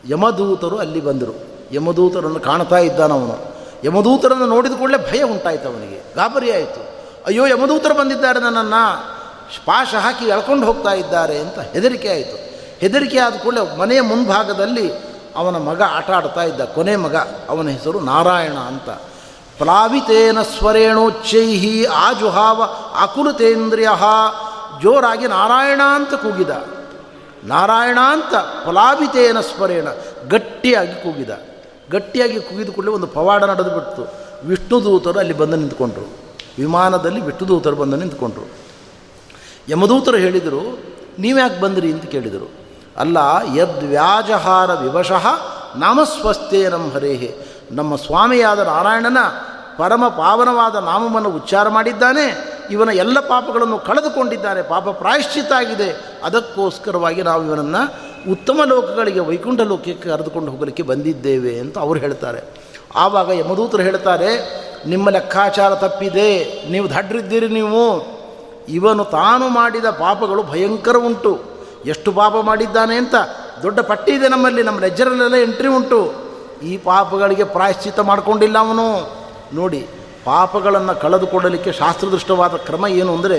ಯಮದೂತರು 0.09 0.79
ಅಲ್ಲಿ 0.79 1.01
ಬಂದರು. 1.01 1.35
ಯಮದೂತರನ್ನು 1.73 2.41
ಕಾಣ್ತಾ 2.41 2.79
ಇದ್ದಾನವನು 2.79 3.39
ಯಮದೂತರನ್ನು 3.85 4.47
ನೋಡಿದ 4.47 4.73
ಕೂಡಲೇ 4.73 4.99
ಭಯ 4.99 5.23
ಉಂಟಾಯಿತು 5.23 5.69
ಅವನಿಗೆ. 5.69 6.15
ಗಾಬರಿ 6.15 6.53
ಆಯಿತು. 6.53 6.92
ಅಯ್ಯೋ 7.27 7.47
ಯಮದೂತರು 7.47 7.95
ಬಂದಿದ್ದಾರೆ 7.95 8.41
ನನ್ನನ್ನು. 8.41 9.13
ಪಾಶ 9.67 9.95
ಹಾಕಿ 9.95 10.25
ಎಳ್ಕೊಂಡು 10.25 10.67
ಹೋಗ್ತಾ 10.67 10.93
ಇದ್ದಾರೆ 10.93 11.39
ಅಂತ 11.39 11.59
ಹೆದರಿಕೆ 11.59 12.09
ಆಯಿತು. 12.09 12.37
ಹೆದರಿಕೆ 12.79 13.19
ಆದ 13.19 13.35
ಕೂಡಲೇ 13.35 13.77
ಮನೆಯ 13.77 14.01
ಮುಂಭಾಗದಲ್ಲಿ 14.01 14.93
ಅವನ 15.37 15.57
ಮಗ 15.57 15.83
ಆಟ 15.83 16.11
ಆಡ್ತಾ 16.11 16.43
ಇದ್ದ. 16.43 16.61
ಕೊನೆ 16.61 16.97
ಮಗ 16.97 17.17
ಅವನ 17.49 17.69
ಹೆಸರು 17.69 18.01
ನಾರಾಯಣ 18.01 18.53
ಅಂತ. 18.53 18.91
ಪ್ಲಾವಿತೇನ 19.59 20.43
ಸ್ವರೇಣೋಚ್ಚೈಹಿ 20.43 21.85
ಆಜುಹಾವ 21.85 22.63
ಅಕುಲತೇಂದ್ರಿಯ. 23.01 23.89
ಜೋರಾಗಿ 24.83 25.27
ನಾರಾಯಣ 25.27 25.81
ಅಂತ 25.95 26.15
ಕೂಗಿದ. 26.15 26.51
ನಾರಾಯಣ 27.45 27.99
ಅಂತ 28.11 28.35
ಪ್ಲಾವಿತೇನ 28.35 29.41
ಸ್ವರೇಣ 29.41 29.89
ಗಟ್ಟಿಯಾಗಿ 30.29 30.95
ಕೂಗಿದ. 30.95 31.31
ಗಟ್ಟಿಯಾಗಿ 31.91 32.41
ಕೂಗಿದ 32.41 32.71
ಕೂಡಲೇ 32.71 32.91
ಒಂದು 32.91 33.07
ಪವಾಡ 33.07 33.45
ನಡೆದು 33.45 33.71
ಬಿಡ್ತು. 33.71 34.09
ವಿಷ್ಣು 34.47 34.85
ದೂತರು 34.85 35.19
ಅಲ್ಲಿ 35.19 35.33
ಬಂದು 35.33 35.57
ನಿಂತ್ಕೊಂಡ್ರು. 35.57 36.22
ವಿಮಾನದಲ್ಲಿ 36.59 37.21
ಬಿಟ್ಟು 37.21 37.49
ದೂತರು 37.49 37.77
ಬಂದು 37.77 37.97
ನಿಂತ್ಕೊಂಡ್ರು. 37.97 38.49
ಯಮದೂತರು 39.69 40.17
ಹೇಳಿದರು 40.17 40.79
ನೀವ್ಯಾಕೆ 41.19 41.61
ಬಂದ್ರಿ? 41.61 41.93
ಅಂತ 41.93 42.05
ಕೇಳಿದರು. 42.05 42.51
ಅಲ್ಲ 42.97 43.17
ಯದ್ವ್ಯಾಜಹಾರ 43.59 44.73
ವಿವಶಃ 44.73 45.27
ನಾಮಸ್ವಸ್ಥೇ 45.77 46.69
ನಮ್ಮ 46.69 46.93
ಹರೇಹೆ. 46.93 47.37
ನಮ್ಮ 47.71 47.97
ಸ್ವಾಮಿಯಾದ 47.97 48.59
ನಾರಾಯಣನ 48.59 49.17
ಪರಮ 49.79 50.09
ಪಾವನವಾದ 50.09 50.75
ನಾಮವನ್ನು 50.75 51.31
ಉಚ್ಚಾರ 51.31 51.69
ಮಾಡಿದ್ದಾನೆ. 51.69 52.53
ಇವನ 52.71 52.89
ಎಲ್ಲ 52.89 53.21
ಪಾಪಗಳನ್ನು 53.21 53.79
ಕಳೆದುಕೊಂಡಿದ್ದಾನೆ. 53.79 54.63
ಪಾಪ 54.63 54.89
ಪ್ರಾಯಶ್ಚಿತ 54.89 55.53
ಆಗಿದೆ. 55.53 56.21
ಅದಕ್ಕೋಸ್ಕರವಾಗಿ 56.25 57.23
ನಾವು 57.23 57.45
ಇವನನ್ನು 57.45 57.95
ಉತ್ತಮ 58.33 58.61
ಲೋಕಗಳಿಗೆ, 58.65 59.21
ವೈಕುಂಠ 59.21 59.61
ಲೋಕಕ್ಕೆ 59.61 60.11
ಕರೆದುಕೊಂಡು 60.11 60.53
ಹೋಗಲಿಕ್ಕೆ 60.53 60.83
ಬಂದಿದ್ದೇವೆ 60.83 61.59
ಅಂತ 61.59 61.79
ಅವರು 61.79 61.99
ಹೇಳ್ತಾರೆ. 61.99 62.41
ಆವಾಗ 62.95 63.29
ಯಮದೂತರು 63.29 63.83
ಹೇಳ್ತಾರೆ 63.83 64.63
ನಿಮ್ಮ 64.87 65.11
ಲೆಕ್ಕಾಚಾರ 65.11 65.75
ತಪ್ಪಿದೆ, 65.75 66.29
ನೀವು 66.71 66.91
ದಡ್ರಿದ್ದೀರಿ 66.91 67.49
ನೀವು. 67.49 67.85
ಇವನು 68.69 69.05
ತಾನು 69.05 69.49
ಮಾಡಿದ 69.49 69.91
ಪಾಪಗಳು 69.91 70.43
ಭಯಂಕರ 70.43 70.97
ಉಂಟು. 70.97 71.39
ಎಷ್ಟು 71.87 72.13
ಪಾಪ 72.13 72.37
ಮಾಡಿದ್ದಾನೆ 72.37 72.97
ಅಂತ 72.97 73.15
ದೊಡ್ಡ 73.63 73.81
ಪಟ್ಟಿ 73.81 74.13
ಇದೆ 74.13 74.29
ನಮ್ಮಲ್ಲಿ, 74.29 74.63
ನಮ್ಮ 74.63 74.81
ಲೆಜ್ಜರಲ್ಲೆಲ್ಲ 74.81 75.35
ಎಂಟ್ರಿ 75.35 75.69
ಉಂಟು. 75.69 76.15
ಈ 76.63 76.77
ಪಾಪಗಳಿಗೆ 76.77 77.45
ಪ್ರಾಯಶ್ಚಿತ್ತ 77.45 78.01
ಮಾಡಿಕೊಂಡಿಲ್ಲ 78.01 78.59
ಅವನು. 78.59 79.11
ನೋಡಿ, 79.55 79.89
ಪಾಪಗಳನ್ನು 80.25 81.01
ಕಳೆದುಕೊಳ್ಳಲಿಕ್ಕೆ 81.01 81.73
ಶಾಸ್ತ್ರದೃಷ್ಟವಾದ 81.73 82.57
ಕ್ರಮ 82.57 82.87
ಏನು 82.87 83.15
ಅಂದರೆ, 83.15 83.39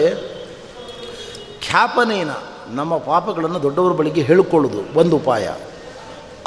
ಖ್ಯಾಪನೇನ 1.61 2.29
ನಮ್ಮ 2.69 2.97
ಪಾಪಗಳನ್ನು 2.97 3.61
ದೊಡ್ಡವರ 3.63 3.91
ಬಳಿಗೆ 3.91 4.21
ಹೇಳಿಕೊಳ್ಳೋದು 4.21 4.99
ಒಂದು 4.99 5.15
ಉಪಾಯ. 5.15 5.47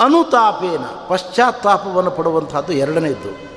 ಅನುತಾಪೇನ 0.01 0.85
ಪಶ್ಚಾತ್ತಾಪವನ್ನು 1.09 2.11
ಪಡುವಂಥದ್ದು 2.11 2.73
ಎರಡನೇದ್ದು. 2.73 3.56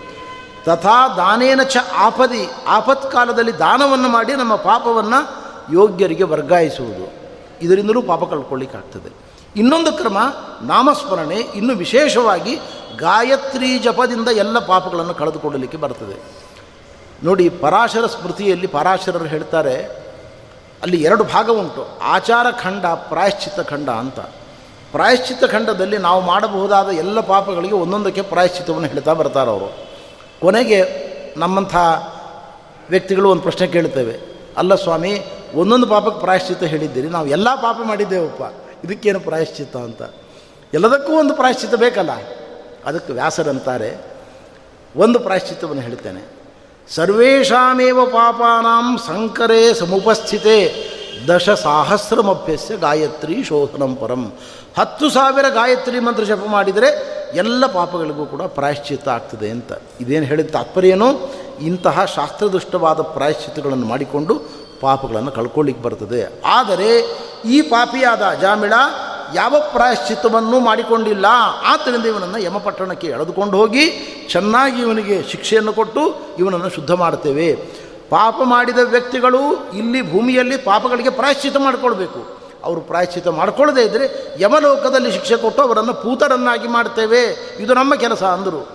ತಥಾ 0.66 1.08
ದಾನೇನ 1.08 1.64
ಚ 1.64 1.78
ಆಪದಿ, 1.96 2.50
ಆಪತ್ಕಾಲದಲ್ಲಿ 2.68 3.60
ದಾನವನ್ನು 3.60 4.10
ಮಾಡಿ 4.10 4.34
ನಮ್ಮ 4.34 4.56
ಪಾಪವನ್ನು 4.56 5.50
ಯೋಗ್ಯರಿಗೆ 5.74 6.24
ವರ್ಗಾಯಿಸುವುದು. 6.24 7.14
ಇದರಿಂದಲೂ 7.62 8.02
ಪಾಪ 8.02 8.24
ಕಳ್ಕೊಳ್ಳಿಕ್ಕಾಗ್ತದೆ. 8.24 9.14
ಇನ್ನೊಂದು 9.56 9.92
ಕ್ರಮ, 9.92 10.18
ನಾಮಸ್ಮರಣೆ, 10.62 11.36
ಇನ್ನು 11.36 11.76
ವಿಶೇಷವಾಗಿ 11.76 12.56
ಗಾಯತ್ರಿ 12.98 13.80
ಜಪದಿಂದ 13.80 14.28
ಎಲ್ಲ 14.28 14.60
ಪಾಪಗಳನ್ನು 14.60 15.14
ಕಳೆದುಕೊಳ್ಳಲಿಕ್ಕೆ 15.14 15.78
ಬರ್ತದೆ. 15.78 16.22
ನೋಡಿ, 17.24 17.50
ಪರಾಶರ 17.50 18.06
ಸ್ಮೃತಿಯಲ್ಲಿ 18.06 18.68
ಪರಾಶರರು 18.68 19.26
ಹೇಳ್ತಾರೆ, 19.26 19.84
ಅಲ್ಲಿ 20.82 21.04
ಎರಡು 21.04 21.24
ಭಾಗ 21.24 21.50
ಉಂಟು. 21.50 22.00
ಆಚಾರ 22.04 22.52
ಖಂಡ, 22.52 22.86
ಪ್ರಾಯಶ್ಚಿತ್ತ 22.86 23.60
ಖಂಡ 23.60 23.90
ಅಂತ. 23.90 24.20
ಪ್ರಾಯಶ್ಚಿತ್ತ 24.92 25.46
ಖಂಡದಲ್ಲಿ 25.46 25.98
ನಾವು 25.98 26.22
ಮಾಡಬಹುದಾದ 26.22 26.88
ಎಲ್ಲ 26.88 27.20
ಪಾಪಗಳಿಗೆ 27.20 27.74
ಒಂದೊಂದಕ್ಕೆ 27.74 28.22
ಪ್ರಾಯಶ್ಚಿತ್ತವನ್ನು 28.22 28.88
ಹೇಳ್ತಾ 28.88 29.14
ಬರ್ತಾರೆ 29.14 29.50
ಅವರು 29.50 29.89
ಕೊನೆಗೆ 30.42 31.10
ನಮ್ಮಂಥ 31.38 31.76
ವ್ಯಕ್ತಿಗಳು 32.90 33.30
ಒಂದು 33.30 33.42
ಪ್ರಶ್ನೆ 33.42 33.68
ಕೇಳ್ತೇವೆ 33.68 34.20
ಅಲ್ಲ 34.58 34.76
ಸ್ವಾಮಿ, 34.76 35.22
ಒಂದೊಂದು 35.56 35.88
ಪಾಪಕ್ಕೆ 35.88 36.20
ಪ್ರಾಯಶ್ಚಿತ್ತ 36.20 36.64
ಹೇಳಿದ್ದೀರಿ, 36.64 37.10
ನಾವು 37.10 37.28
ಎಲ್ಲ 37.28 37.56
ಪಾಪ 37.56 37.76
ಮಾಡಿದ್ದೇವಪ್ಪ, 37.84 38.42
ಇದಕ್ಕೇನು 38.86 39.20
ಪ್ರಾಯಶ್ಚಿತ್ತ 39.20 39.78
ಅಂತ. 39.78 40.02
ಎಲ್ಲದಕ್ಕೂ 40.74 41.14
ಒಂದು 41.14 41.34
ಪ್ರಾಯಶ್ಚಿತ್ತ 41.34 41.76
ಬೇಕಲ್ಲ. 41.76 42.10
ಅದಕ್ಕೆ 42.86 43.14
ವ್ಯಾಸರಂತಾರೆ, 43.14 44.06
ಒಂದು 44.96 45.20
ಪ್ರಾಯಶ್ಚಿತ್ತವನ್ನು 45.20 45.82
ಹೇಳ್ತೇನೆ. 45.82 46.40
ಸರ್ವೇಷಾಮೇವ 46.90 48.06
ಪಾಪಾನಾಂ 48.06 48.98
ಸಂಕರೇ 48.98 49.74
ಸಮುಪಸ್ಥಿತೆ 49.74 50.68
ದಶ 51.28 51.50
ಸಾಹಸ್ರಮಭ್ಯಸ್ಯ 51.50 52.78
ಗಾಯತ್ರಿ 52.78 53.44
ಶೋಧನಂ 53.44 53.96
ಪರಂ. 53.96 54.34
ಹತ್ತು 54.80 55.10
ಸಾವಿರ 55.10 55.46
ಗಾಯತ್ರಿ 55.50 56.00
ಮಂತ್ರ 56.00 56.24
ಜಪ 56.24 56.44
ಮಾಡಿದರೆ 56.48 57.20
ಎಲ್ಲ 57.36 57.66
ಪಾಪಗಳಿಗೂ 57.66 58.26
ಕೂಡ 58.26 58.42
ಪ್ರಾಯಶ್ಚಿತ್ತ 58.42 59.10
ಆಗ್ತದೆ 59.10 59.50
ಅಂತ. 59.50 59.72
ಇದೇನು 60.02 60.26
ಹೇಳಿದ 60.26 60.50
ತಾತ್ಪರ್ಯನೋ? 60.50 61.34
ಇಂತಹ 61.62 62.06
ಶಾಸ್ತ್ರದೃಷ್ಟವಾದ 62.06 63.02
ಪ್ರಾಯಶ್ಚಿತ್ತಗಳನ್ನು 63.02 63.86
ಮಾಡಿಕೊಂಡು 63.86 64.42
ಪಾಪಗಳನ್ನು 64.82 65.32
ಕಳ್ಕೊಳ್ಳಿಕ್ಕೆ 65.32 65.84
ಬರ್ತದೆ. 65.84 66.42
ಆದರೆ 66.46 67.20
ಈ 67.46 67.62
ಪಾಪಿಯಾದ 67.62 68.34
ಜಾಮಿಳ 68.42 68.74
ಯಾವ 69.34 69.56
ಪ್ರಾಯಶ್ಚಿತ್ತವನ್ನು 69.74 70.60
ಮಾಡಿಕೊಂಡಿಲ್ಲ. 70.60 71.26
ಆದ್ದರಿಂದ 71.64 72.06
ಇವನನ್ನು 72.06 72.38
ಯಮಪಟ್ಟಣಕ್ಕೆ 72.38 73.08
ಎಳೆದುಕೊಂಡು 73.08 73.58
ಹೋಗಿ 73.58 73.90
ಚೆನ್ನಾಗಿ 74.32 74.82
ಇವನಿಗೆ 74.82 75.24
ಶಿಕ್ಷೆಯನ್ನು 75.24 75.74
ಕೊಟ್ಟು 75.74 76.16
ಇವನನ್ನು 76.40 76.70
ಶುದ್ಧ 76.70 76.92
ಮಾಡ್ತೇವೆ. 76.92 77.80
ಪಾಪ 78.10 78.36
ಮಾಡಿದ 78.44 78.78
ವ್ಯಕ್ತಿಗಳು 78.84 79.72
ಇಲ್ಲಿ 79.74 80.12
ಭೂಮಿಯಲ್ಲಿ 80.12 80.58
ಪಾಪಗಳಿಗೆ 80.58 81.10
ಪ್ರಾಯಶ್ಚಿತ 81.10 81.58
ಮಾಡಿಕೊಳ್ಬೇಕು. 81.58 82.40
ಅವರು 82.64 82.82
ಪ್ರಾಯಶ್ಚಿತ 82.82 83.28
ಮಾಡಿಕೊಳ್ಳದೇ 83.28 83.82
ಇದ್ದರೆ 83.82 84.36
ಯಮಲೋಕದಲ್ಲಿ 84.40 85.12
ಶಿಕ್ಷೆ 85.12 85.38
ಕೊಟ್ಟು 85.38 85.62
ಅವರನ್ನು 85.62 85.94
ಪೂತರನ್ನಾಗಿ 85.94 86.68
ಮಾಡ್ತೇವೆ. 86.68 87.24
ಇದು 87.60 87.74
ನಮ್ಮ 87.74 87.96
ಕೆಲಸ 87.96 88.24
ಅಂದರು. 88.24 88.70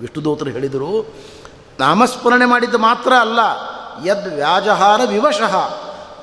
ವಿಷ್ಣುದೂತರು 0.00 0.50
ಹೇಳಿದರು, 0.50 1.14
ನಾಮಸ್ಮರಣೆ 1.80 2.44
ಮಾಡಿದ್ದು 2.44 2.78
ಮಾತ್ರ 2.78 3.12
ಅಲ್ಲ, 3.12 3.38
ಯದ್ 4.06 4.34
ವ್ಯಾಜಹಾರ 4.34 5.00
ವಿವಶಃ, 5.06 5.74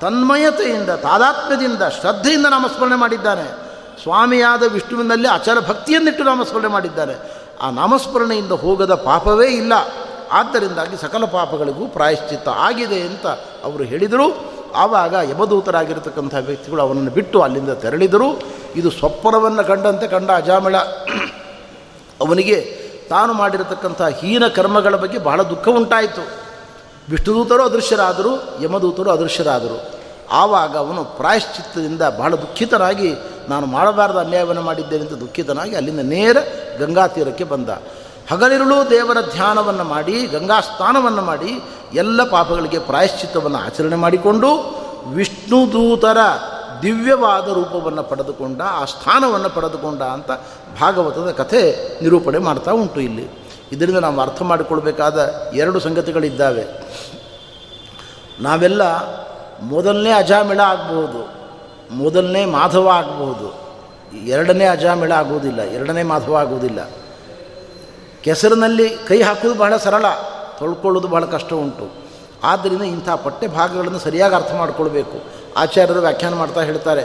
ತನ್ಮಯತೆಯಿಂದ, 0.01 0.89
ತಾದಾತ್ಮ್ಯದಿಂದ, 0.89 1.81
ಶ್ರದ್ಧೆಯಿಂದ 2.01 2.45
ನಾಮಸ್ಮರಣೆ 2.45 2.95
ಮಾಡಿದ್ದಾನೆ. 2.95 3.65
ಸ್ವಾಮಿಯಾದ 4.03 4.63
ವಿಷ್ಣುವಿನಲ್ಲಿ 4.63 5.27
ಅಚಲ 5.27 5.59
ಭಕ್ತಿಯನ್ನಿಟ್ಟು 5.59 6.23
ನಾಮಸ್ಮರಣೆ 6.23 6.67
ಮಾಡಿದ್ದಾನೆ. 6.67 7.13
ಆ 7.61 7.69
ನಾಮಸ್ಮರಣೆಯಿಂದ 7.69 8.51
ಹೋಗದ 8.51 8.93
ಪಾಪವೇ 8.93 9.47
ಇಲ್ಲ. 9.47 9.73
ಆದ್ದರಿಂದಾಗಿ 10.31 11.01
ಸಕಲ 11.01 11.25
ಪಾಪಗಳಿಗೂ 11.25 11.87
ಪ್ರಾಯಶ್ಚಿತ್ತ 11.87 12.49
ಆಗಿದೆ 12.49 13.01
ಅಂತ 13.01 13.27
ಅವರು 13.63 13.83
ಹೇಳಿದರು. 13.83 14.55
ಆವಾಗ 14.75 15.13
ಯಮದೂತರಾಗಿರತಕ್ಕಂಥ 15.13 16.35
ವ್ಯಕ್ತಿಗಳು 16.39 16.81
ಅವನನ್ನು 16.81 17.11
ಬಿಟ್ಟು 17.11 17.41
ಅಲ್ಲಿಂದ 17.41 17.69
ತೆರಳಿದರು. 17.69 18.41
ಇದು 18.75 18.91
ಸ್ವಪ್ನವನ್ನು 18.91 19.67
ಕಂಡಂತೆ 19.67 20.07
ಕಂಡ 20.07 20.31
ಅಜಾಮಿಳ 20.31 20.77
ಅವನಿಗೆ 22.21 22.85
ತಾನು 23.09 23.33
ಮಾಡಿರತಕ್ಕಂಥ 23.33 24.01
ಹೀನ 24.01 24.47
ಕರ್ಮಗಳ 24.47 24.95
ಬಗ್ಗೆ 24.95 25.17
ಬಹಳ 25.17 25.43
ದುಃಖ 25.43 25.67
ಉಂಟಾಯಿತು. 25.67 26.45
ವಿಷ್ಣುದೂತರು 27.09 27.63
ಅದೃಶ್ಯರಾದರು, 27.63 28.63
ಯಮದೂತರು 28.63 29.11
ಅದೃಶ್ಯರಾದರು. 29.11 29.91
ಆವಾಗ 30.31 30.77
ಅವನು 30.77 31.05
ಪ್ರಾಯಶ್ಚಿತ್ತದಿಂದ 31.05 32.01
ಬಹಳ 32.01 32.35
ದುಃಖಿತನಾಗಿ, 32.35 33.15
ನಾನು 33.49 33.65
ಮಾಡಬಾರದ 33.65 34.17
ಅನ್ಯಾಯವನ್ನು 34.17 34.61
ಮಾಡಿದ್ದೇನೆ 34.61 35.01
ಅಂತ 35.01 35.13
ದುಃಖಿತನಾಗಿ 35.13 35.75
ಅಲ್ಲಿಂದ 35.75 35.99
ನೇರ 35.99 36.37
ಗಂಗಾ 36.79 37.07
ತೀರಕ್ಕೆ 37.07 37.43
ಬಂದ. 37.43 37.69
ಹಗಲಿರುಳು 38.31 38.89
ದೇವರ 38.89 39.17
ಧ್ಯಾನವನ್ನು 39.33 39.83
ಮಾಡಿ 39.83 40.27
ಗಂಗಾ 40.27 40.61
ಸ್ನಾನವನ್ನು 40.61 41.21
ಮಾಡಿ, 41.21 41.51
ಎಲ್ಲ 41.93 42.23
ಪಾಪಗಳಿಗೆ 42.23 42.79
ಪ್ರಾಯಶ್ಚಿತ್ತವನ್ನು 42.79 43.57
ಆಚರಣೆ 43.57 43.95
ಮಾಡಿಕೊಂಡು 43.95 44.49
ವಿಷ್ಣುದೂತರ 45.07 46.17
ದಿವ್ಯವಾದ 46.81 47.47
ರೂಪವನ್ನು 47.47 48.03
ಪಡೆದುಕೊಂಡ, 48.03 48.61
ಆ 48.61 48.85
ಸ್ಥಾನವನ್ನು 48.85 49.49
ಪಡೆದುಕೊಂಡ 49.49 50.01
ಅಂತ 50.01 50.31
ಭಾಗವತದ 50.81 51.31
ಕಥೆ 51.31 51.61
ನಿರೂಪಣೆ 52.03 52.37
ಮಾಡ್ತಾ 52.37 52.71
ಉಂಟು 52.71 53.01
ಇಲ್ಲಿ. 53.01 53.29
ಇದರಿಂದ 53.71 53.97
ನಾವು 53.97 54.21
ಅರ್ಥ 54.21 54.41
ಮಾಡಿಕೊಳ್ಬೇಕಾದ 54.41 55.33
ಎರಡು 55.53 55.79
ಸಂಗತಿಗಳಿದ್ದಾವೆ. 55.79 56.65
ನಾವೆಲ್ಲ 58.39 58.81
ಮೊದಲನೇ 59.61 60.11
ಅಜಾಮಿಳ 60.11 60.59
ಆಗಬಹುದು 60.59 61.35
ಮೊದಲನೇ 61.95 62.45
ಮಾಧವ 62.45 62.89
ಆಗಬಹುದು 62.89 63.65
ಎರಡನೇ 64.25 64.65
ಅಜಾಮಿಳ 64.65 65.11
ಆಗುವುದಿಲ್ಲ 65.11 65.61
ಎರಡನೇ 65.61 66.03
ಮಾಧವ 66.03 66.35
ಆಗುವುದಿಲ್ಲ 66.35 66.89
ಕೆಸರಿನಲ್ಲಿ 68.25 68.87
ಕೈ 69.07 69.21
ಹಾಕೋದು 69.21 69.53
ಬಹಳ 69.53 69.73
ಸರಳ 69.77 70.05
ತೊಳ್ಕೊಳ್ಳೋದು 70.59 71.07
ಬಹಳ 71.07 71.25
ಕಷ್ಟ 71.25 71.51
ಉಂಟು. 71.53 71.85
ಆದ್ದರಿಂದ 72.43 72.81
ಇಂಥ 72.81 73.09
ಪಠ್ಯ 73.25 73.47
ಭಾಗಗಳನ್ನು 73.47 73.99
ಸರಿಯಾಗಿ 73.99 74.35
ಅರ್ಥ 74.35 74.51
ಮಾಡಿಕೊಳ್ಬೇಕು. 74.53 75.17
ಆಚಾರ್ಯರು 75.57 75.99
ವ್ಯಾಖ್ಯಾನ 75.99 76.33
ಮಾಡ್ತಾ 76.33 76.61
ಹೇಳ್ತಾರೆ, 76.61 77.03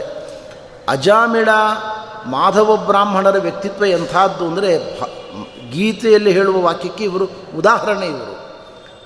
ಅಜಾಮಿಳ 0.89 1.49
ಮಾಧವ 2.25 2.75
ಬ್ರಾಹ್ಮಣರ 2.87 3.37
ವ್ಯಕ್ತಿತ್ವ 3.37 3.85
ಎಂಥದ್ದು 3.85 4.43
ಅಂದರೆ 4.47 4.71
ಗೀತೆಯಲ್ಲಿ 5.71 6.31
ಹೇಳುವ 6.31 6.57
ವಾಕ್ಯಕ್ಕೆ 6.65 7.03
ಇವರು 7.03 7.25
ಉದಾಹರಣೆ 7.57 8.05
ಇವರು. 8.05 8.35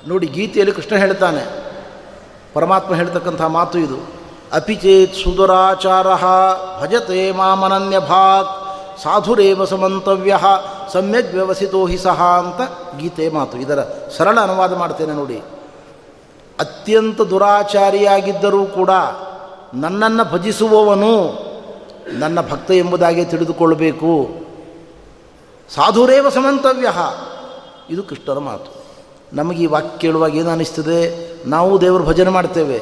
ನೋಡಿ, 0.10 0.28
ಗೀತೆಯಲ್ಲಿ 0.28 0.73
ಕೃಷ್ಣ 0.75 0.95
ಹೇಳ್ತಾನೆ, 0.95 1.43
ಪರಮಾತ್ಮ 2.54 2.91
ಹೇಳ್ತಕ್ಕಂಥ 2.95 3.41
ಮಾತು 3.58 3.78
ಇದು, 3.80 3.97
ಅಪಿಚೇತ್ 4.54 5.15
ಸುದುರಾಚಾರ 5.15 6.08
ಭಜತೆ 6.82 7.21
ಮಾಮನನ್ಯ 7.32 7.99
ಭಾಗ್ 7.99 8.51
ಸಾಧುರೇವ 9.03 9.65
ಸಮಂತವ್ಯ, 9.65 10.39
ಸಮ್ಯಕ್ 10.91 11.34
ವ್ಯವಸಿತೋ 11.34 11.86
ಹಿ 11.86 11.97
ಸಹ 11.97 12.23
ಅಂತ 12.23 12.62
ಗೀತೆ 12.97 13.29
ಮಾತು. 13.29 13.58
ಇದರ 13.58 13.84
ಸರಳ 14.17 14.39
ಅನುವಾದ 14.39 14.75
ಮಾಡ್ತೇನೆ 14.75 15.13
ನೋಡಿ. 15.13 15.38
ಅತ್ಯಂತ 16.60 17.21
ದುರಾಚಾರಿಯಾಗಿದ್ದರೂ 17.21 18.65
ಕೂಡ 18.65 18.89
ನನ್ನನ್ನು 19.73 20.31
ಭಜಿಸುವವನು 20.31 21.45
ನನ್ನ 22.19 22.41
ಭಕ್ತ 22.41 22.71
ಎಂಬುದಾಗಿ 22.71 23.25
ತಿಳಿದುಕೊಳ್ಳಬೇಕು. 23.25 24.29
ಸಾಧುರೇವ 25.75 26.29
ಸಮಂತವ್ಯ, 26.29 26.88
ಇದು 27.89 28.03
ಕೃಷ್ಣರ 28.03 28.39
ಮಾತು. 28.39 28.86
ನಮಗೆ 29.34 29.63
ಈ 29.63 29.65
ವಾಕ್ಯ 29.65 29.97
ಕೇಳುವಾಗ 29.97 30.36
ಏನು 30.36 30.49
ಅನ್ನಿಸ್ತದೆ 30.49 30.99
ನಾವು 31.49 31.81
ದೇವರ 31.81 32.01
ಭಜನೆ 32.01 32.29
ಮಾಡ್ತೇವೆ. 32.29 32.79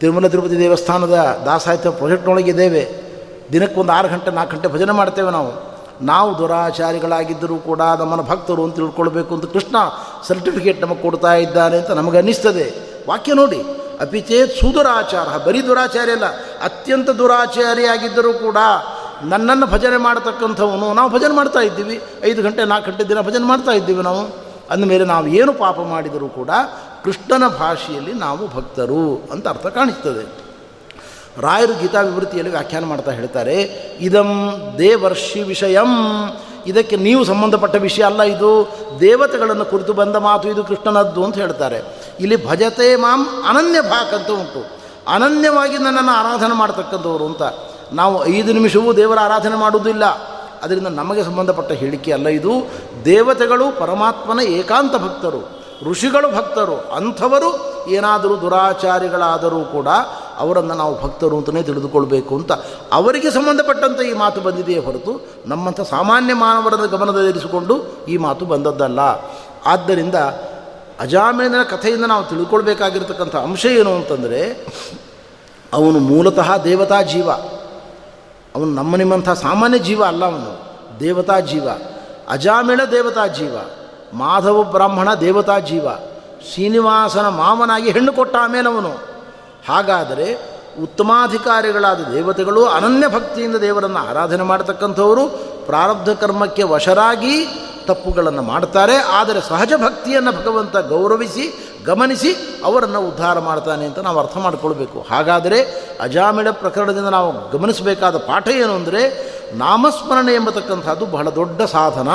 ತಿರುಮಲ 0.00 0.26
ತಿರುಪತಿ 0.26 0.58
ದೇವಸ್ಥಾನದ 0.58 1.42
ದಾಸಾಹಿತ್ಯ 1.44 1.90
ಪ್ರಾಜೆಕ್ಟ್ನೊಳಗಿದ್ದೇವೆ. 1.90 3.11
ದಿನಕ್ಕೊಂದು 3.52 3.92
ಆರು 3.92 4.08
ಗಂಟೆ, 4.08 4.30
ನಾಲ್ಕು 4.30 4.56
ಗಂಟೆ 4.56 4.68
ಭಜನೆ 4.68 4.92
ಮಾಡ್ತೇವೆ 4.92 5.30
ನಾವು. 5.30 5.52
ನಾವು 6.02 6.38
ದುರಾಚಾರಿಗಳಾಗಿದ್ದರೂ 6.38 7.56
ಕೂಡ 7.56 7.80
ನಮ್ಮನ್ನು 7.98 8.24
ಭಕ್ತರು 8.24 8.64
ಅಂತ 8.64 8.76
ತಿಳ್ಕೊಳ್ಬೇಕು 8.76 9.34
ಅಂತ 9.34 9.52
ಕೃಷ್ಣ 9.52 9.76
ಸರ್ಟಿಫಿಕೇಟ್ 10.22 10.80
ನಮಗೆ 10.82 11.02
ಕೊಡ್ತಾ 11.02 11.34
ಇದ್ದಾನೆ 11.34 11.76
ಅಂತ 11.78 11.90
ನಮಗೆ 11.90 12.16
ಅನ್ನಿಸ್ತದೆ. 12.16 12.66
ವಾಕ್ಯ 13.08 13.34
ನೋಡಿ. 13.34 13.60
ಅಪಿಚೇತ್ 14.00 14.52
ಸುದುರಾಚಾರ. 14.60 15.28
ಬರೀ 15.46 15.62
ದುರಾಚಾರಿ 15.62 16.12
ಅಲ್ಲ, 16.12 16.26
ಅತ್ಯಂತ 16.64 17.10
ದುರಾಚಾರಿಯಾಗಿದ್ದರೂ 17.10 18.32
ಕೂಡ 18.32 18.56
ನನ್ನನ್ನು 19.22 19.66
ಭಜನೆ 19.66 19.96
ಮಾಡತಕ್ಕಂಥವನು. 19.96 20.94
ನಾವು 20.94 21.10
ಭಜನೆ 21.10 21.34
ಮಾಡ್ತಾ 21.34 21.60
ಇದ್ದೀವಿ. 21.60 22.02
ಐದು 22.24 22.42
ಗಂಟೆ, 22.42 22.64
ನಾಲ್ಕು 22.64 22.90
ಗಂಟೆ 22.90 23.04
ದಿನ 23.08 23.20
ಭಜನೆ 23.20 23.46
ಮಾಡ್ತಾ 23.46 23.72
ಇದ್ದೀವಿ 23.72 24.02
ನಾವು. 24.02 24.22
ಅಂದಮೇಲೆ 24.70 25.04
ನಾವು 25.04 25.26
ಏನು 25.26 25.52
ಪಾಪ 25.52 25.78
ಮಾಡಿದರೂ 25.80 26.28
ಕೂಡ 26.28 26.50
ಕೃಷ್ಣನ 27.04 27.48
ಭಾಷೆಯಲ್ಲಿ 27.48 28.12
ನಾವು 28.12 28.48
ಭಕ್ತರು 28.56 29.28
ಅಂತ 29.32 29.48
ಅರ್ಥ 29.48 29.66
ಕಾಣಿಸ್ತದೆ. 29.66 30.51
ರಾಯರು 31.40 31.80
ಗೀತಾ 31.80 32.00
ವಿವೃತ್ತಿಯಲ್ಲಿ 32.00 32.50
ವ್ಯಾಖ್ಯಾನ 32.50 32.84
ಮಾಡ್ತಾ 32.84 33.10
ಹೇಳ್ತಾರೆ, 33.10 33.62
ಇದಂ 34.00 34.30
ದೇವರ್ಷಿ 34.78 35.42
ವಿಷಯಂ. 35.42 35.92
ಇದಕ್ಕೆ 36.66 36.96
ನೀವು 36.96 37.24
ಸಂಬಂಧಪಟ್ಟ 37.24 37.76
ವಿಷಯ 37.76 38.02
ಅಲ್ಲ 38.02 38.22
ಇದು. 38.22 38.68
ದೇವತೆಗಳನ್ನು 39.00 39.64
ಕುರಿತು 39.64 39.92
ಬಂದ 39.92 40.16
ಮಾತು 40.16 40.48
ಇದು 40.48 40.64
ಕೃಷ್ಣನದ್ದು 40.64 41.24
ಅಂತ 41.24 41.34
ಹೇಳ್ತಾರೆ. 41.34 41.82
ಇಲ್ಲಿ 42.20 42.48
ಭಜತೆ 42.48 42.96
ಮಾಂ 42.96 43.26
ಅನನ್ಯ 43.48 43.80
ಭಾಕ್ 43.80 44.14
ಅಂತ 44.14 44.30
ಉಂಟು. 44.30 44.82
ಅನನ್ಯವಾಗಿ 45.08 45.78
ನನ್ನನ್ನು 45.78 46.12
ಆರಾಧನೆ 46.12 46.54
ಮಾಡ್ತಕ್ಕಂಥವ್ರು 46.54 47.26
ಅಂತ. 47.26 47.42
ನಾವು 47.92 48.26
ಐದು 48.26 48.52
ನಿಮಿಷವೂ 48.52 48.92
ದೇವರ 48.92 49.18
ಆರಾಧನೆ 49.18 49.56
ಮಾಡುವುದಿಲ್ಲ. 49.56 50.04
ಅದರಿಂದ 50.62 50.86
ನಮಗೆ 50.86 51.24
ಸಂಬಂಧಪಟ್ಟ 51.24 51.72
ಹೇಳಿಕೆ 51.72 52.12
ಅಲ್ಲ 52.12 52.28
ಇದು. 52.28 52.50
ದೇವತೆಗಳು 53.04 53.80
ಪರಮಾತ್ಮನ 53.80 54.40
ಏಕಾಂತ 54.40 54.92
ಭಕ್ತರು, 54.92 55.62
ಋಷಿಗಳು 55.90 56.36
ಭಕ್ತರು, 56.36 56.94
ಅಂಥವರು 56.94 57.50
ಏನಾದರೂ 57.88 58.40
ದುರಾಚಾರಿಗಳಾದರೂ 58.40 59.60
ಕೂಡ 59.60 59.88
ಅವರನ್ನು 60.38 60.74
ನಾವು 60.74 61.02
ಭಕ್ತರು 61.02 61.36
ಅಂತಲೇ 61.36 61.62
ತಿಳಿದುಕೊಳ್ಬೇಕು 61.62 62.36
ಅಂತ 62.36 62.52
ಅವರಿಗೆ 62.92 63.30
ಸಂಬಂಧಪಟ್ಟಂತೆ 63.30 64.08
ಈ 64.08 64.12
ಮಾತು 64.12 64.40
ಬಂದಿದೆಯೇ 64.40 64.78
ಹೊರತು 64.78 65.26
ನಮ್ಮಂಥ 65.46 65.80
ಸಾಮಾನ್ಯ 65.80 66.34
ಮಾನವರನ್ನು 66.34 66.88
ಗಮನದಲ್ಲಿರಿಸಿಕೊಂಡು 66.88 68.04
ಈ 68.08 68.16
ಮಾತು 68.16 68.44
ಬಂದದ್ದಲ್ಲ. 68.44 69.00
ಆದ್ದರಿಂದ 69.66 70.14
ಅಜಾಮೀನನ 71.00 71.62
ಕಥೆಯಿಂದ 71.62 72.04
ನಾವು 72.04 72.24
ತಿಳ್ಕೊಳ್ಬೇಕಾಗಿರ್ತಕ್ಕಂಥ 72.24 73.36
ಅಂಶ 73.36 73.66
ಏನು 73.66 73.94
ಅಂತಂದರೆ, 73.94 74.66
ಅವನು 75.72 75.98
ಮೂಲತಃ 75.98 76.56
ದೇವತಾ 76.56 77.02
ಜೀವ. 77.02 77.30
ಅವನು 78.56 78.74
ನಮ್ಮ 78.74 78.96
ನಿಮ್ಮಂಥ 78.96 79.30
ಸಾಮಾನ್ಯ 79.30 79.78
ಜೀವ 79.78 80.04
ಅಲ್ಲ 80.04 80.24
ಅವನು. 80.24 80.72
ದೇವತಾ 81.00 81.40
ಜೀವ. 81.40 81.68
ಅಜಾಮಿಳ 82.28 82.80
ದೇವತಾ 82.90 83.26
ಜೀವ. 83.26 83.56
ಮಾಧವ 84.14 84.62
ಬ್ರಾಹ್ಮಣ 84.62 85.14
ದೇವತಾ 85.14 85.58
ಜೀವ. 85.58 85.88
ಶ್ರೀನಿವಾಸನ 86.52 87.28
ಮಾವನಾಗಿ 87.28 87.90
ಹೆಣ್ಣು 87.90 88.12
ಕೊಟ್ಟ 88.12 88.36
ಆಮೇಲೆ 88.36 88.68
ಅವನು. 88.74 89.11
ಹಾಗಾದರೆ 89.68 90.28
ಉತ್ತಮಾಧಿಕಾರಿಗಳಾದ 90.82 92.00
ದೇವತೆಗಳು 92.12 92.64
ಅನನ್ಯ 92.66 93.08
ಭಕ್ತಿಯಿಂದ 93.08 93.56
ದೇವರನ್ನು 93.56 94.00
ಆರಾಧನೆ 94.10 94.42
ಮಾಡತಕ್ಕಂಥವರು 94.42 95.24
ಪ್ರಾರಬ್ಧ 95.66 96.10
ಕರ್ಮಕ್ಕೆ 96.10 96.62
ವಶರಾಗಿ 96.62 97.34
ತಪ್ಪುಗಳನ್ನು 97.86 98.42
ಮಾಡ್ತಾರೆ. 98.42 98.96
ಆದರೆ 98.96 99.40
ಸಹಜ 99.40 99.72
ಭಕ್ತಿಯನ್ನು 99.84 100.32
ಭಗವಂತ 100.32 100.76
ಗೌರವಿಸಿ, 100.76 101.44
ಗಮನಿಸಿ 101.84 102.60
ಅವರನ್ನು 102.64 103.00
ಉದ್ಧಾರ 103.08 103.38
ಮಾಡ್ತಾನೆ 103.38 103.84
ಅಂತ 103.86 103.98
ನಾವು 103.98 104.18
ಅರ್ಥ 104.18 104.36
ಮಾಡಿಕೊಳ್ಬೇಕು. 104.36 105.06
ಹಾಗಾದರೆ 105.10 105.58
ಅಜಾಮಿಳ 106.00 106.50
ಪ್ರಕರಣದಿಂದ 106.50 107.06
ನಾವು 107.06 107.50
ಗಮನಿಸಬೇಕಾದ 107.50 108.16
ಪಾಠ 108.16 108.48
ಏನು 108.48 108.74
ಅಂದರೆ 108.74 109.02
ನಾಮಸ್ಮರಣೆ 109.54 110.34
ಎಂಬತಕ್ಕಂಥದ್ದು 110.34 111.06
ಬಹಳ 111.06 111.28
ದೊಡ್ಡ 111.28 111.62
ಸಾಧನ. 111.62 112.08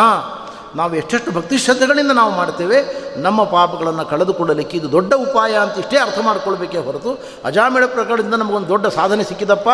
ನಾವು 0.80 0.93
ಎಷ್ಟೆಷ್ಟು 0.99 1.32
ಭಕ್ತಿ 1.38 1.55
ಶ್ರದ್ಧೆಗಳಿಂದ 1.65 2.13
ನಾವು 2.19 2.32
ಮಾಡ್ತೇವೆ 2.39 2.78
ನಮ್ಮ 3.25 3.39
ಪಾಪಗಳನ್ನು 3.53 4.05
ಕಳೆದುಕೊಳ್ಳಲಿಕ್ಕೆ 4.11 4.75
ಇದು 4.80 4.88
ದೊಡ್ಡ 4.95 5.13
ಉಪಾಯ 5.25 5.53
ಅಂತ 5.63 5.75
ಇಷ್ಟೇ 5.84 5.97
ಅರ್ಥ 6.05 6.19
ಮಾಡ್ಕೊಳ್ಬೇಕೇ 6.28 6.80
ಹೊರತು, 6.88 7.11
ಅಜಾಮಿಳ 7.49 7.84
ಪ್ರಕರಣದಿಂದ 7.95 8.38
ನಮಗೊಂದು 8.43 8.69
ದೊಡ್ಡ 8.73 8.86
ಸಾಧನೆ 8.99 9.23
ಸಿಕ್ಕಿದಪ್ಪ, 9.30 9.69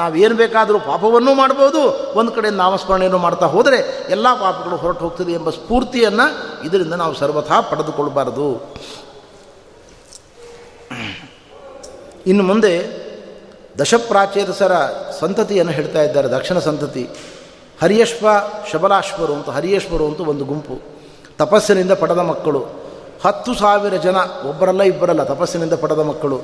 ನಾವು 0.00 0.16
ಏನು 0.24 0.34
ಬೇಕಾದರೂ 0.42 0.78
ಪಾಪವನ್ನೂ 0.90 1.34
ಮಾಡ್ಬೋದು, 1.42 1.82
ಒಂದು 2.20 2.32
ಕಡೆ 2.36 2.50
ನಾಮಸ್ಮರಣೆಯನ್ನು 2.62 3.20
ಮಾಡ್ತಾ 3.26 3.48
ಹೋದರೆ 3.56 3.80
ಎಲ್ಲ 4.16 4.26
ಪಾಪಗಳು 4.44 4.78
ಹೊರಟು 4.84 5.04
ಹೋಗ್ತದೆ 5.06 5.32
ಎಂಬ 5.40 5.50
ಸ್ಫೂರ್ತಿಯನ್ನು 5.58 6.28
ಇದರಿಂದ 6.66 6.94
ನಾವು 7.04 7.14
ಸರ್ವಥಾ 7.22 7.58
ಪಡೆದುಕೊಳ್ಬಾರದು. 7.70 8.48
ಇನ್ನು 12.30 12.44
ಮುಂದೆ 12.44 12.74
ದಶಪ್ರಾಚೇತಸರ 13.80 14.74
ಸಂತತಿಯನ್ನು 15.20 15.72
ಹೇಳ್ತಾ 15.72 16.00
ಇದ್ದಾರೆ, 16.02 16.28
ದಕ್ಷಿಣ 16.28 16.58
ಸಂತತಿ. 16.58 17.04
ಹರಿಯಶ್ವ 17.82 18.28
ಶಬಲಾಶ್ವರು 18.72 19.34
ಅಂತ, 19.34 19.50
ಹರಿಯಶ್ವರು 19.50 20.06
ಅಂತ 20.06 20.20
ಒಂದು 20.20 20.44
ಗುಂಪು. 20.44 20.80
ತಪಸ್ಸಿನಿಂದ 21.38 21.92
ಪಡೆದ 21.92 22.18
ಮಕ್ಕಳು. 22.18 22.66
ಹತ್ತು 23.24 23.54
ಸಾವಿರ 23.54 23.96
ಜನ, 23.96 24.16
ಒಬ್ಬರಲ್ಲ 24.48 24.82
ಇಬ್ಬರಲ್ಲ, 24.82 25.22
ತಪಸ್ಸಿನಿಂದ 25.22 25.72
ಪಡೆದ 25.72 25.98
ಮಕ್ಕಳು. 25.98 26.40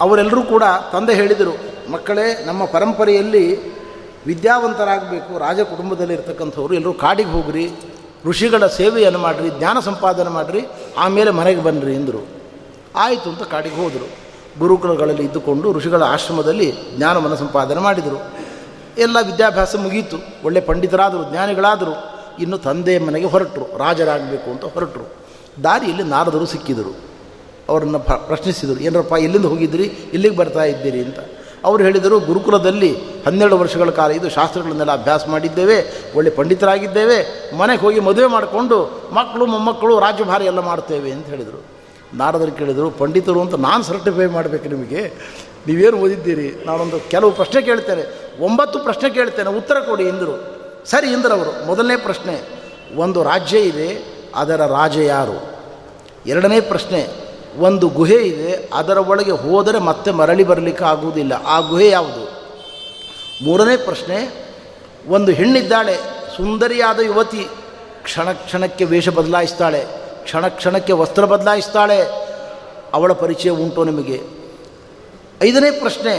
ಅವರೆಲ್ಲರೂ 0.00 0.42
ಕೂಡ 0.42 0.62
ತಂದೆ 0.92 1.14
ಹೇಳಿದರು, 1.14 1.58
ಮಕ್ಕಳೇ, 1.92 2.44
ನಮ್ಮ 2.44 2.64
ಪರಂಪರೆಯಲ್ಲಿ 2.64 3.74
ವಿದ್ಯಾವಂತರಾಗಬೇಕು 4.26 5.38
ರಾಜ 5.38 5.60
ಕುಟುಂಬದಲ್ಲಿ 5.60 6.14
ಇರ್ತಕ್ಕಂಥವ್ರು 6.14 6.74
ಎಲ್ಲರೂ 6.74 6.92
ಕಾಡಿಗೆ 6.92 7.30
ಹೋಗ್ರಿ, 7.30 7.70
ಋಷಿಗಳ 8.26 8.66
ಸೇವೆಯನ್ನು 8.66 9.18
ಮಾಡಿರಿ, 9.18 9.50
ಜ್ಞಾನ 9.58 9.78
ಸಂಪಾದನೆ 9.80 10.30
ಮಾಡಿರಿ, 10.30 10.66
ಆಮೇಲೆ 10.98 11.30
ಮನೆಗೆ 11.30 11.62
ಬನ್ನಿರಿ 11.62 11.94
ಎಂದರು. 11.94 12.26
ಆಯಿತು 12.96 13.30
ಅಂತ 13.30 13.42
ಕಾಡಿಗೆ 13.42 13.76
ಹೋದರು. 13.76 14.08
ಗುರುಕುಲಗಳಲ್ಲಿ 14.58 15.24
ಇದ್ದುಕೊಂಡು 15.24 15.72
ಋಷಿಗಳ 15.72 16.02
ಆಶ್ರಮದಲ್ಲಿ 16.02 16.74
ಜ್ಞಾನವನ್ನು 16.96 17.36
ಸಂಪಾದನೆ 17.36 17.80
ಮಾಡಿದರು. 17.80 18.39
ಎಲ್ಲ 18.98 19.16
ವಿದ್ಯಾಭ್ಯಾಸ 19.22 19.76
ಮುಗೀತು. 19.76 20.16
ಒಳ್ಳೆ 20.44 20.60
ಪಂಡಿತರಾದರು, 20.60 21.30
ಜ್ಞಾನಿಗಳಾದರು. 21.30 22.20
ಇನ್ನು 22.40 22.58
ತಂದೆ 22.58 22.98
ಮನೆಗೆ 22.98 23.26
ಹೊರಟರು. 23.26 23.78
ರಾಜರಾಗಬೇಕು 23.78 24.50
ಅಂತ 24.50 24.64
ಹೊರಟರು. 24.64 25.10
ದಾರಿಯಲ್ಲಿ 25.64 26.02
ನಾರದರು 26.02 26.46
ಸಿಕ್ಕಿದರು. 26.46 26.96
ಅವರನ್ನು 27.68 27.98
ಪ್ರಶ್ನಿಸಿದರು, 28.00 28.80
ಏನರಪ್ಪ, 28.80 29.12
ಎಲ್ಲಿಂದ 29.12 29.44
ಹೋಗಿದ್ದೀರಿ? 29.44 29.84
ಇಲ್ಲಿಗೆ 29.84 30.36
ಬರ್ತಾ 30.36 30.64
ಇದ್ದೀರಿ? 30.64 31.04
ಅಂತ. 31.04 31.18
ಅವರು 31.64 31.82
ಹೇಳಿದರು, 31.82 32.20
ಗುರುಕುಲದಲ್ಲಿ 32.20 32.96
ಹನ್ನೆರಡು 33.26 33.58
ವರ್ಷಗಳ 33.58 33.90
ಕಾಲ 33.90 34.10
ಇದು 34.10 34.30
ಶಾಸ್ತ್ರಗಳನ್ನೆಲ್ಲ 34.30 34.92
ಅಭ್ಯಾಸ 34.92 35.26
ಮಾಡಿದ್ದೇವೆ. 35.28 35.84
ಒಳ್ಳೆ 36.16 36.30
ಪಂಡಿತರಾಗಿದ್ದೇವೆ. 36.30 37.50
ಮನೆಗೆ 37.58 37.80
ಹೋಗಿ 37.80 38.00
ಮದುವೆ 38.00 38.26
ಮಾಡಿಕೊಂಡು 38.26 39.08
ಮಕ್ಕಳು, 39.12 39.46
ಮೊಮ್ಮಕ್ಕಳು 39.46 40.00
ರಾಜ್ಯಭಾರ 40.00 40.42
ಎಲ್ಲ 40.42 40.58
ಮಾಡ್ತೇವೆ. 40.58 41.12
ಅಂತ 41.12 41.26
ಹೇಳಿದರು. 41.26 41.62
ನಾರದರು 42.14 42.52
ಕೇಳಿದರು, 42.52 42.90
ಪಂಡಿತರು 42.90 43.40
ಅಂತ 43.40 43.54
ನಾನು 43.54 43.82
ಸರ್ಟಿಫೈ 43.82 44.26
ಮಾಡಬೇಕು 44.26 44.68
ನಿಮಗೆ. 44.68 45.12
ನೀವೇನು 45.66 45.96
ಓದಿದ್ದೀರಿ? 45.96 46.64
ನಾನೊಂದು 46.66 47.00
ಕೆಲವು 47.10 47.30
ಪ್ರಶ್ನೆ 47.30 47.62
ಕೇಳ್ತೇನೆ. 47.62 48.04
ಒಂಬತ್ತು 48.44 48.78
ಪ್ರಶ್ನೆ 48.78 49.10
ಕೇಳ್ತೇನೆ. 49.10 49.48
ಉತ್ತರ 49.48 49.80
ಕೊಡಿ 49.80 50.04
ಎಂದರು 50.04 50.34
ಸರಿ 50.86 51.06
ಎಂದರವರು 51.06 51.66
ಮೊದಲನೇ 51.66 51.96
ಪ್ರಶ್ನೆ, 51.96 52.40
ಒಂದು 52.96 53.22
ರಾಜ್ಯ 53.22 53.58
ಇದೆ, 53.58 53.88
ಅದರ 54.34 54.66
ರಾಜ 54.66 54.96
ಯಾರು? 54.96 55.50
ಎರಡನೇ 56.26 56.60
ಪ್ರಶ್ನೆ, 56.60 57.06
ಒಂದು 57.58 57.88
ಗುಹೆ 57.88 58.14
ಇದೆ, 58.14 58.68
ಅದರ 58.74 58.98
ಒಳಗೆ 58.98 59.30
ಹೋದರೆ 59.30 59.78
ಮತ್ತೆ 59.78 60.10
ಮರಳಿ 60.10 60.44
ಬರಲಿಕ್ಕೆ 60.44 60.84
ಆಗುವುದಿಲ್ಲ. 60.84 61.32
ಆ 61.32 61.60
ಗುಹೆ 61.60 61.88
ಯಾವುದು? 61.88 62.24
ಮೂರನೇ 63.44 63.76
ಪ್ರಶ್ನೆ, 63.76 64.18
ಒಂದು 65.08 65.32
ಹೆಣ್ಣಿದ್ದಾಳೆ, 65.32 65.96
ಸುಂದರಿಯಾದ 66.36 67.00
ಯುವತಿ, 67.00 67.48
ಕ್ಷಣ 68.02 68.32
ಕ್ಷಣಕ್ಕೆ 68.32 68.84
ವೇಷ 68.84 69.08
ಬದಲಾಯಿಸ್ತಾಳೆ, 69.08 69.84
ಕ್ಷಣ 70.22 70.48
ಕ್ಷಣಕ್ಕೆ 70.48 70.92
ವಸ್ತ್ರ 70.92 71.24
ಬದಲಾಯಿಸ್ತಾಳೆ. 71.24 72.00
ಅವಳ 72.92 73.12
ಪರಿಚಯ 73.12 73.50
ಉಂಟು 73.50 73.84
ನಿಮಗೆ. 73.84 74.39
ಐದನೇ 75.42 75.70
ಪ್ರಶ್ನೆ, 75.70 76.14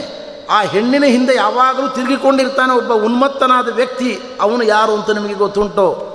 ಆ 0.49 0.61
ಹೆಣ್ಣಿನ 0.61 1.03
ಹಿಂದೆ 1.03 1.35
ಯಾವಾಗಲೂ 1.35 1.87
ತಿರುಗಿಕೊಂಡಿರ್ತಾನೆ 1.87 2.77
ಒಬ್ಬ 2.77 2.93
ಉನ್ಮತ್ತನಾದ 2.93 3.69
ವ್ಯಕ್ತಿ, 3.69 4.19
ಅವನು 4.41 4.63
ಯಾರು 4.63 4.93
ಅಂತ 4.93 5.09
ನಿಮಗೆ 5.09 5.33
ಗೊತ್ತುಂಟೋ? 5.33 6.07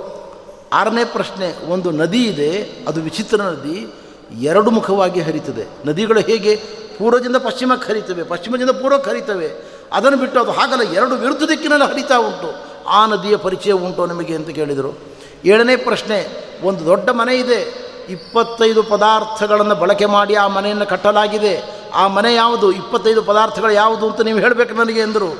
ಆರನೇ 0.73 1.05
ಪ್ರಶ್ನೆ, 1.05 1.71
ಒಂದು 1.71 1.91
ನದಿ 1.91 2.23
ಇದೆ, 2.23 2.69
ಅದು 2.87 3.01
ವಿಚಿತ್ರ 3.01 3.41
ನದಿ, 3.41 3.93
ಎರಡು 4.41 4.71
ಮುಖವಾಗಿ 4.71 5.21
ಹರಿತದೆ. 5.21 5.67
ನದಿಗಳು 5.85 6.19
ಹೇಗೆ? 6.19 6.55
ಪೂರ್ವದಿಂದ 6.97 7.35
ಪಶ್ಚಿಮಕ್ಕೆ 7.35 7.89
ಹರಿತವೆ, 7.89 8.23
ಪಶ್ಚಿಮದಿಂದ 8.23 8.69
ಪೂರ್ವಕ್ಕೆ 8.69 9.09
ಹರಿತವೆ. 9.09 9.49
ಅದನ್ನು 9.93 10.17
ಬಿಟ್ಟು 10.17 10.39
ಅದು 10.39 10.51
ಹಾಗಲ್ಲ, 10.51 10.81
ಎರಡು 10.81 11.15
ವಿರುದ್ಧ 11.15 11.43
ದಿಕ್ಕಿನಲ್ಲಿ 11.43 11.85
ಹರಿತಾ 11.85 12.17
ಉಂಟು. 12.17 12.65
ಆ 12.87 13.05
ನದಿಯ 13.05 13.35
ಪರಿಚಯ 13.35 13.71
ಉಂಟು 13.71 14.05
ನಿಮಗೆ 14.05 14.35
ಅಂತ 14.35 14.49
ಕೇಳಿದರು. 14.49 14.99
ಏಳನೇ 15.45 15.75
ಪ್ರಶ್ನೆ, 15.75 16.27
ಒಂದು 16.63 16.85
ದೊಡ್ಡ 16.85 17.09
ಮನೆ 17.09 17.35
ಇದೆ 17.35 17.86
ಇಪ್ಪತ್ತೈದು 18.09 18.83
ಪದಾರ್ಥಗಳನ್ನು 18.83 19.75
ಬಳಕೆ 19.75 20.05
ಮಾಡಿ 20.05 20.35
ಆ 20.35 20.47
ಮನೆಯನ್ನು 20.47 20.85
ಕಟ್ಟಲಾಗಿದೆ. 20.85 21.77
ಆ 21.93 22.07
ಮನೆ 22.07 22.35
ಯಾವುದು? 22.35 22.71
ಇಪ್ಪತ್ತೈದು 22.71 23.23
ಪದಾರ್ಥಗಳು 23.23 23.71
ಯಾವುದು 23.71 24.09
ಅಂತ 24.09 24.21
ನೀವು 24.21 24.39
ಹೇಳಬೇಕು 24.39 24.73
ನನಗೆ 24.73 24.99
ಎಂದರು. 24.99 25.39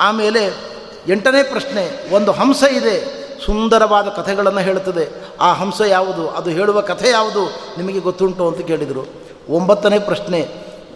ಆಮೇಲೆ 0.00 0.72
ಎಂಟನೇ 1.08 1.42
ಪ್ರಶ್ನೆ, 1.42 2.14
ಒಂದು 2.14 2.32
ಹಂಸ 2.32 2.62
ಇದೆ, 2.62 3.22
ಸುಂದರವಾದ 3.46 4.08
ಕಥೆಗಳನ್ನು 4.08 4.58
ಹೇಳುತ್ತದೆ. 4.58 5.08
ಆ 5.40 5.52
ಹಂಸ 5.52 5.80
ಯಾವುದು? 5.80 6.30
ಅದು 6.30 6.50
ಹೇಳುವ 6.50 6.80
ಕಥೆ 6.80 7.10
ಯಾವುದು? 7.10 7.46
ನಿಮಗೆ 7.78 8.00
ಗೊತ್ತುಂಟು 8.00 8.48
ಅಂತ 8.48 8.66
ಕೇಳಿದರು. 8.66 9.06
ಒಂಬತ್ತನೇ 9.50 9.98
ಪ್ರಶ್ನೆ, 9.98 10.48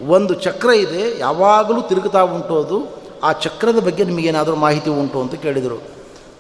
ಒಂದು 0.07 0.35
ಚಕ್ರ 0.35 0.71
ಇದೆ, 0.71 1.19
ಯಾವಾಗಲೂ 1.19 1.83
ತಿರುಗುತ್ತಾ 1.83 2.21
ಉಂಟು 2.21 2.59
ಅದು? 2.59 3.03
ಆ 3.23 3.33
ಚಕ್ರದ 3.33 3.79
ಬಗ್ಗೆ 3.79 4.05
ನಿಮಗೇನಾದರೂ 4.05 4.57
ಮಾಹಿತಿ 4.57 4.91
ಉಂಟು 4.91 5.21
ಅಂತ 5.21 5.35
ಕೇಳಿದರು. 5.35 5.83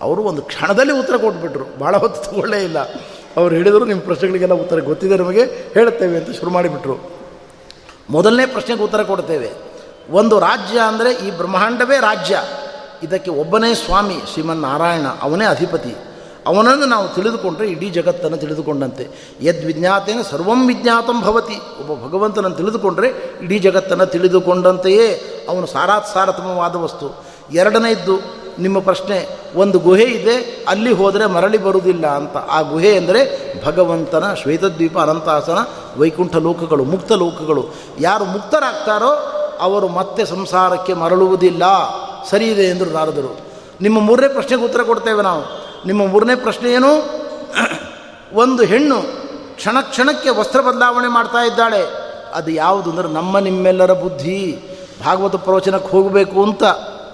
ಅವರು 0.02 0.22
ಒಂದು 0.22 0.42
ಕ್ಷಣದಲ್ಲಿ 0.42 0.92
ಉತ್ತರ 0.92 1.16
ಕೊಟ್ಬಿಟ್ರು. 1.16 1.78
ಭಾಳ 1.78 1.96
ಹೊತ್ತು 1.96 2.30
ತಗೊಳ್ಳೇ 2.30 2.64
ಇಲ್ಲ. 2.64 2.76
ಅವರು 3.36 3.54
ಹೇಳಿದರು, 3.54 3.84
ನಿಮ್ಮ 3.84 4.02
ಪ್ರಶ್ನೆಗಳಿಗೆಲ್ಲ 4.02 4.54
ಉತ್ತರ 4.54 4.80
ಗೊತ್ತಿದೆ 4.80 5.16
ನಮಗೆ, 5.16 5.42
ಹೇಳುತ್ತೇವೆ 5.74 6.16
ಅಂತ 6.16 6.30
ಶುರು 6.30 6.50
ಮಾಡಿಬಿಟ್ರು. 6.50 7.10
ಮೊದಲನೇ 8.10 8.46
ಪ್ರಶ್ನೆಗೆ 8.46 8.82
ಉತ್ತರ 8.82 9.02
ಕೊಡ್ತೇವೆ. 9.02 9.50
ಒಂದು 10.10 10.38
ರಾಜ್ಯ 10.38 10.78
ಅಂದರೆ 10.78 11.12
ಈ 11.12 11.36
ಬ್ರಹ್ಮಾಂಡವೇ 11.36 11.96
ರಾಜ್ಯ. 12.00 12.42
ಇದಕ್ಕೆ 13.02 13.30
ಒಬ್ಬನೇ 13.30 13.74
ಸ್ವಾಮಿ 13.74 14.14
ಶ್ರೀಮನ್ನಾರಾಯಣ 14.32 15.06
ಅವನೇ 15.22 15.44
ಅಧಿಪತಿ. 15.44 15.96
ಅವನನ್ನು 16.46 16.86
ನಾವು 16.86 17.08
ತಿಳಿದುಕೊಂಡ್ರೆ 17.08 17.66
ಇಡೀ 17.66 17.90
ಜಗತ್ತನ್ನು 17.90 18.36
ತಿಳಿದುಕೊಂಡಂತೆ. 18.36 19.34
ಯದ್ವಿಜ್ಞಾತೇನ 19.42 20.18
ಸರ್ವಂ 20.30 20.66
ವಿಜ್ಞಾತಂ 20.66 21.20
ಭವತಿ. 21.20 21.54
ಒಬ್ಬ 21.54 22.06
ಭಗವಂತನನ್ನು 22.06 22.56
ತಿಳಿದುಕೊಂಡ್ರೆ 22.56 23.08
ಇಡೀ 23.42 23.58
ಜಗತ್ತನ್ನು 23.58 24.06
ತಿಳಿದುಕೊಂಡಂತೆಯೇ 24.06 25.08
ಅವನು 25.48 25.66
ಸಾರಾತ್ 25.66 26.08
ಸಾರತಮವಾದ 26.14 26.76
ವಸ್ತು. 26.76 27.24
ಎರಡನೇದ್ದು 27.52 28.45
ನಿಮ್ಮ 28.58 28.78
ಪ್ರಶ್ನೆ, 28.78 29.40
ಒಂದು 29.56 29.78
ಗುಹೆ 29.78 30.04
ಇದೆ, 30.04 30.64
ಅಲ್ಲಿ 30.68 30.92
ಹೋದರೆ 30.92 31.26
ಮರಳಿ 31.26 31.58
ಬರುವುದಿಲ್ಲ 31.58 32.06
ಅಂತ. 32.06 32.36
ಆ 32.36 32.60
ಗುಹೆ 32.60 32.96
ಅಂದರೆ 32.96 33.46
ಭಗವಂತನ 33.64 34.34
ಶ್ವೇತದ್ವೀಪ, 34.34 34.98
ಅನಂತಾಸನ, 34.98 35.58
ವೈಕುಂಠ 35.98 36.36
ಲೋಕಗಳು, 36.36 36.84
ಮುಕ್ತ 36.84 37.12
ಲೋಕಗಳು. 37.12 37.66
ಯಾರು 38.00 38.24
ಮುಕ್ತರಾಗ್ತಾರೋ 38.24 39.32
ಅವರು 39.60 39.88
ಮತ್ತೆ 39.88 40.24
ಸಂಸಾರಕ್ಕೆ 40.24 40.94
ಮರಳುವುದಿಲ್ಲ. 40.94 41.62
ಸರಿ 42.30 42.46
ಇದೆ 42.46 42.62
ಎಂದರು 42.62 42.90
ನಾರದರು. 42.90 43.40
ನಿಮ್ಮ 43.80 44.00
ಮೂರನೇ 44.00 44.28
ಪ್ರಶ್ನೆಗೆ 44.28 44.64
ಉತ್ತರ 44.64 44.82
ಕೊಡ್ತೇವೆ 44.82 45.22
ನಾವು. 45.22 45.42
ನಿಮ್ಮ 45.86 46.06
ಮೂರನೇ 46.06 46.34
ಪ್ರಶ್ನೆ 46.34 46.70
ಏನು? 46.70 46.88
ಒಂದು 48.34 48.64
ಹೆಣ್ಣು 48.64 49.02
ಕ್ಷಣ 49.56 49.80
ಕ್ಷಣಕ್ಕೆ 49.80 50.30
ವಸ್ತ್ರ 50.30 50.60
ಬದಲಾವಣೆ 50.60 51.08
ಮಾಡ್ತಾ 51.08 51.44
ಇದ್ದಾಳೆ. 51.44 51.82
ಅದು 52.34 52.50
ಯಾವುದು 52.50 52.90
ಅಂದರೆ 52.90 53.08
ನಮ್ಮ 53.08 53.38
ನಿಮ್ಮೆಲ್ಲರ 53.38 53.92
ಬುದ್ಧಿ. 53.92 54.58
ಭಾಗವತ 55.04 55.36
ಪ್ರವಚನಕ್ಕೆ 55.36 55.90
ಹೋಗಬೇಕು 55.90 56.42
ಅಂತ. 56.42 56.64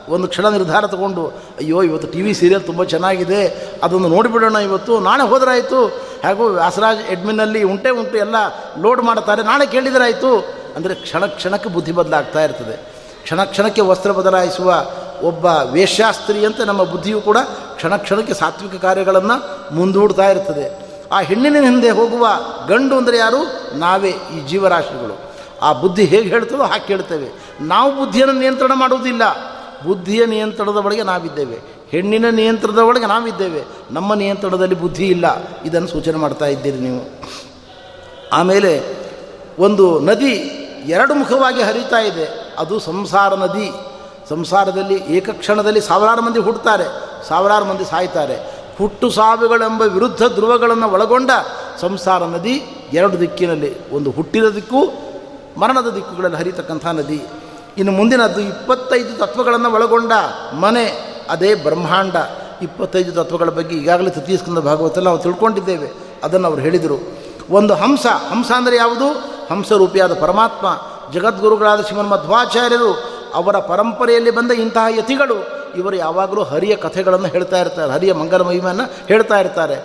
ಒಂದು 0.08 0.28
ಕ್ಷಣ 0.28 0.48
ನಿರ್ಧಾರ 0.48 0.86
ತಗೊಂಡು, 0.86 1.26
ಅಯ್ಯೋ, 1.28 1.82
ಇವತ್ತು 1.82 2.08
ಟಿ 2.08 2.22
ವಿ 2.22 2.34
ಸೀರಿಯಲ್ 2.34 2.64
ತುಂಬ 2.64 2.84
ಚೆನ್ನಾಗಿದೆ, 2.84 3.70
ಅದೊಂದು 3.82 4.08
ನೋಡಿಬಿಡೋಣ 4.08 4.56
ಇವತ್ತು, 4.56 5.00
ನಾಳೆ 5.00 5.28
ಹೋದ್ರಾಯಿತು. 5.28 5.86
ಹಾಗೂ 6.24 6.46
ವ್ಯಾಸರಾಜ್ 6.46 6.98
ಎಡ್ಮಿನಲ್ಲಿ 6.98 7.62
ಉಂಟೆ 7.62 7.90
ಉಂಟು 7.90 8.16
ಎಲ್ಲ 8.16 8.34
ಲೋಡ್ 8.82 9.02
ಮಾಡ್ತಾರೆ 9.02 9.42
ನಾಳೆ 9.42 9.66
ಕೇಳಿದರಾಯಿತು. 9.66 10.62
ಅಂದರೆ 10.76 10.94
ಕ್ಷಣ 10.94 11.26
ಕ್ಷಣಕ್ಕೆ 11.26 11.68
ಬುದ್ಧಿ 11.68 11.92
ಬದಲಾಗ್ತಾ 11.92 12.44
ಇರ್ತದೆ. 12.44 12.92
ಕ್ಷಣ 13.22 13.44
ಕ್ಷಣಕ್ಕೆ 13.44 13.80
ವಸ್ತ್ರ 13.80 14.12
ಬದಲಾಯಿಸುವ 14.12 14.84
ಒಬ್ಬ 15.22 15.46
ವೇಶ್ಯಾಸ್ತ್ರೀಯಂತೆ 15.46 16.64
ನಮ್ಮ 16.64 16.82
ಬುದ್ಧಿಯು 16.82 17.20
ಕೂಡ 17.20 17.36
ಕ್ಷಣ 17.76 17.96
ಕ್ಷಣಕ್ಕೆ 17.96 18.34
ಸಾತ್ವಿಕ 18.34 18.82
ಕಾರ್ಯಗಳನ್ನು 18.82 19.74
ಮುಂದೂಡ್ತಾ 19.74 20.30
ಇರ್ತದೆ. 20.30 20.92
ಆ 21.12 21.20
ಹೆಣ್ಣಿನ 21.20 21.62
ಹಿಂದೆ 21.62 21.90
ಹೋಗುವ 21.90 22.28
ಗಂಡು 22.68 22.96
ಅಂದರೆ 22.96 23.18
ಯಾರು? 23.18 23.38
ನಾವೇ, 23.78 24.08
ಈ 24.08 24.48
ಜೀವರಾಶಿಗಳು. 24.48 25.32
ಆ 25.62 25.72
ಬುದ್ಧಿ 25.72 26.04
ಹೇಗೆ 26.04 26.28
ಹೇಳ್ತದೋ 26.28 26.62
ಹಾಗೆ 26.62 26.86
ಕೇಳ್ತೇವೆ. 26.86 27.32
ನಾವು 27.60 27.96
ಬುದ್ಧಿಯನ್ನು 27.96 28.40
ನಿಯಂತ್ರಣ 28.40 28.72
ಮಾಡುವುದಿಲ್ಲ. 28.74 29.22
ಬುದ್ಧಿಯ 29.84 30.26
ನಿಯಂತ್ರಣದ 30.26 30.76
ಒಳಗೆ 30.76 31.02
ನಾವಿದ್ದೇವೆ. 31.02 31.58
ಹೆಣ್ಣಿನ 31.90 32.24
ನಿಯಂತ್ರಣದ 32.30 32.78
ಒಳಗೆ 32.78 33.06
ನಾವಿದ್ದೇವೆ. 33.06 33.64
ನಮ್ಮ 33.90 34.14
ನಿಯಂತ್ರಣದಲ್ಲಿ 34.14 34.74
ಬುದ್ಧಿ 34.74 35.06
ಇಲ್ಲ. 35.06 35.24
ಇದನ್ನು 35.64 35.88
ಸೂಚನೆ 35.88 36.16
ಮಾಡ್ತಾ 36.16 36.46
ಇದ್ದೀರಿ 36.46 36.78
ನೀವು. 36.78 37.28
ಆಮೇಲೆ 38.32 38.96
ಒಂದು 39.58 40.00
ನದಿ 40.00 40.58
ಎರಡು 40.86 41.14
ಮುಖವಾಗಿ 41.14 41.62
ಹರಿತಾ 41.62 41.98
ಇದೆ. 41.98 42.54
ಅದು 42.58 42.78
ಸಂಸಾರ 42.78 43.34
ನದಿ. 43.34 43.72
ಸಂಸಾರದಲ್ಲಿ 44.28 44.94
ಏಕಕ್ಷಣದಲ್ಲಿ 44.94 45.80
ಸಾವಿರಾರು 45.80 46.22
ಮಂದಿ 46.22 46.38
ಹುಟ್ಟುತ್ತಾರೆ 46.38 46.84
ಸಾವಿರಾರು 47.28 47.64
ಮಂದಿ 47.64 47.84
ಸಾಯ್ತಾರೆ. 47.84 48.62
ಹುಟ್ಟು 48.78 49.10
ಸಾವುಗಳೆಂಬ 49.10 49.82
ವಿರುದ್ಧ 49.82 50.22
ಧ್ರುವಗಳನ್ನು 50.34 50.90
ಒಳಗೊಂಡ 50.90 51.30
ಸಂಸಾರ 51.80 52.24
ನದಿ 52.24 52.62
ಎರಡು 52.92 53.20
ದಿಕ್ಕಿನಲ್ಲಿ, 53.20 53.90
ಒಂದು 53.90 54.10
ಹುಟ್ಟಿದ 54.10 54.44
ದಿಕ್ಕು, 54.44 54.92
ಮರಣದ 55.60 55.94
ದಿಕ್ಕುಗಳಲ್ಲಿ 55.94 56.36
ಹರಿತಕ್ಕಂಥ 56.36 56.86
ನದಿ. 56.86 57.22
ಇನ್ನು 57.78 57.92
ಮುಂದಿನದ್ದು 57.92 58.40
ಇಪ್ಪತ್ತೈದು 58.40 59.12
ತತ್ವಗಳನ್ನು 59.18 59.72
ಒಳಗೊಂಡ 59.72 60.12
ಮನೆ, 60.52 60.86
ಅದೇ 61.30 61.54
ಬ್ರಹ್ಮಾಂಡ. 61.54 62.16
ಇಪ್ಪತ್ತೈದು 62.62 63.12
ತತ್ವಗಳ 63.12 63.50
ಬಗ್ಗೆ 63.50 63.76
ಈಗಾಗಲೇ 63.76 64.10
ತೃತೀಸ್ಕಂದ 64.10 64.58
ಭಾಗವತಲ್ಲಿ 64.58 65.04
ನಾವು 65.04 65.18
ತಿಳ್ಕೊಂಡಿದ್ದೇವೆ, 65.18 65.88
ಅದನ್ನು 66.24 66.48
ಅವರು 66.48 66.60
ಹೇಳಿದರು. 66.60 66.98
ಒಂದು 67.50 67.74
ಹಂಸ 67.74 68.06
ಹಂಸ 68.06 68.50
ಅಂದರೆ 68.56 68.76
ಯಾವುದು? 68.76 69.08
ಹಂಸರೂಪಿಯಾದ 69.50 70.14
ಪರಮಾತ್ಮ, 70.14 70.66
ಜಗದ್ಗುರುಗಳಾದ 71.12 71.80
ಶಿವನ 71.80 72.06
ಮಧ್ವಾಚಾರ್ಯರು 72.06 72.92
ಅವರ 73.34 73.58
ಪರಂಪರೆಯಲ್ಲಿ 73.58 74.30
ಬಂದ 74.30 74.50
ಇಂತಹ 74.50 74.86
ಯತಿಗಳು. 74.98 75.36
ಇವರು 75.76 75.96
ಯಾವಾಗಲೂ 75.96 76.42
ಹರಿಯ 76.42 76.76
ಕಥೆಗಳನ್ನು 76.76 77.26
ಹೇಳ್ತಾ 77.26 77.58
ಇರ್ತಾರೆ, 77.60 77.92
ಹರಿಯ 77.92 78.12
ಮಂಗಲ 78.12 78.42
ಮಹಿಮೆಯನ್ನು 78.42 78.86
ಹೇಳ್ತಾ 79.06 79.38
ಇರ್ತಾರೆ. 79.40 79.76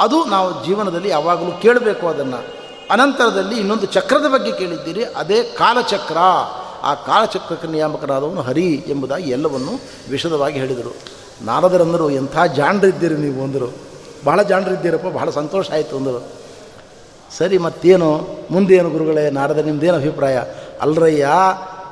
ಅದು 0.00 0.24
ನಾವು 0.24 0.64
ಜೀವನದಲ್ಲಿ 0.64 1.08
ಯಾವಾಗಲೂ 1.08 1.52
ಕೇಳಬೇಕು 1.62 2.08
ಅದನ್ನು. 2.08 2.40
ಅನಂತರದಲ್ಲಿ 2.90 3.56
ಇನ್ನೊಂದು 3.58 3.86
ಚಕ್ರದ 3.86 4.26
ಬಗ್ಗೆ 4.28 4.52
ಕೇಳಿದ್ದೀರಿ, 4.52 5.04
ಅದೇ 5.04 5.42
ಕಾಲಚಕ್ರ. 5.42 6.16
ಆ 6.82 6.94
ಕಾಲಚಕ್ರಕ್ಕೆ 6.94 7.68
ನಿಯಾಮಕನಾದವನು 7.68 8.42
ಹರಿ 8.42 8.84
ಎಂಬುದಾಗಿ 8.86 9.30
ಎಲ್ಲವನ್ನು 9.30 9.80
ವಿಶದವಾಗಿ 10.10 10.58
ಹೇಳಿದರು. 10.58 10.94
ನಾರದರಂದರು, 11.44 12.10
ಎಂಥ 12.10 12.38
ಜಾಣರಿದ್ದೀರಿ 12.56 13.14
ನೀವು 13.14 13.44
ಅಂದರು. 13.44 13.72
ಬಹಳ 14.24 14.42
ಜಾಣರಿದ್ದೀರಪ್ಪ 14.42 15.06
ಬಹಳ 15.06 15.30
ಸಂತೋಷ 15.30 15.70
ಆಯಿತು 15.70 15.96
ಅಂದರು. 15.96 16.28
ಸರಿ, 17.38 17.58
ಮತ್ತೇನು? 17.58 18.38
ಮುಂದೇನು 18.50 18.90
ಗುರುಗಳೇ, 18.90 19.30
ನಾರದ 19.30 19.58
ನಿಮ್ಮದೇನು 19.58 19.94
ಅಭಿಪ್ರಾಯ? 19.94 20.38
ಅಲ್ರಯ್ಯ, 20.80 21.28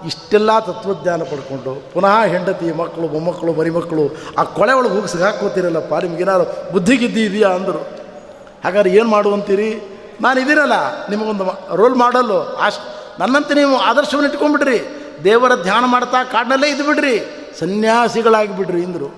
ಇಷ್ಟೆಲ್ಲ 0.07 0.59
ತತ್ವಜ್ಞಾನ 0.59 1.22
ಪಡ್ಕೊಂಡು, 1.22 1.82
ಪುನಃ 1.95 2.24
ಹೆಂಡತಿ, 2.24 2.72
ಮಕ್ಕಳು, 2.72 3.09
ಮೊಮ್ಮಕ್ಕಳು, 3.09 3.53
ಮರಿಮಕ್ಕಳು, 3.53 4.16
ಆ 4.38 4.43
ಕೊಳೆ 4.43 4.72
ಒಳಗೆ 4.72 4.93
ಹೋಗಿ 4.93 5.12
ಸಿಗಾಕೋತಿರಲ್ಲಪ್ಪ 5.12 5.95
ನಿಮಗೇನಾದ್ರು 5.95 6.72
ಬುದ್ಧಿ 6.72 6.97
ಗಿದ್ದಿ 6.97 7.24
ಇದೆಯಾ 7.24 7.49
ಅಂದರು. 7.49 7.78
ಹಾಗಾದ್ರೆ 8.64 8.91
ಏನು 8.91 9.09
ಮಾಡುವಂತೀರಿ? 9.09 9.99
ನಾನು 10.20 10.41
ಇದ್ದೀರಲ್ಲ 10.41 10.72
ನಿಮಗೊಂದು 11.09 11.76
ರೋಲ್ 11.76 11.95
ಮಾಡಲ್ಲು 11.95 12.41
ಅಷ್ಟು 12.41 12.99
ನನ್ನಂತೆ 13.21 13.55
ನೀವು 13.55 13.77
ಆದರ್ಶವನ್ನು 13.77 14.29
ಇಟ್ಕೊಂಡ್ಬಿಡ್ರಿ 14.31 14.79
ದೇವರ 15.25 15.55
ಧ್ಯಾನ 15.62 15.85
ಮಾಡ್ತಾ 15.87 16.25
ಕಾಡಿನಲ್ಲೇ 16.25 16.68
ಇದ್ದು 16.68 16.85
ಬಿಡ್ರಿ 16.85 17.14
ಸನ್ಯಾಸಿಗಳಾಗಿ 17.59 18.57
ಬಿಡ್ರಿ 18.57 18.85
ಅಂದರು 18.85 19.09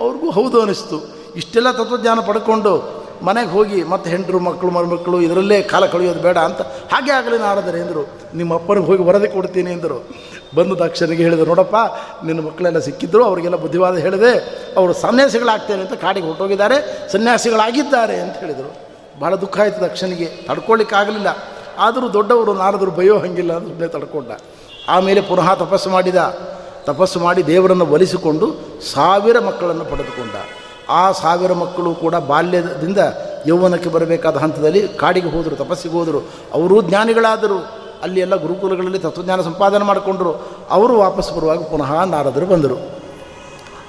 ಅವ್ರಿಗೂ 0.00 0.30
ಹೌದು 0.30 0.62
ಅನಿಸ್ತು. 0.62 0.98
ಇಷ್ಟೆಲ್ಲ 1.36 1.70
ತತ್ವಜ್ಞಾನ 1.70 2.20
ಪಡ್ಕೊಂಡು 2.20 2.72
ಮನೆಗೆ 3.22 3.50
ಹೋಗಿ 3.50 3.84
ಮತ್ತೆ 3.84 4.10
ಹೆಂಡರು, 4.10 4.38
ಮಕ್ಕಳು, 4.38 4.70
ಮರುಮಕ್ಕಳು 4.70 5.20
ಇದರಲ್ಲೇ 5.20 5.62
ಕಾಲ 5.62 5.86
ಕಳೆಯೋದು 5.86 6.20
ಬೇಡ 6.20 6.38
ಅಂತ 6.38 6.60
ಹಾಗೆ 6.92 7.12
ಆಗಲಿ 7.12 7.38
ನಾಡದರೆ 7.38 7.78
ಎಂದರು 7.80 8.02
ನಿಮ್ಮ 8.34 8.54
ಅಪ್ಪನಿಗೆ 8.54 8.86
ಹೋಗಿ 8.86 9.02
ವರದಿ 9.02 9.28
ಕೊಡ್ತೀನಿ 9.28 9.70
ಎಂದರು 9.72 9.98
ಬಂದು 10.54 10.78
ದಕ್ಷನಿಗೆ 10.78 11.22
ಹೇಳಿದರು 11.22 11.46
ನೋಡಪ್ಪ, 11.46 11.76
ನಿನ್ನ 12.26 12.40
ಮಕ್ಕಳೆಲ್ಲ 12.46 12.78
ಸಿಕ್ಕಿದ್ರು, 12.78 13.24
ಅವರಿಗೆಲ್ಲ 13.24 13.56
ಬುದ್ಧಿವಾದ 13.56 13.96
ಹೇಳಿದೆ. 13.96 14.32
ಅವರು 14.76 14.92
ಸನ್ಯಾಸಿಗಳಾಗ್ತೇನೆ 14.92 15.80
ಅಂತ 15.80 15.92
ಕಾಡಿಗೆ 15.92 16.26
ಹೊರಟೋಗಿದ್ದಾರೆ. 16.26 17.08
ಸನ್ಯಾಸಿಗಳಾಗಿದ್ದಾರೆ 17.12 18.20
ಅಂತ 18.20 18.36
ಹೇಳಿದರು. 18.36 18.70
ಭಾಳ 19.20 19.34
ದುಃಖ 19.34 19.60
ಆಯಿತು 19.60 19.80
ದಕ್ಷನಿಗೆ. 19.80 20.24
ತಡ್ಕೊಳ್ಳಿಕ್ಕಾಗಲಿಲ್ಲ 20.24 21.28
ಆದರೂ 21.78 22.12
ದೊಡ್ಡವರು 22.12 22.54
ನಾರದರು 22.54 22.90
ಬಯೋ 22.90 23.18
ಹಂಗಿಲ್ಲ 23.18 23.58
ಸುಮ್ಮನೆ 23.58 23.86
ತಡ್ಕೊಂಡ. 23.86 24.30
ಆಮೇಲೆ 24.88 25.20
ಪುನಃ 25.20 25.54
ತಪಸ್ಸು 25.54 25.90
ಮಾಡಿದ. 25.90 26.38
ತಪಸ್ಸು 26.84 27.20
ಮಾಡಿ 27.20 27.46
ದೇವರನ್ನು 27.46 27.86
ಒಲಿಸಿಕೊಂಡು 27.86 28.46
ಸಾವಿರ 28.92 29.38
ಮಕ್ಕಳನ್ನು 29.38 29.84
ಪಡೆದುಕೊಂಡ. 29.84 30.30
ಆ 30.88 31.12
ಸಾವಿರ 31.12 31.52
ಮಕ್ಕಳು 31.52 31.94
ಕೂಡ 31.94 32.14
ಬಾಲ್ಯದಿಂದ 32.14 32.98
ಯೌವನಕ್ಕೆ 33.46 33.88
ಬರಬೇಕಾದ 33.88 34.36
ಹಂತದಲ್ಲಿ 34.36 34.88
ಕಾಡಿಗೆ 34.88 35.30
ಹೋದರು, 35.30 35.56
ತಪಸ್ಸಿಗೆ 35.56 35.94
ಹೋದರು. 35.94 36.18
ಅವರೂ 36.54 36.82
ಜ್ಞಾನಿಗಳಾದರು. 36.82 37.86
ಅಲ್ಲಿ 38.02 38.20
ಎಲ್ಲ 38.20 38.34
ಗುರುಕುಲಗಳಲ್ಲಿ 38.34 38.98
ತತ್ವಜ್ಞಾನ 38.98 39.40
ಸಂಪಾದನೆ 39.40 39.84
ಮಾಡಿಕೊಂಡರು. 39.84 40.46
ಅವರು 40.70 40.98
ವಾಪಸ್ 40.98 41.32
ಬರುವಾಗ 41.32 41.62
ಪುನಃ 41.62 42.04
ನಾರದರು 42.04 42.46
ಬಂದರು. 42.46 42.76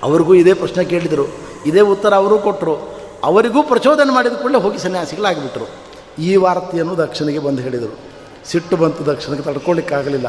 ಅವ್ರಿಗೂ 0.03 0.33
ಇದೇ 0.33 0.53
ಪ್ರಶ್ನೆ 0.53 0.85
ಕೇಳಿದರು. 0.85 1.37
ಇದೇ 1.65 1.79
ಉತ್ತರ 1.79 2.13
ಅವರು 2.13 2.39
ಕೊಟ್ಟರು. 2.39 2.89
ಅವರಿಗೂ 3.23 3.63
ಪ್ರಚೋದನೆ 3.63 4.13
ಮಾಡಿದ 4.13 4.33
ಕೂಡಲೇ 4.33 4.61
ಹೋಗಿ 4.61 4.77
ಸನ್ಯಾಸಿಗಳಾಗಿಬಿಟ್ರು. 4.77 5.86
ಈ 6.19 6.35
ವಾರ್ತೆಯನ್ನು 6.35 6.97
ದಕ್ಷನಿಗೆ 6.97 7.39
ಬಂದು 7.39 7.61
ಹೇಳಿದರು. 7.61 7.97
ಸಿಟ್ಟು 8.45 8.77
ಬಂತು 8.77 9.05
ದಕ್ಷಿಣಕ್ಕೆ, 9.05 9.53
ತಡ್ಕೊಳ್ಳಿಕ್ಕಾಗಲಿಲ್ಲ. 9.53 10.27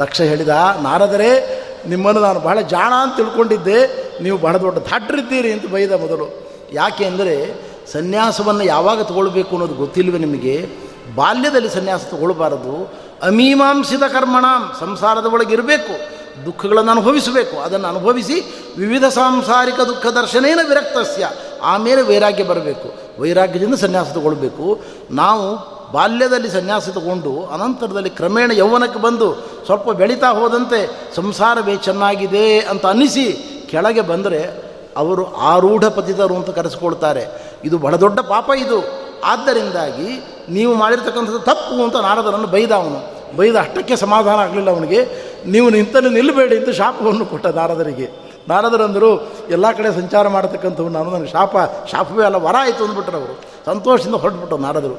ದಕ್ಷ 0.00 0.20
ಹೇಳಿದ, 0.20 0.48
ನಾರದರೆ, 0.82 1.58
ನಿಮ್ಮನ್ನು 1.88 2.20
ನಾನು 2.20 2.40
ಬಹಳ 2.40 2.60
ಜಾಣ 2.60 2.92
ಅಂತ 2.92 3.16
ತಿಳ್ಕೊಂಡಿದ್ದೆ. 3.16 4.08
ನೀವು 4.22 4.38
ಬಹಳ 4.38 4.56
ದೊಡ್ಡ 4.56 4.78
ದಾಟ್ರಿದ್ದೀರಿ 4.78 5.52
ಅಂತ 5.52 5.66
ಬೈದ 5.66 5.92
ಮೊದಲು. 5.92 6.48
ಯಾಕೆ 6.72 7.04
ಅಂದರೆ, 7.04 7.54
ಸನ್ಯಾಸವನ್ನು 7.92 8.64
ಯಾವಾಗ 8.64 9.02
ತಗೊಳ್ಬೇಕು 9.02 9.50
ಅನ್ನೋದು 9.50 9.74
ಗೊತ್ತಿಲ್ವೇ 9.74 10.18
ನಿಮಗೆ. 10.18 10.68
ಬಾಲ್ಯದಲ್ಲಿ 11.14 11.68
ಸನ್ಯಾಸ 11.68 12.00
ತಗೊಳ್ಬಾರದು. 12.04 12.92
ಅಮೀಮಾಂಸಿತ 13.22 14.00
ಕರ್ಮಣಾಂ, 14.00 14.76
ಸಂಸಾರದ 14.80 15.26
ಒಳಗಿರಬೇಕು 15.26 16.18
ದುಃಖಗಳನ್ನು 16.46 16.90
ಅನುಭವಿಸಬೇಕು. 16.90 17.60
ಅದನ್ನು 17.60 17.88
ಅನುಭವಿಸಿ 17.88 18.64
ವಿವಿಧ 18.78 19.04
ಸಾಂಸಾರಿಕ 19.04 19.80
ದುಃಖ 19.80 20.06
ದರ್ಶನೇನ 20.06 20.58
ವಿರಕ್ತಸ್ಯ. 20.68 21.30
ಆಮೇಲೆ 21.62 22.02
ವೈರಾಗ್ಯ 22.02 22.44
ಬರಬೇಕು. 22.44 23.07
ವೈರಾಗ್ಯದಿಂದ 23.20 23.74
ಸನ್ಯಾಸ 23.74 24.12
ತಗೊಳ್ಬೇಕು 24.12 24.80
ನಾವು 25.10 25.78
ಬಾಲ್ಯದಲ್ಲಿ 25.92 26.50
ಸನ್ಯಾಸ 26.50 26.88
ತಗೊಂಡು 26.88 27.44
ಅನಂತರದಲ್ಲಿ 27.44 28.10
ಕ್ರಮೇಣ 28.10 28.50
ಯೌವನಕ್ಕೆ 28.52 28.98
ಬಂದು 28.98 29.34
ಸ್ವಲ್ಪ 29.66 29.90
ಬೆಳೀತಾ 29.90 30.30
ಹೋದಂತೆ 30.30 31.12
ಸಂಸಾರವೇ 31.14 31.76
ಚೆನ್ನಾಗಿದೆ 31.76 32.60
ಅಂತ 32.60 32.86
ಅನ್ನಿಸಿ 32.86 33.26
ಕೆಳಗೆ 33.70 34.00
ಬಂದರೆ 34.00 34.68
ಅವರು 34.96 35.34
ಆರೂಢ 35.36 35.84
ಪತಿತರು 35.84 36.34
ಅಂತ 36.34 36.50
ಕರೆಸ್ಕೊಳ್ತಾರೆ. 36.50 37.28
ಇದು 37.64 37.78
ಬಹಳ 37.78 37.96
ದೊಡ್ಡ 37.96 38.20
ಪಾಪ 38.20 38.50
ಇದು. 38.58 38.78
ಆದ್ದರಿಂದಾಗಿ 39.24 40.08
ನೀವು 40.48 40.74
ಮಾಡಿರ್ತಕ್ಕಂಥದ್ದು 40.74 41.38
ತಪ್ಪು 41.38 41.84
ಅಂತ 41.84 41.96
ನಾರದನನ್ನು 41.96 42.46
ಬೈದ 42.46 42.72
ಅವನು 42.72 43.00
ಬೈದ 43.36 43.56
ಅಷ್ಟಕ್ಕೆ 43.56 43.96
ಸಮಾಧಾನ 43.96 44.38
ಆಗಲಿಲ್ಲ 44.38 44.70
ಅವನಿಗೆ. 44.70 45.00
ನೀವು 45.46 45.70
ನಿಂತಲ್ಲಿ 45.70 46.10
ನಿಲ್ಲಬೇಡಿ 46.10 46.56
ಅಂತ 46.58 46.68
ಶಾಪವನ್ನು 46.68 47.26
ಕೊಟ್ಟ 47.26 47.46
ನಾರದರಿಗೆ. 47.46 48.27
ನಾರದರಂದರು 48.48 49.10
ಎಲ್ಲ 49.50 49.72
ಕಡೆ 49.72 49.88
ಸಂಚಾರ 49.94 50.28
ಮಾಡತಕ್ಕಂಥವ್ರು 50.28 50.92
ನಾನು 50.92 51.10
ನನಗೆ 51.10 51.32
ಶಾಪ, 51.32 51.56
ಶಾಪವೇ 51.90 52.24
ಅಲ್ಲ, 52.24 52.36
ವರ 52.36 52.56
ಆಯಿತು 52.58 52.84
ಅಂದ್ಬಿಟ್ರು 52.84 53.16
ಅವರು. 53.16 53.34
ಸಂತೋಷದಿಂದ 53.66 54.14
ಹೊರಟುಬಿಟ್ಟರು 54.14 54.58
ನಾರದರು. 54.58 54.96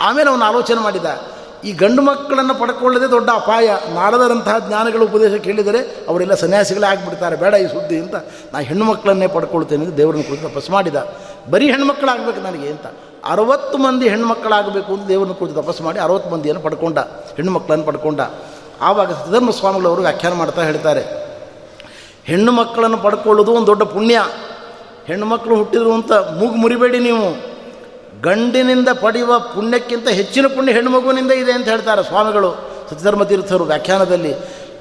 ಆಮೇಲೆ 0.00 0.30
ಅವನು 0.30 0.44
ಆಲೋಚನೆ 0.44 0.80
ಮಾಡಿದ, 0.80 1.04
ಈ 1.64 1.72
ಗಂಡು 1.72 2.02
ಮಕ್ಕಳನ್ನು 2.02 2.54
ಪಡ್ಕೊಳ್ಳದೆ 2.54 3.10
ದೊಡ್ಡ 3.10 3.30
ಅಪಾಯ. 3.30 3.68
ನಾರದರಂತಹ 3.94 4.58
ಜ್ಞಾನಗಳ 4.58 5.02
ಉಪದೇಶ 5.02 5.40
ಕೇಳಿದರೆ 5.40 5.78
ಅವರೆಲ್ಲ 6.08 6.34
ಸನ್ಯಾಸಿಗಳೇ 6.34 6.86
ಆಗಿಬಿಡ್ತಾರೆ. 6.86 7.36
ಬೇಡ 7.36 7.54
ಈ 7.54 7.66
ಸುದ್ದಿ 7.66 7.98
ಅಂತ. 7.98 8.14
ನಾ 8.52 8.58
ಹೆಣ್ಣು 8.58 8.84
ಮಕ್ಕಳನ್ನೇ 8.84 9.26
ಪಡ್ಕೊಳ್ತೇನೆ 9.26 9.84
ಅಂತ 9.84 9.94
ದೇವರನ್ನು 9.94 10.24
ಕುರಿತು 10.24 10.48
ತಪಸ್ಸು 10.48 10.72
ಮಾಡಿದ. 10.72 10.96
ಬರೀ 11.50 11.70
ಹೆಣ್ಮಕ್ಳಾಗಬೇಕು 11.70 12.40
ನನಗೆ 12.40 12.68
ಅಂತ. 12.68 12.86
ಅರವತ್ತು 13.24 13.78
ಮಂದಿ 13.78 14.08
ಹೆಣ್ಮಕ್ಕಳಾಗಬೇಕು 14.08 14.92
ಅಂತ 14.92 15.08
ದೇವರನ್ನು 15.08 15.34
ಕುರಿತು 15.34 15.62
ತಪಸ್ಸು 15.62 15.82
ಮಾಡಿ 15.84 15.98
ಅರವತ್ತು 15.98 16.30
ಮಂದಿಯನ್ನು 16.30 16.62
ಪಡ್ಕೊಂಡ, 16.62 16.98
ಹೆಣ್ಣು 16.98 17.52
ಮಕ್ಕಳನ್ನು 17.52 17.84
ಪಡ್ಕೊಂಡ. 17.84 18.20
ಆವಾಗ 18.80 19.12
ಸ್ವಾಮಿಗಳವರು 19.50 20.00
ವ್ಯಾಖ್ಯಾನ 20.00 20.34
ಮಾಡ್ತಾ 20.34 20.62
ಹೇಳ್ತಾರೆ. 20.62 21.29
ಹೆಣ್ಣು 22.24 22.52
ಮಕ್ಕಳನ್ನು 22.52 22.98
ಪಡ್ಕೊಳ್ಳೋದು 22.98 23.52
ಒಂದು 23.52 23.66
ದೊಡ್ಡ 23.66 23.82
ಪುಣ್ಯ. 23.82 24.26
ಹೆಣ್ಣು 25.06 25.26
ಮಕ್ಕಳು 25.26 25.56
ಹುಟ್ಟಿದ್ರು 25.56 25.92
ಅಂತ 25.92 26.12
ಮೂಗು 26.12 26.54
ಮುರಿಬೇಡಿ 26.54 26.98
ನೀವು. 26.98 27.50
ಗಂಡಿನಿಂದ 28.22 28.88
ಪಡೆಯುವ 29.00 29.38
ಪುಣ್ಯಕ್ಕಿಂತ 29.38 30.08
ಹೆಚ್ಚಿನ 30.08 30.46
ಪುಣ್ಯ 30.46 30.72
ಹೆಣ್ಣು 30.72 30.90
ಮಗುವಿನಿಂದ 30.90 31.32
ಇದೆ 31.32 31.52
ಅಂತ 31.52 31.68
ಹೇಳ್ತಾರೆ 31.68 32.02
ಸ್ವಾಮಿಗಳು, 32.02 32.50
ಸತ್ಯಧರ್ಮ 32.90 33.22
ತೀರ್ಥರು 33.22 33.64
ವ್ಯಾಖ್ಯಾನದಲ್ಲಿ. 33.64 34.34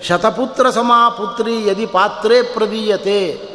ಶತಪುತ್ರ 0.04 0.70
ಸಮಾ 0.70 1.10
ಪುತ್ರಿ 1.10 1.68
ಯದಿ 1.68 1.86
ಪಾತ್ರೇ 1.86 2.42
ಪ್ರದೀಯತೆ. 2.42 3.50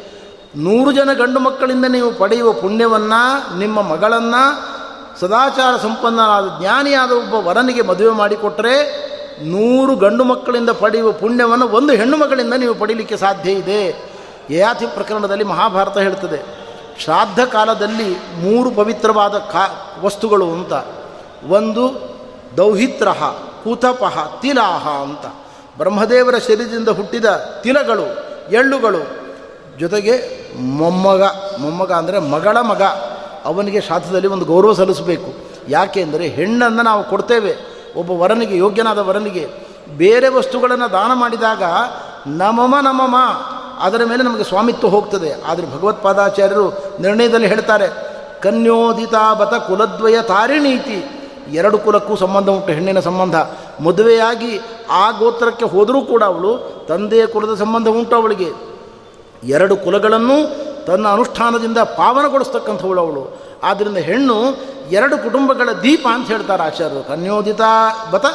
ನೂರು 0.57 0.93
ಜನ 0.93 1.13
ಗಂಡು 1.13 1.41
ಮಕ್ಕಳಿಂದ 1.41 1.85
ನೀವು 1.85 2.13
ಪಡೆಯುವ 2.13 2.53
ಪುಣ್ಯವನ್ನು, 2.53 3.59
ನಿಮ್ಮ 3.59 3.83
ಮಗಳನ್ನು 3.83 4.75
ಸದಾಚಾರ 5.21 5.77
ಸಂಪನ್ನನಾದ 5.77 6.61
ಜ್ಞಾನಿಯಾದ 6.61 7.13
ಒಬ್ಬ 7.13 7.35
ವರನಿಗೆ 7.35 7.83
ಮದುವೆ 7.83 8.11
ಮಾಡಿಕೊಟ್ಟರೆ 8.11 9.05
ನೂರು 9.43 9.97
ಗಂಡು 9.97 10.25
ಮಕ್ಕಳಿಂದ 10.25 10.71
ಪಡೆಯುವ 10.71 11.13
ಪುಣ್ಯವನ್ನು 11.13 11.69
ಒಂದು 11.69 11.93
ಹೆಣ್ಣು 11.93 12.17
ಮಗಳಿಂದ 12.17 12.53
ನೀವು 12.53 12.75
ಪಡೀಲಿಕ್ಕೆ 12.75 13.17
ಸಾಧ್ಯ 13.17 13.53
ಇದೆ. 13.53 14.11
ಯಯಾತಿ 14.51 14.87
ಪ್ರಕರಣದಲ್ಲಿ 14.87 15.45
ಮಹಾಭಾರತ 15.45 15.99
ಹೇಳ್ತದೆ 15.99 16.65
ಶ್ರಾದ್ದ 16.99 17.39
ಕಾಲದಲ್ಲಿ 17.39 18.15
ಮೂರು 18.15 18.71
ಪವಿತ್ರವಾದ 18.71 19.39
ಕಾ, 19.39 19.97
ವಸ್ತುಗಳು 20.05 20.53
ಅಂತ. 20.53 20.73
ಒಂದು 21.51 22.15
ದೌಹಿತ್ರಹ, 22.57 23.23
ಕೂತಪಹ, 23.65 24.41
ತಿಲಾಹ 24.41 24.89
ಅಂತ. 24.89 25.27
ಬ್ರಹ್ಮದೇವರ 25.79 26.39
ಶರೀರದಿಂದ 26.39 26.89
ಹುಟ್ಟಿದ 26.89 27.25
ತಿಲಗಳು, 27.63 28.07
ಎಳ್ಳುಗಳು, 28.51 29.25
ಜೊತೆಗೆ 29.79 30.45
ಮೊಮ್ಮಗ 30.61 31.23
ಮೊಮ್ಮಗ 31.61 31.93
ಅಂದರೆ 31.93 32.19
ಮಗಳ 32.19 32.61
ಮಗ, 32.61 32.83
ಅವನಿಗೆ 33.45 33.81
ಶ್ರಾದ್ದದಲ್ಲಿ 33.81 34.29
ಒಂದು 34.29 34.45
ಗೌರವ 34.45 34.73
ಸಲ್ಲಿಸಬೇಕು. 34.73 35.35
ಯಾಕೆ 35.69 36.03
ಅಂದರೆ 36.03 36.27
ಹೆಣ್ಣನ್ನು 36.27 36.83
ನಾವು 36.83 37.05
ಕೊಡ್ತೇವೆ 37.05 37.74
ಒಬ್ಬ 37.97 38.11
ವರನಿಗೆ, 38.11 38.57
ಯೋಗ್ಯನಾದ 38.57 38.99
ವರನಿಗೆ 38.99 39.49
ಬೇರೆ 39.97 40.29
ವಸ್ತುಗಳನ್ನು 40.29 40.93
ದಾನ 40.93 41.11
ಮಾಡಿದಾಗ, 41.15 41.63
ನಮಮ 42.27 42.75
ನಮಮ, 42.83 43.17
ಅದರ 43.81 44.01
ಮೇಲೆ 44.05 44.23
ನಮಗೆ 44.23 44.45
ಸ್ವಾಮಿತ್ವ 44.45 44.89
ಹೋಗ್ತದೆ. 44.89 45.43
ಆದರೆ 45.43 45.79
ಭಗವತ್ಪಾದಾಚಾರ್ಯರು 45.79 46.97
ನಿರ್ಣಯದಲ್ಲಿ 47.01 47.47
ಹೇಳ್ತಾರೆ, 47.47 48.15
ಕನ್ಯೋದಿತಾ 48.41 49.35
ಬತ 49.35 49.55
ಕುಲದ್ವಯ 49.55 50.23
ತಾರಿಣೀತಿ. 50.23 51.21
ಎರಡು 51.53 51.79
ಕುಲಕ್ಕೂ 51.79 52.17
ಸಂಬಂಧ 52.17 52.49
ಉಂಟು, 52.49 52.73
ಹೆಣ್ಣಿನ 52.73 53.01
ಸಂಬಂಧ. 53.01 53.35
ಮದುವೆಯಾಗಿ 53.83 54.61
ಆ 54.91 55.11
ಗೋತ್ರಕ್ಕೆ 55.11 55.65
ಹೋದರೂ 55.65 56.01
ಕೂಡ 56.01 56.23
ಅವಳು 56.23 56.85
ತಂದೆಯ 56.89 57.27
ಕುಲದ 57.27 57.55
ಸಂಬಂಧ 57.55 57.89
ಉಂಟು 57.89 58.17
ಅವಳಿಗೆ. 58.17 58.53
ಎರಡು 59.45 59.77
ಕುಲಗಳನ್ನು 59.77 60.65
ತನ್ನ 60.85 61.09
ಅನುಷ್ಠಾನದಿಂದ 61.09 61.79
ಪಾವನಗೊಳಿಸ್ತಕ್ಕಂಥವಳು 61.79 63.01
ಅವಳು. 63.01 63.39
ಆದ್ದರಿಂದ 63.69 64.01
ಹೆಣ್ಣು 64.11 64.37
ಎರಡು 64.99 65.17
ಕುಟುಂಬಗಳ 65.25 65.69
ದೀಪ 65.85 66.05
ಅಂತ 66.17 66.27
ಹೇಳ್ತಾರೆ 66.35 66.63
ಆಚಾರ್ಯರು. 66.63 67.03
ಕನ್ಯೋದಿತ 67.11 67.63
ಬತ 68.13 68.27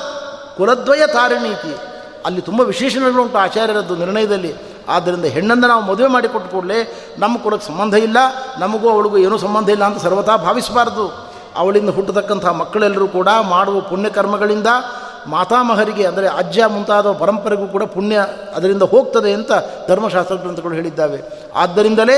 ಕುಲದ್ವಯ 0.57 1.03
ತಾರಿಣೀತಿ. 1.17 1.73
ಅಲ್ಲಿ 2.25 2.41
ತುಂಬ 2.47 2.61
ವಿಶೇಷಣಗಳುಂಟು 2.71 3.37
ಆಚಾರ್ಯರದ್ದು 3.37 3.95
ನಿರ್ಣಯದಲ್ಲಿ. 3.95 4.51
ಆದ್ದರಿಂದ 4.95 5.25
ಹೆಣ್ಣನ್ನು 5.35 5.67
ನಾವು 5.71 5.83
ಮದುವೆ 5.89 6.09
ಮಾಡಿಕೊಟ್ಟು 6.15 6.49
ಕೂಡಲೇ 6.53 6.79
ನಮ್ಮ 7.19 7.35
ಕುಲಕ್ಕೆ 7.43 7.67
ಸಂಬಂಧ 7.67 7.95
ಇಲ್ಲ, 8.07 8.17
ನಮಗೂ 8.59 8.87
ಅವಳಿಗೂ 8.89 9.17
ಏನೂ 9.25 9.37
ಸಂಬಂಧ 9.37 9.69
ಇಲ್ಲ 9.75 9.83
ಅಂತ 9.89 9.99
ಸರ್ವತಾ 10.03 10.35
ಭಾವಿಸಬಾರ್ದು. 10.47 11.05
ಅವಳಿಂದ 11.61 11.91
ಹುಟ್ಟತಕ್ಕಂಥ 11.97 12.45
ಮಕ್ಕಳೆಲ್ಲರೂ 12.61 13.07
ಕೂಡ 13.17 13.29
ಮಾಡುವ 13.53 13.77
ಪುಣ್ಯಕರ್ಮಗಳಿಂದ 13.91 14.69
ಮಾತಾಮಹರಿಗೆ, 15.27 16.03
ಅಂದರೆ 16.05 16.27
ಅಜ್ಜ 16.41 16.59
ಮುಂತಾದ 16.73 17.07
ಪರಂಪರೆಗೂ 17.21 17.65
ಕೂಡ 17.67 17.83
ಪುಣ್ಯ 17.95 18.25
ಅದರಿಂದ 18.55 18.83
ಹೋಗ್ತದೆ 18.93 19.31
ಅಂತ 19.33 19.51
ಧರ್ಮಶಾಸ್ತ್ರ 19.89 20.35
ಗ್ರಂಥಗಳು 20.35 20.75
ಹೇಳಿದ್ದಾವೆ. 20.79 21.19
ಆದ್ದರಿಂದಲೇ 21.55 22.17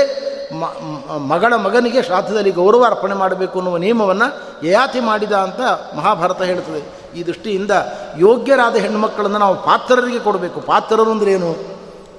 ಮಗಳ 1.18 1.56
ಮಗನಿಗೆ 1.56 2.02
ಶ್ರಾದ್ದದಲ್ಲಿ 2.02 2.50
ಗೌರವ 2.50 2.84
ಅರ್ಪಣೆ 2.84 3.14
ಮಾಡಬೇಕು 3.14 3.58
ಅನ್ನುವ 3.58 3.76
ನಿಯಮವನ್ನು 3.76 4.28
ಯಯಾತಿ 4.66 5.00
ಮಾಡಿದ 5.00 5.32
ಅಂತ 5.32 5.60
ಮಹಾಭಾರತ 5.96 6.42
ಹೇಳ್ತದೆ 6.42 6.80
ಈ 7.18 7.22
ದೃಷ್ಟಿಯಿಂದ 7.26 7.70
ಯೋಗ್ಯರಾದ 8.18 8.76
ಹೆಣ್ಣುಮಕ್ಕಳನ್ನು 8.76 9.38
ನಾವು 9.38 9.54
ಪಾತ್ರರಿಗೆ 9.54 10.18
ಕೊಡಬೇಕು. 10.18 10.60
ಪಾತ್ರರು 10.60 11.10
ಅಂದ್ರೇನು 11.10 11.56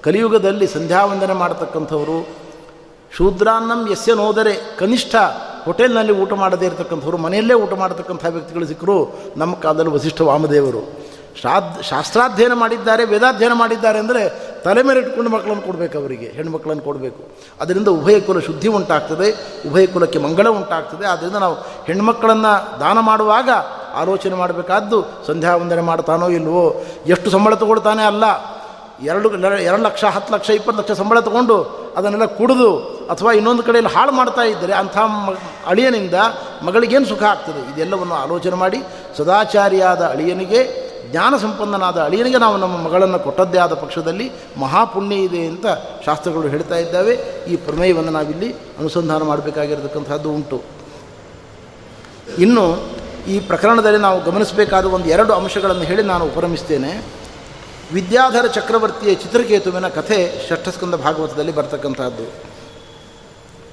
ಕಲಿಯುಗದಲ್ಲಿ 0.03 0.67
ಸಂಧ್ಯಾವಂದನೆ 0.67 1.33
ಮಾಡತಕ್ಕಂಥವರು, 1.33 2.27
ಶೂದ್ರಾನ್ನಂ 3.17 3.91
ಯಸ್ಯ 3.91 4.13
ನೋದರೆ 4.13 4.77
ಕನಿಷ್ಠ 4.77 5.15
ಹೋಟೆಲ್ನಲ್ಲಿ 5.65 6.13
ಊಟ 6.13 6.33
ಮಾಡದೇ 6.33 6.65
ಇರತಕ್ಕಂಥವ್ರು, 6.65 7.17
ಮನೆಯಲ್ಲೇ 7.17 7.53
ಊಟ 7.53 7.73
ಮಾಡತಕ್ಕಂಥ 7.73 8.25
ವ್ಯಕ್ತಿಗಳು 8.29 8.65
ಸಿಕ್ಕರು 8.65 9.19
ನಮ್ಮ 9.37 9.55
ಕಾಲದಲ್ಲಿ 9.55 9.91
ವಸಿಷ್ಠ 9.91 10.21
ವಾಮದೇವರು. 10.21 11.02
ಶ್ರಾದ್ 11.39 11.83
ಶಾಸ್ತ್ರಾಧ್ಯಯನ 11.83 12.53
ಮಾಡಿದ್ದಾರೆ, 12.53 13.05
ವೇದಾಧ್ಯಯನ 13.05 13.53
ಮಾಡಿದ್ದಾರೆ 13.53 13.99
ಅಂದರೆ 13.99 14.29
ತಲೆ 14.63 14.83
ಮೇಲೆ 14.83 14.99
ಇಟ್ಕೊಂಡು 14.99 15.29
ಮಕ್ಕಳನ್ನು 15.29 15.61
ಕೊಡಬೇಕು 15.61 15.97
ಅವರಿಗೆ, 15.97 16.25
ಹೆಣ್ಮಕ್ಳನ್ನು 16.25 16.83
ಕೊಡಬೇಕು. 16.83 17.21
ಅದರಿಂದ 17.61 17.87
ಉಭಯ 17.87 18.19
ಕುಲ 18.19 18.39
ಶುದ್ಧಿ 18.39 18.67
ಉಂಟಾಗ್ತದೆ, 18.67 19.29
ಉಭಯ 19.69 19.85
ಕುಲಕ್ಕೆ 19.85 20.19
ಮಂಗಳ 20.19 20.47
ಉಂಟಾಗ್ತದೆ. 20.47 21.05
ಆದ್ದರಿಂದ 21.05 21.35
ನಾವು 21.35 21.55
ಹೆಣ್ಮಕ್ಕಳನ್ನು 21.85 22.79
ದಾನ 22.79 22.99
ಮಾಡುವಾಗ 22.99 23.49
ಆಲೋಚನೆ 23.95 24.35
ಮಾಡಬೇಕಾದ್ದು, 24.35 24.99
ಸಂಧ್ಯಾ 25.27 25.55
ವಂದನೆ 25.55 25.81
ಮಾಡ್ತಾನೋ 25.81 26.29
ಇಲ್ವೋ, 26.29 26.83
ಎಷ್ಟು 27.07 27.29
ಸಂಬಳ 27.29 27.53
ತಗೊಳ್ತಾನೆ 27.53 28.03
ಅಲ್ಲ, 28.03 28.23
ಎರಡು 29.01 29.27
ಎರಡು 29.59 29.83
ಲಕ್ಷ, 29.83 30.03
ಹತ್ತು 30.05 30.33
ಲಕ್ಷ, 30.33 30.49
ಇಪ್ಪತ್ತು 30.49 30.81
ಲಕ್ಷ 30.81 30.91
ಸಂಬಳ 30.91 31.19
ತಗೊಂಡು 31.19 31.83
ಅದನ್ನೆಲ್ಲ 31.97 32.25
ಕುಡಿದು 32.25 32.69
ಅಥವಾ 33.09 33.31
ಇನ್ನೊಂದು 33.31 33.63
ಕಡೆಯಲ್ಲಿ 33.63 33.91
ಹಾಳು 33.91 34.11
ಮಾಡ್ತಾ 34.11 34.41
ಇದ್ದರೆ 34.41 34.73
ಅಂಥ 34.73 34.97
ಮ, 34.97 35.33
ಅಳಿಯನಿಂದ 35.67 36.13
ಮಗಳಿಗೇನು 36.63 37.05
ಸುಖ 37.05 37.23
ಆಗ್ತದೆ? 37.23 37.73
ಇದೆಲ್ಲವನ್ನು 37.73 38.15
ಆಲೋಚನೆ 38.15 38.55
ಮಾಡಿ 38.55 38.79
ಸದಾಚಾರಿಯಾದ 39.17 40.01
ಅಳಿಯನಿಗೆ 40.01 40.92
ಜ್ಞಾನ 41.13 41.37
ಸಂಪನ್ನನಾದ 41.37 42.01
ಅಳಿಯನಿಗೆ 42.01 42.37
ನಾವು 42.37 42.57
ನಮ್ಮ 42.57 42.77
ಮಗಳನ್ನು 42.77 43.19
ಕೊಟ್ಟದ್ದೇ 43.19 43.57
ಆದ 43.57 43.73
ಪಕ್ಷದಲ್ಲಿ 43.73 44.31
ಮಹಾಪುಣ್ಯ 44.57 45.15
ಇದೆ 45.15 45.45
ಅಂತ 45.45 45.65
ಶಾಸ್ತ್ರಗಳು 46.05 46.47
ಹೇಳ್ತಾ 46.47 46.75
ಇದ್ದಾವೆ. 46.75 47.13
ಈ 47.47 47.55
ಪ್ರಮೇಯವನ್ನು 47.55 48.11
ನಾವಿಲ್ಲಿ 48.11 48.53
ಅನುಸಂಧಾನ 48.53 49.23
ಮಾಡಬೇಕಾಗಿರತಕ್ಕಂಥದ್ದು 49.23 50.31
ಉಂಟು. 50.31 50.61
ಇನ್ನು 52.39 52.63
ಈ 53.27 53.39
ಪ್ರಕರಣದಲ್ಲಿ 53.39 53.99
ನಾವು 53.99 54.23
ಗಮನಿಸಬೇಕಾದ 54.23 54.85
ಒಂದು 54.85 55.09
ಎರಡು 55.09 55.33
ಅಂಶಗಳನ್ನು 55.33 55.81
ಹೇಳಿ 55.81 56.03
ನಾನು 56.03 56.25
ಉಪರಮಿಸ್ತೇನೆ. 56.25 57.05
ವಿದ್ಯಾಧರ 57.93 58.45
ಚಕ್ರವರ್ತಿಯ 58.47 59.13
ಚಿತ್ರಕೇತುವಿನ 59.15 59.87
ಕಥೆ 59.87 60.49
ಷಷ್ಠಸ್ಕಂದ 60.49 60.95
ಭಾಗವತದಲ್ಲಿ 60.95 61.51
ಬರ್ತಕ್ಕಂಥದ್ದು. 61.51 62.33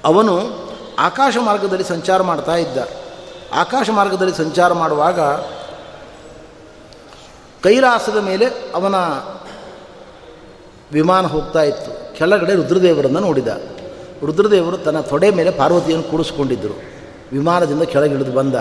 ಅವನು 0.05 0.35
ಆಕಾಶ 0.99 1.37
ಮಾರ್ಗದಲ್ಲಿ 1.45 1.83
ಸಂಚಾರ 1.83 2.21
ಮಾಡ್ತಾ 2.21 2.55
ಇದ್ದ. 2.55 2.77
ಆಕಾಶ 3.53 3.89
ಮಾರ್ಗದಲ್ಲಿ 3.89 4.37
ಸಂಚಾರ 4.37 4.73
ಮಾಡುವಾಗ 4.73 5.19
ಕೈಲಾಸದ 7.63 8.17
ಮೇಲೆ 8.17 8.45
ಅವನ 8.75 8.95
ವಿಮಾನ 10.93 11.25
ಹೋಗ್ತಾ 11.25 11.63
ಇತ್ತು. 11.63 12.17
ಕೆಳಗಡೆ 12.17 12.55
ರುದ್ರದೇವರನ್ನು 12.55 13.19
ನೋಡಿದ. 13.19 13.47
ರುದ್ರದೇವರು 14.25 14.77
ತನ್ನ 14.77 14.99
ತೊಡೆ 14.99 15.29
ಮೇಲೆ 15.29 15.51
ಪಾರ್ವತಿಯನ್ನು 15.51 16.11
ಕೂಡಿಸ್ಕೊಂಡಿದ್ದರು. 16.11 16.81
ವಿಮಾನದಿಂದ 17.31 17.81
ಕೆಳಗಿಳಿದು 17.81 18.31
ಬಂದ. 18.31 18.55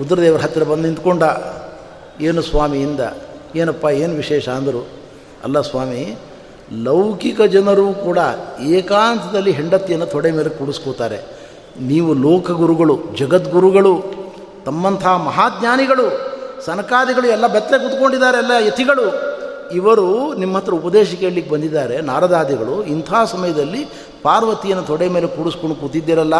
ರುದ್ರದೇವರ 0.00 0.40
ಹತ್ತಿರ 0.40 0.62
ಬಂದು 0.62 0.82
ನಿಂತ್ಕೊಂಡ. 0.82 1.22
ಏನು 2.20 2.42
ಸ್ವಾಮಿಯಿಂದ? 2.42 3.00
ಏನಪ್ಪ, 3.56 3.84
ಏನು 3.84 4.14
ವಿಶೇಷ 4.14 4.48
ಅಂದರು. 4.48 4.88
ಅಲ್ಲ 5.44 5.60
ಸ್ವಾಮಿ, 5.60 6.18
ಲೌಕಿಕ 6.82 7.42
ಜನರು 7.42 7.92
ಕೂಡ 7.92 8.18
ಏಕಾಂತದಲ್ಲಿ 8.60 9.50
ಹೆಂಡತಿಯನ್ನು 9.50 10.06
ತೊಡೆ 10.06 10.30
ಮೇಲೆ 10.30 10.48
ಕೂಡಿಸ್ಕೋತಾರೆ. 10.48 11.20
ನೀವು 11.80 12.14
ಲೋಕಗುರುಗಳು, 12.14 12.98
ಜಗದ್ಗುರುಗಳು, 13.16 14.02
ತಮ್ಮಂಥ 14.64 15.06
ಮಹಾಜ್ಞಾನಿಗಳು 15.06 16.29
ಸನಕಾದಿಗಳು 16.66 17.26
ಎಲ್ಲ 17.36 17.46
ಬೆತ್ತಲೆ 17.56 17.78
ಕೂತ್ಕೊಂಡಿದ್ದಾರೆ 17.84 18.38
ಎಲ್ಲ 18.44 18.52
ಯತಿಗಳು. 18.68 19.06
ಇವರು 19.78 20.06
ನಿಮ್ಮ 20.40 20.54
ಹತ್ರ 20.58 20.72
ಉಪದೇಶ 20.82 21.08
ಕೇಳಲಿಕ್ಕೆ 21.22 21.50
ಬಂದಿದ್ದಾರೆ. 21.54 21.96
ನಾರದಾದಿಗಳು, 22.10 22.76
ಇಂಥ 22.94 23.10
ಸಮಯದಲ್ಲಿ 23.32 23.82
ಪಾರ್ವತಿಯನ್ನು 24.28 24.84
ತೊಡೆ 24.92 25.06
ಮೇಲೆ 25.16 25.28
ಕೂಡಿಸ್ಕೊಂಡು 25.36 25.76
ಕೂತಿದ್ದೀರಲ್ಲ, 25.82 26.38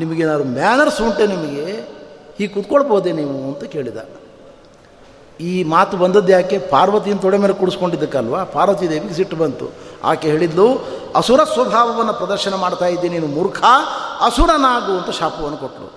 ನಿಮಗೇನಾದ್ರು 0.00 0.46
ಮ್ಯಾನರ್ಸ್ 0.58 1.00
ಉಂಟೆ 1.08 1.26
ನಿಮಗೆ? 1.34 1.66
ಹೀಗೆ 2.38 2.50
ಕೂತ್ಕೊಳ್ಬೋದೇ 2.54 3.12
ನೀವು 3.20 3.36
ಅಂತ 3.50 3.64
ಕೇಳಿದ. 3.74 4.00
ಈ 5.48 5.52
ಮಾತು 5.74 5.94
ಬಂದದ್ದು 6.02 6.32
ಯಾಕೆ? 6.32 6.56
ಪಾರ್ವತಿಯನ್ನು 6.74 7.22
ತೊಡೆ 7.22 7.38
ಮೇಲೆ 7.42 7.54
ಕೂಡಿಸ್ಕೊಂಡಿದ್ದಕ್ಕಲ್ವಾ? 7.60 8.40
ಪಾರ್ವತಿ 8.56 8.86
ದೇವಿಗೆ 8.90 9.14
ಸಿಟ್ಟು 9.18 9.36
ಬಂತು. 9.42 9.66
ಆಕೆ 10.10 10.26
ಹೇಳಿದ್ಲು, 10.32 10.66
ಅಸುರ 11.20 11.40
ಸ್ವಭಾವವನ್ನು 11.54 12.14
ಪ್ರದರ್ಶನ 12.20 12.54
ಮಾಡ್ತಾ 12.64 12.86
ಇದ್ದೀನಿ, 12.86 13.14
ನೀನು 13.18 13.30
ಮೂರ್ಖ, 13.36 13.60
ಅಸುರನಾಗು 14.28 14.92
ಅಂತ 15.00 15.10
ಶಾಪವನ್ನು 15.20 15.58
ಕೊಟ್ಟರು 15.64 15.88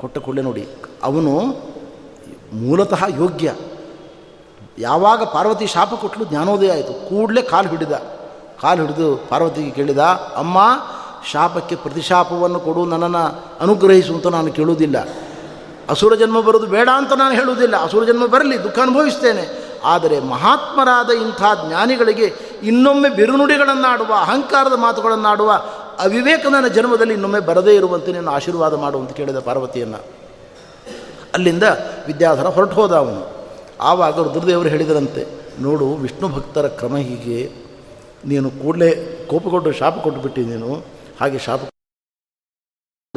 ಕೊಟ್ಟ 0.00 0.18
ಕೂಡಲೇ 0.18 0.42
ನೋಡಿ, 0.42 0.64
ಅವನು 1.08 1.34
ಮೂಲತಃ 2.52 3.04
ಯೋಗ್ಯ. 3.18 3.54
ಯಾವಾಗ 4.78 5.22
ಪಾರ್ವತಿ 5.22 5.66
ಶಾಪ 5.66 5.94
ಕೊಟ್ಟಲು 5.94 6.24
ಜ್ಞಾನೋದಯ 6.24 6.72
ಆಯಿತು. 6.72 7.08
ಕೂಡಲೇ 7.08 7.42
ಕಾಲು 7.42 7.68
ಹಿಡಿದ. 7.68 7.92
ಕಾಲು 8.62 8.82
ಹಿಡಿದು 8.82 9.16
ಪಾರ್ವತಿಗೆ 9.28 9.70
ಕೇಳಿದ, 9.70 9.98
ಅಮ್ಮ, 10.36 10.58
ಶಾಪಕ್ಕೆ 11.30 11.76
ಪ್ರತಿಶಾಪವನ್ನು 11.76 12.60
ಕೊಡು, 12.60 12.84
ನನ್ನನ್ನು 12.84 13.44
ಅನುಗ್ರಹಿಸು 13.60 14.14
ಅಂತ 14.14 14.26
ನಾನು 14.26 14.52
ಕೇಳುವುದಿಲ್ಲ. 14.52 15.08
ಅಸುರ 15.90 16.14
ಜನ್ಮ 16.14 16.40
ಬರೋದು 16.40 16.66
ಬೇಡ 16.66 16.88
ಅಂತ 16.96 17.12
ನಾನು 17.12 17.34
ಹೇಳುವುದಿಲ್ಲ. 17.34 17.82
ಅಸುರ 17.82 18.04
ಜನ್ಮ 18.04 18.26
ಬರಲಿ, 18.26 18.64
ದುಃಖ 18.64 18.78
ಅನುಭವಿಸ್ತೇನೆ. 18.78 19.70
ಆದರೆ 19.84 20.20
ಮಹಾತ್ಮರಾದ 20.20 21.10
ಇಂಥ 21.10 21.42
ಜ್ಞಾನಿಗಳಿಗೆ 21.68 22.34
ಇನ್ನೊಮ್ಮೆ 22.62 23.08
ಬಿರುನುಡಿಗಳನ್ನಾಡುವ, 23.08 24.12
ಅಹಂಕಾರದ 24.12 24.72
ಮಾತುಗಳನ್ನಾಡುವ 24.72 25.50
ಅವಿವೇಕನ 25.98 26.66
ಜನ್ಮದಲ್ಲಿ 26.66 27.12
ಇನ್ನೊಮ್ಮೆ 27.14 27.40
ಬರದೇ 27.40 27.74
ಇರುವಂತೆ 27.74 28.12
ನೀನು 28.12 28.30
ಆಶೀರ್ವಾದ 28.30 28.74
ಮಾಡುವಂತ 28.74 29.10
ಕೇಳಿದ 29.10 29.38
ಪಾರ್ವತಿಯನ್ನು. 29.38 30.19
ಅಲ್ಲಿಂದ 31.34 31.62
ವಿದ್ಯಾಧರ 32.06 32.46
ಹೊರಟು 32.46 32.74
ಹೋದ 32.74 32.92
ಅವನು. 32.92 33.20
ಆವಾಗ 33.80 34.20
ರುದ್ರದೇವರು 34.20 34.68
ಹೇಳಿದರಂತೆ, 34.68 35.26
ನೋಡು, 35.60 35.86
ವಿಷ್ಣು 35.94 36.28
ಭಕ್ತರ 36.28 36.66
ಕ್ರಮ 36.68 36.96
ಹೀಗೆ. 36.96 37.50
ನೀನು 38.24 38.50
ಕೂಡಲೇ 38.50 38.90
ಕೋಪಗೊಂಡು 39.30 39.72
ಶಾಪ 39.72 39.98
ಕೊಟ್ಟುಬಿಟ್ಟಿ 39.98 40.40
ನೀನು. 40.40 40.84
ಹಾಗೆ 41.20 41.38
ಶಾಪ 41.38 41.60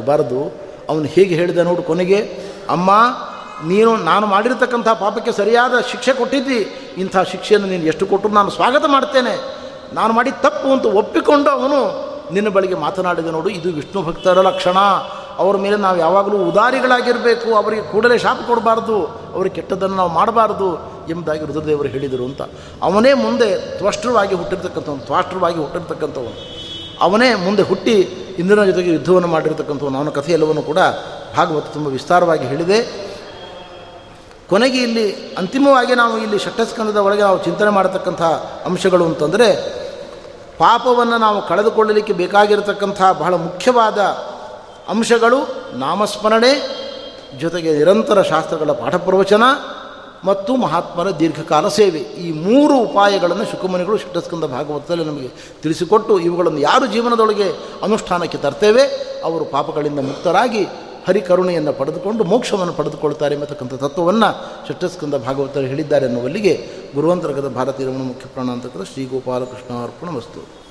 ಬಾರದು. 0.06 0.42
ಅವನು 0.90 1.04
ಹೇಗೆ 1.04 1.36
ಹೇಳಿದ 1.36 1.58
ನೋಡು 1.58 1.84
ಕೊನೆಗೆ, 1.84 2.20
ಅಮ್ಮ, 2.70 2.92
ನೀನು, 3.68 3.98
ನಾನು 3.98 4.26
ಮಾಡಿರ್ತಕ್ಕಂಥ 4.28 4.88
ಪಾಪಕ್ಕೆ 4.88 5.32
ಸರಿಯಾದ 5.32 5.82
ಶಿಕ್ಷೆ 5.92 6.14
ಕೊಟ್ಟಿದ್ದಿ. 6.14 6.60
ಇಂಥ 6.98 7.18
ಶಿಕ್ಷೆಯನ್ನು 7.18 7.68
ನೀನು 7.68 7.84
ಎಷ್ಟು 7.84 8.06
ಕೊಟ್ಟರು 8.06 8.34
ನಾನು 8.34 8.50
ಸ್ವಾಗತ 8.50 8.84
ಮಾಡ್ತೇನೆ. 8.88 9.36
ನಾನು 9.94 10.14
ಮಾಡಿ 10.14 10.32
ತಪ್ಪು 10.32 10.68
ಅಂತ 10.72 10.86
ಒಪ್ಪಿಕೊಂಡು 10.86 11.50
ಅವನು 11.50 11.80
ನಿನ್ನ 12.34 12.50
ಬಳಿಗೆ 12.50 12.76
ಮಾತನಾಡಿದ 12.76 13.26
ನೋಡು, 13.26 13.50
ಇದು 13.50 13.70
ವಿಷ್ಣು 13.72 14.04
ಭಕ್ತರ 14.04 14.42
ಲಕ್ಷಣ. 14.42 14.78
ಅವರ 15.38 15.58
ಮೇಲೆ 15.58 15.78
ನಾವು 15.78 15.98
ಯಾವಾಗಲೂ 15.98 16.38
ಉದಾರಿಗಳಾಗಿರಬೇಕು, 16.38 17.56
ಅವರಿಗೆ 17.56 17.82
ಕೂಡಲೇ 17.82 18.18
ಶಾಪ 18.18 18.38
ಕೊಡಬಾರ್ದು, 18.48 19.08
ಅವ್ರಿಗೆ 19.34 19.56
ಕೆಟ್ಟದ್ದನ್ನು 19.56 19.96
ನಾವು 19.96 20.10
ಮಾಡಬಾರ್ದು 20.10 20.94
ಎಂಬುದಾಗಿ 21.10 21.46
ರುದ್ರದೇವರು 21.46 21.88
ಹೇಳಿದರು 21.88 22.26
ಅಂತ. 22.26 22.42
ಅವನೇ 22.84 23.14
ಮುಂದೆ 23.14 23.78
ತ್ವಷ್ಟೃವಾಗಿ 23.78 24.36
ಹುಟ್ಟಿರ್ತಕ್ಕಂಥವನು 24.36 25.00
ತ್ವಾಷ್ಟ್ರವಾಗಿ 25.00 25.58
ಹುಟ್ಟಿರ್ತಕ್ಕಂಥವನು. 25.58 26.64
ಅವನೇ 27.02 27.36
ಮುಂದೆ 27.36 27.62
ಹುಟ್ಟಿ 27.62 27.92
ಇಂದ್ರನ 28.40 28.66
ಜೊತೆಗೆ 28.66 28.94
ಯುದ್ಧವನ್ನು 28.94 29.28
ಮಾಡಿರ್ತಕ್ಕಂಥವನು. 29.28 29.98
ಅವನ 29.98 30.10
ಕಥೆ 30.10 30.32
ಎಲ್ಲವನ್ನು 30.32 30.62
ಕೂಡ 30.62 30.78
ಭಾಗವತ 31.38 31.66
ತುಂಬ 31.74 31.88
ವಿಸ್ತಾರವಾಗಿ 31.88 32.46
ಹೇಳಿದೆ. 32.46 33.04
ಕೊನೆಗೆ 34.50 34.78
ಇಲ್ಲಿ 34.78 35.36
ಅಂತಿಮವಾಗಿ 35.38 35.96
ನಾವು 35.96 36.18
ಇಲ್ಲಿ 36.18 36.40
ಷಟ್ಟಸ್ಕಂದದ 36.40 36.98
ಒಳಗೆ 36.98 37.22
ನಾವು 37.22 37.44
ಚಿಂತನೆ 37.44 37.70
ಮಾಡತಕ್ಕಂಥ 37.70 38.22
ಅಂಶಗಳು 38.66 39.06
ಅಂತಂದರೆ, 39.06 39.84
ಪಾಪವನ್ನು 40.58 41.18
ನಾವು 41.18 41.48
ಕಳೆದುಕೊಳ್ಳಲಿಕ್ಕೆ 41.48 42.14
ಬೇಕಾಗಿರತಕ್ಕಂಥ 42.14 43.02
ಬಹಳ 43.20 43.34
ಮುಖ್ಯವಾದ 43.34 43.98
ಅಂಶಗಳು 44.90 45.40
ನಾಮಸ್ಮರಣೆ, 45.78 46.52
ಜೊತೆಗೆ 47.40 47.74
ನಿರಂತರ 47.78 48.22
ಶಾಸ್ತ್ರಗಳ 48.22 48.72
ಪಾಠ 48.72 48.96
ಪ್ರವಚನ 48.96 49.44
ಮತ್ತು 50.26 50.56
ಮಹಾತ್ಮರ 50.56 51.20
ದೀರ್ಘಕಾಲ 51.20 51.68
ಸೇವೆ. 51.68 52.00
ಈ 52.00 52.32
ಮೂರು 52.32 52.78
ಉಪಾಯಗಳನ್ನು 52.78 53.46
ಶುಕಮುನಿಗಳು 53.52 53.98
ಶಿಷ್ಟಸ್ಕಂದ 53.98 54.44
ಭಾಗವತದಲ್ಲಿ 54.44 55.06
ನಮಗೆ 55.06 55.30
ತಿಳಿಸಿಕೊಟ್ಟು 55.64 56.20
ಇವುಗಳನ್ನು 56.20 56.60
ಯಾರು 56.60 56.86
ಜೀವನದೊಳಗೆ 56.86 57.48
ಅನುಷ್ಠಾನಕ್ಕೆ 57.84 58.38
ತರ್ತೇವೆ, 58.38 58.84
ಅವರು 59.24 59.46
ಪಾಪಗಳಿಂದ 59.46 60.00
ಮುಕ್ತರಾಗಿ 60.00 60.64
ಹರಿಕರುಣೆಯನ್ನು 61.08 61.74
ಪಡೆದುಕೊಂಡು 61.74 62.24
ಮೋಕ್ಷವನ್ನು 62.24 62.74
ಪಡೆದುಕೊಳ್ತಾರೆ 62.74 63.36
ಎಂಬತಕ್ಕಂಥ 63.36 63.74
ತತ್ವವನ್ನು 63.74 64.30
ಷಟ್ಟಸ್ಕಂದ 64.68 65.14
ಭಾಗವತರು 65.14 65.66
ಹೇಳಿದ್ದಾರೆ 65.66 66.06
ಎನ್ನುವಲ್ಲಿಗೆ 66.06 66.54
ಗುರುವಂತರ್ಗದ 66.96 67.48
ಭಾರತೀಯ 67.48 67.88
ಮುಖ್ಯ 67.88 68.28
ಪ್ರಾಣಾಂತಕದ 68.34 68.84
ಶ್ರೀ 68.84 69.06
ಗೋಪಾಲಕೃಷ್ಣ 69.06 69.84
ಅರ್ಪಣ 69.84 70.16
ವಸ್ತು 70.16 70.64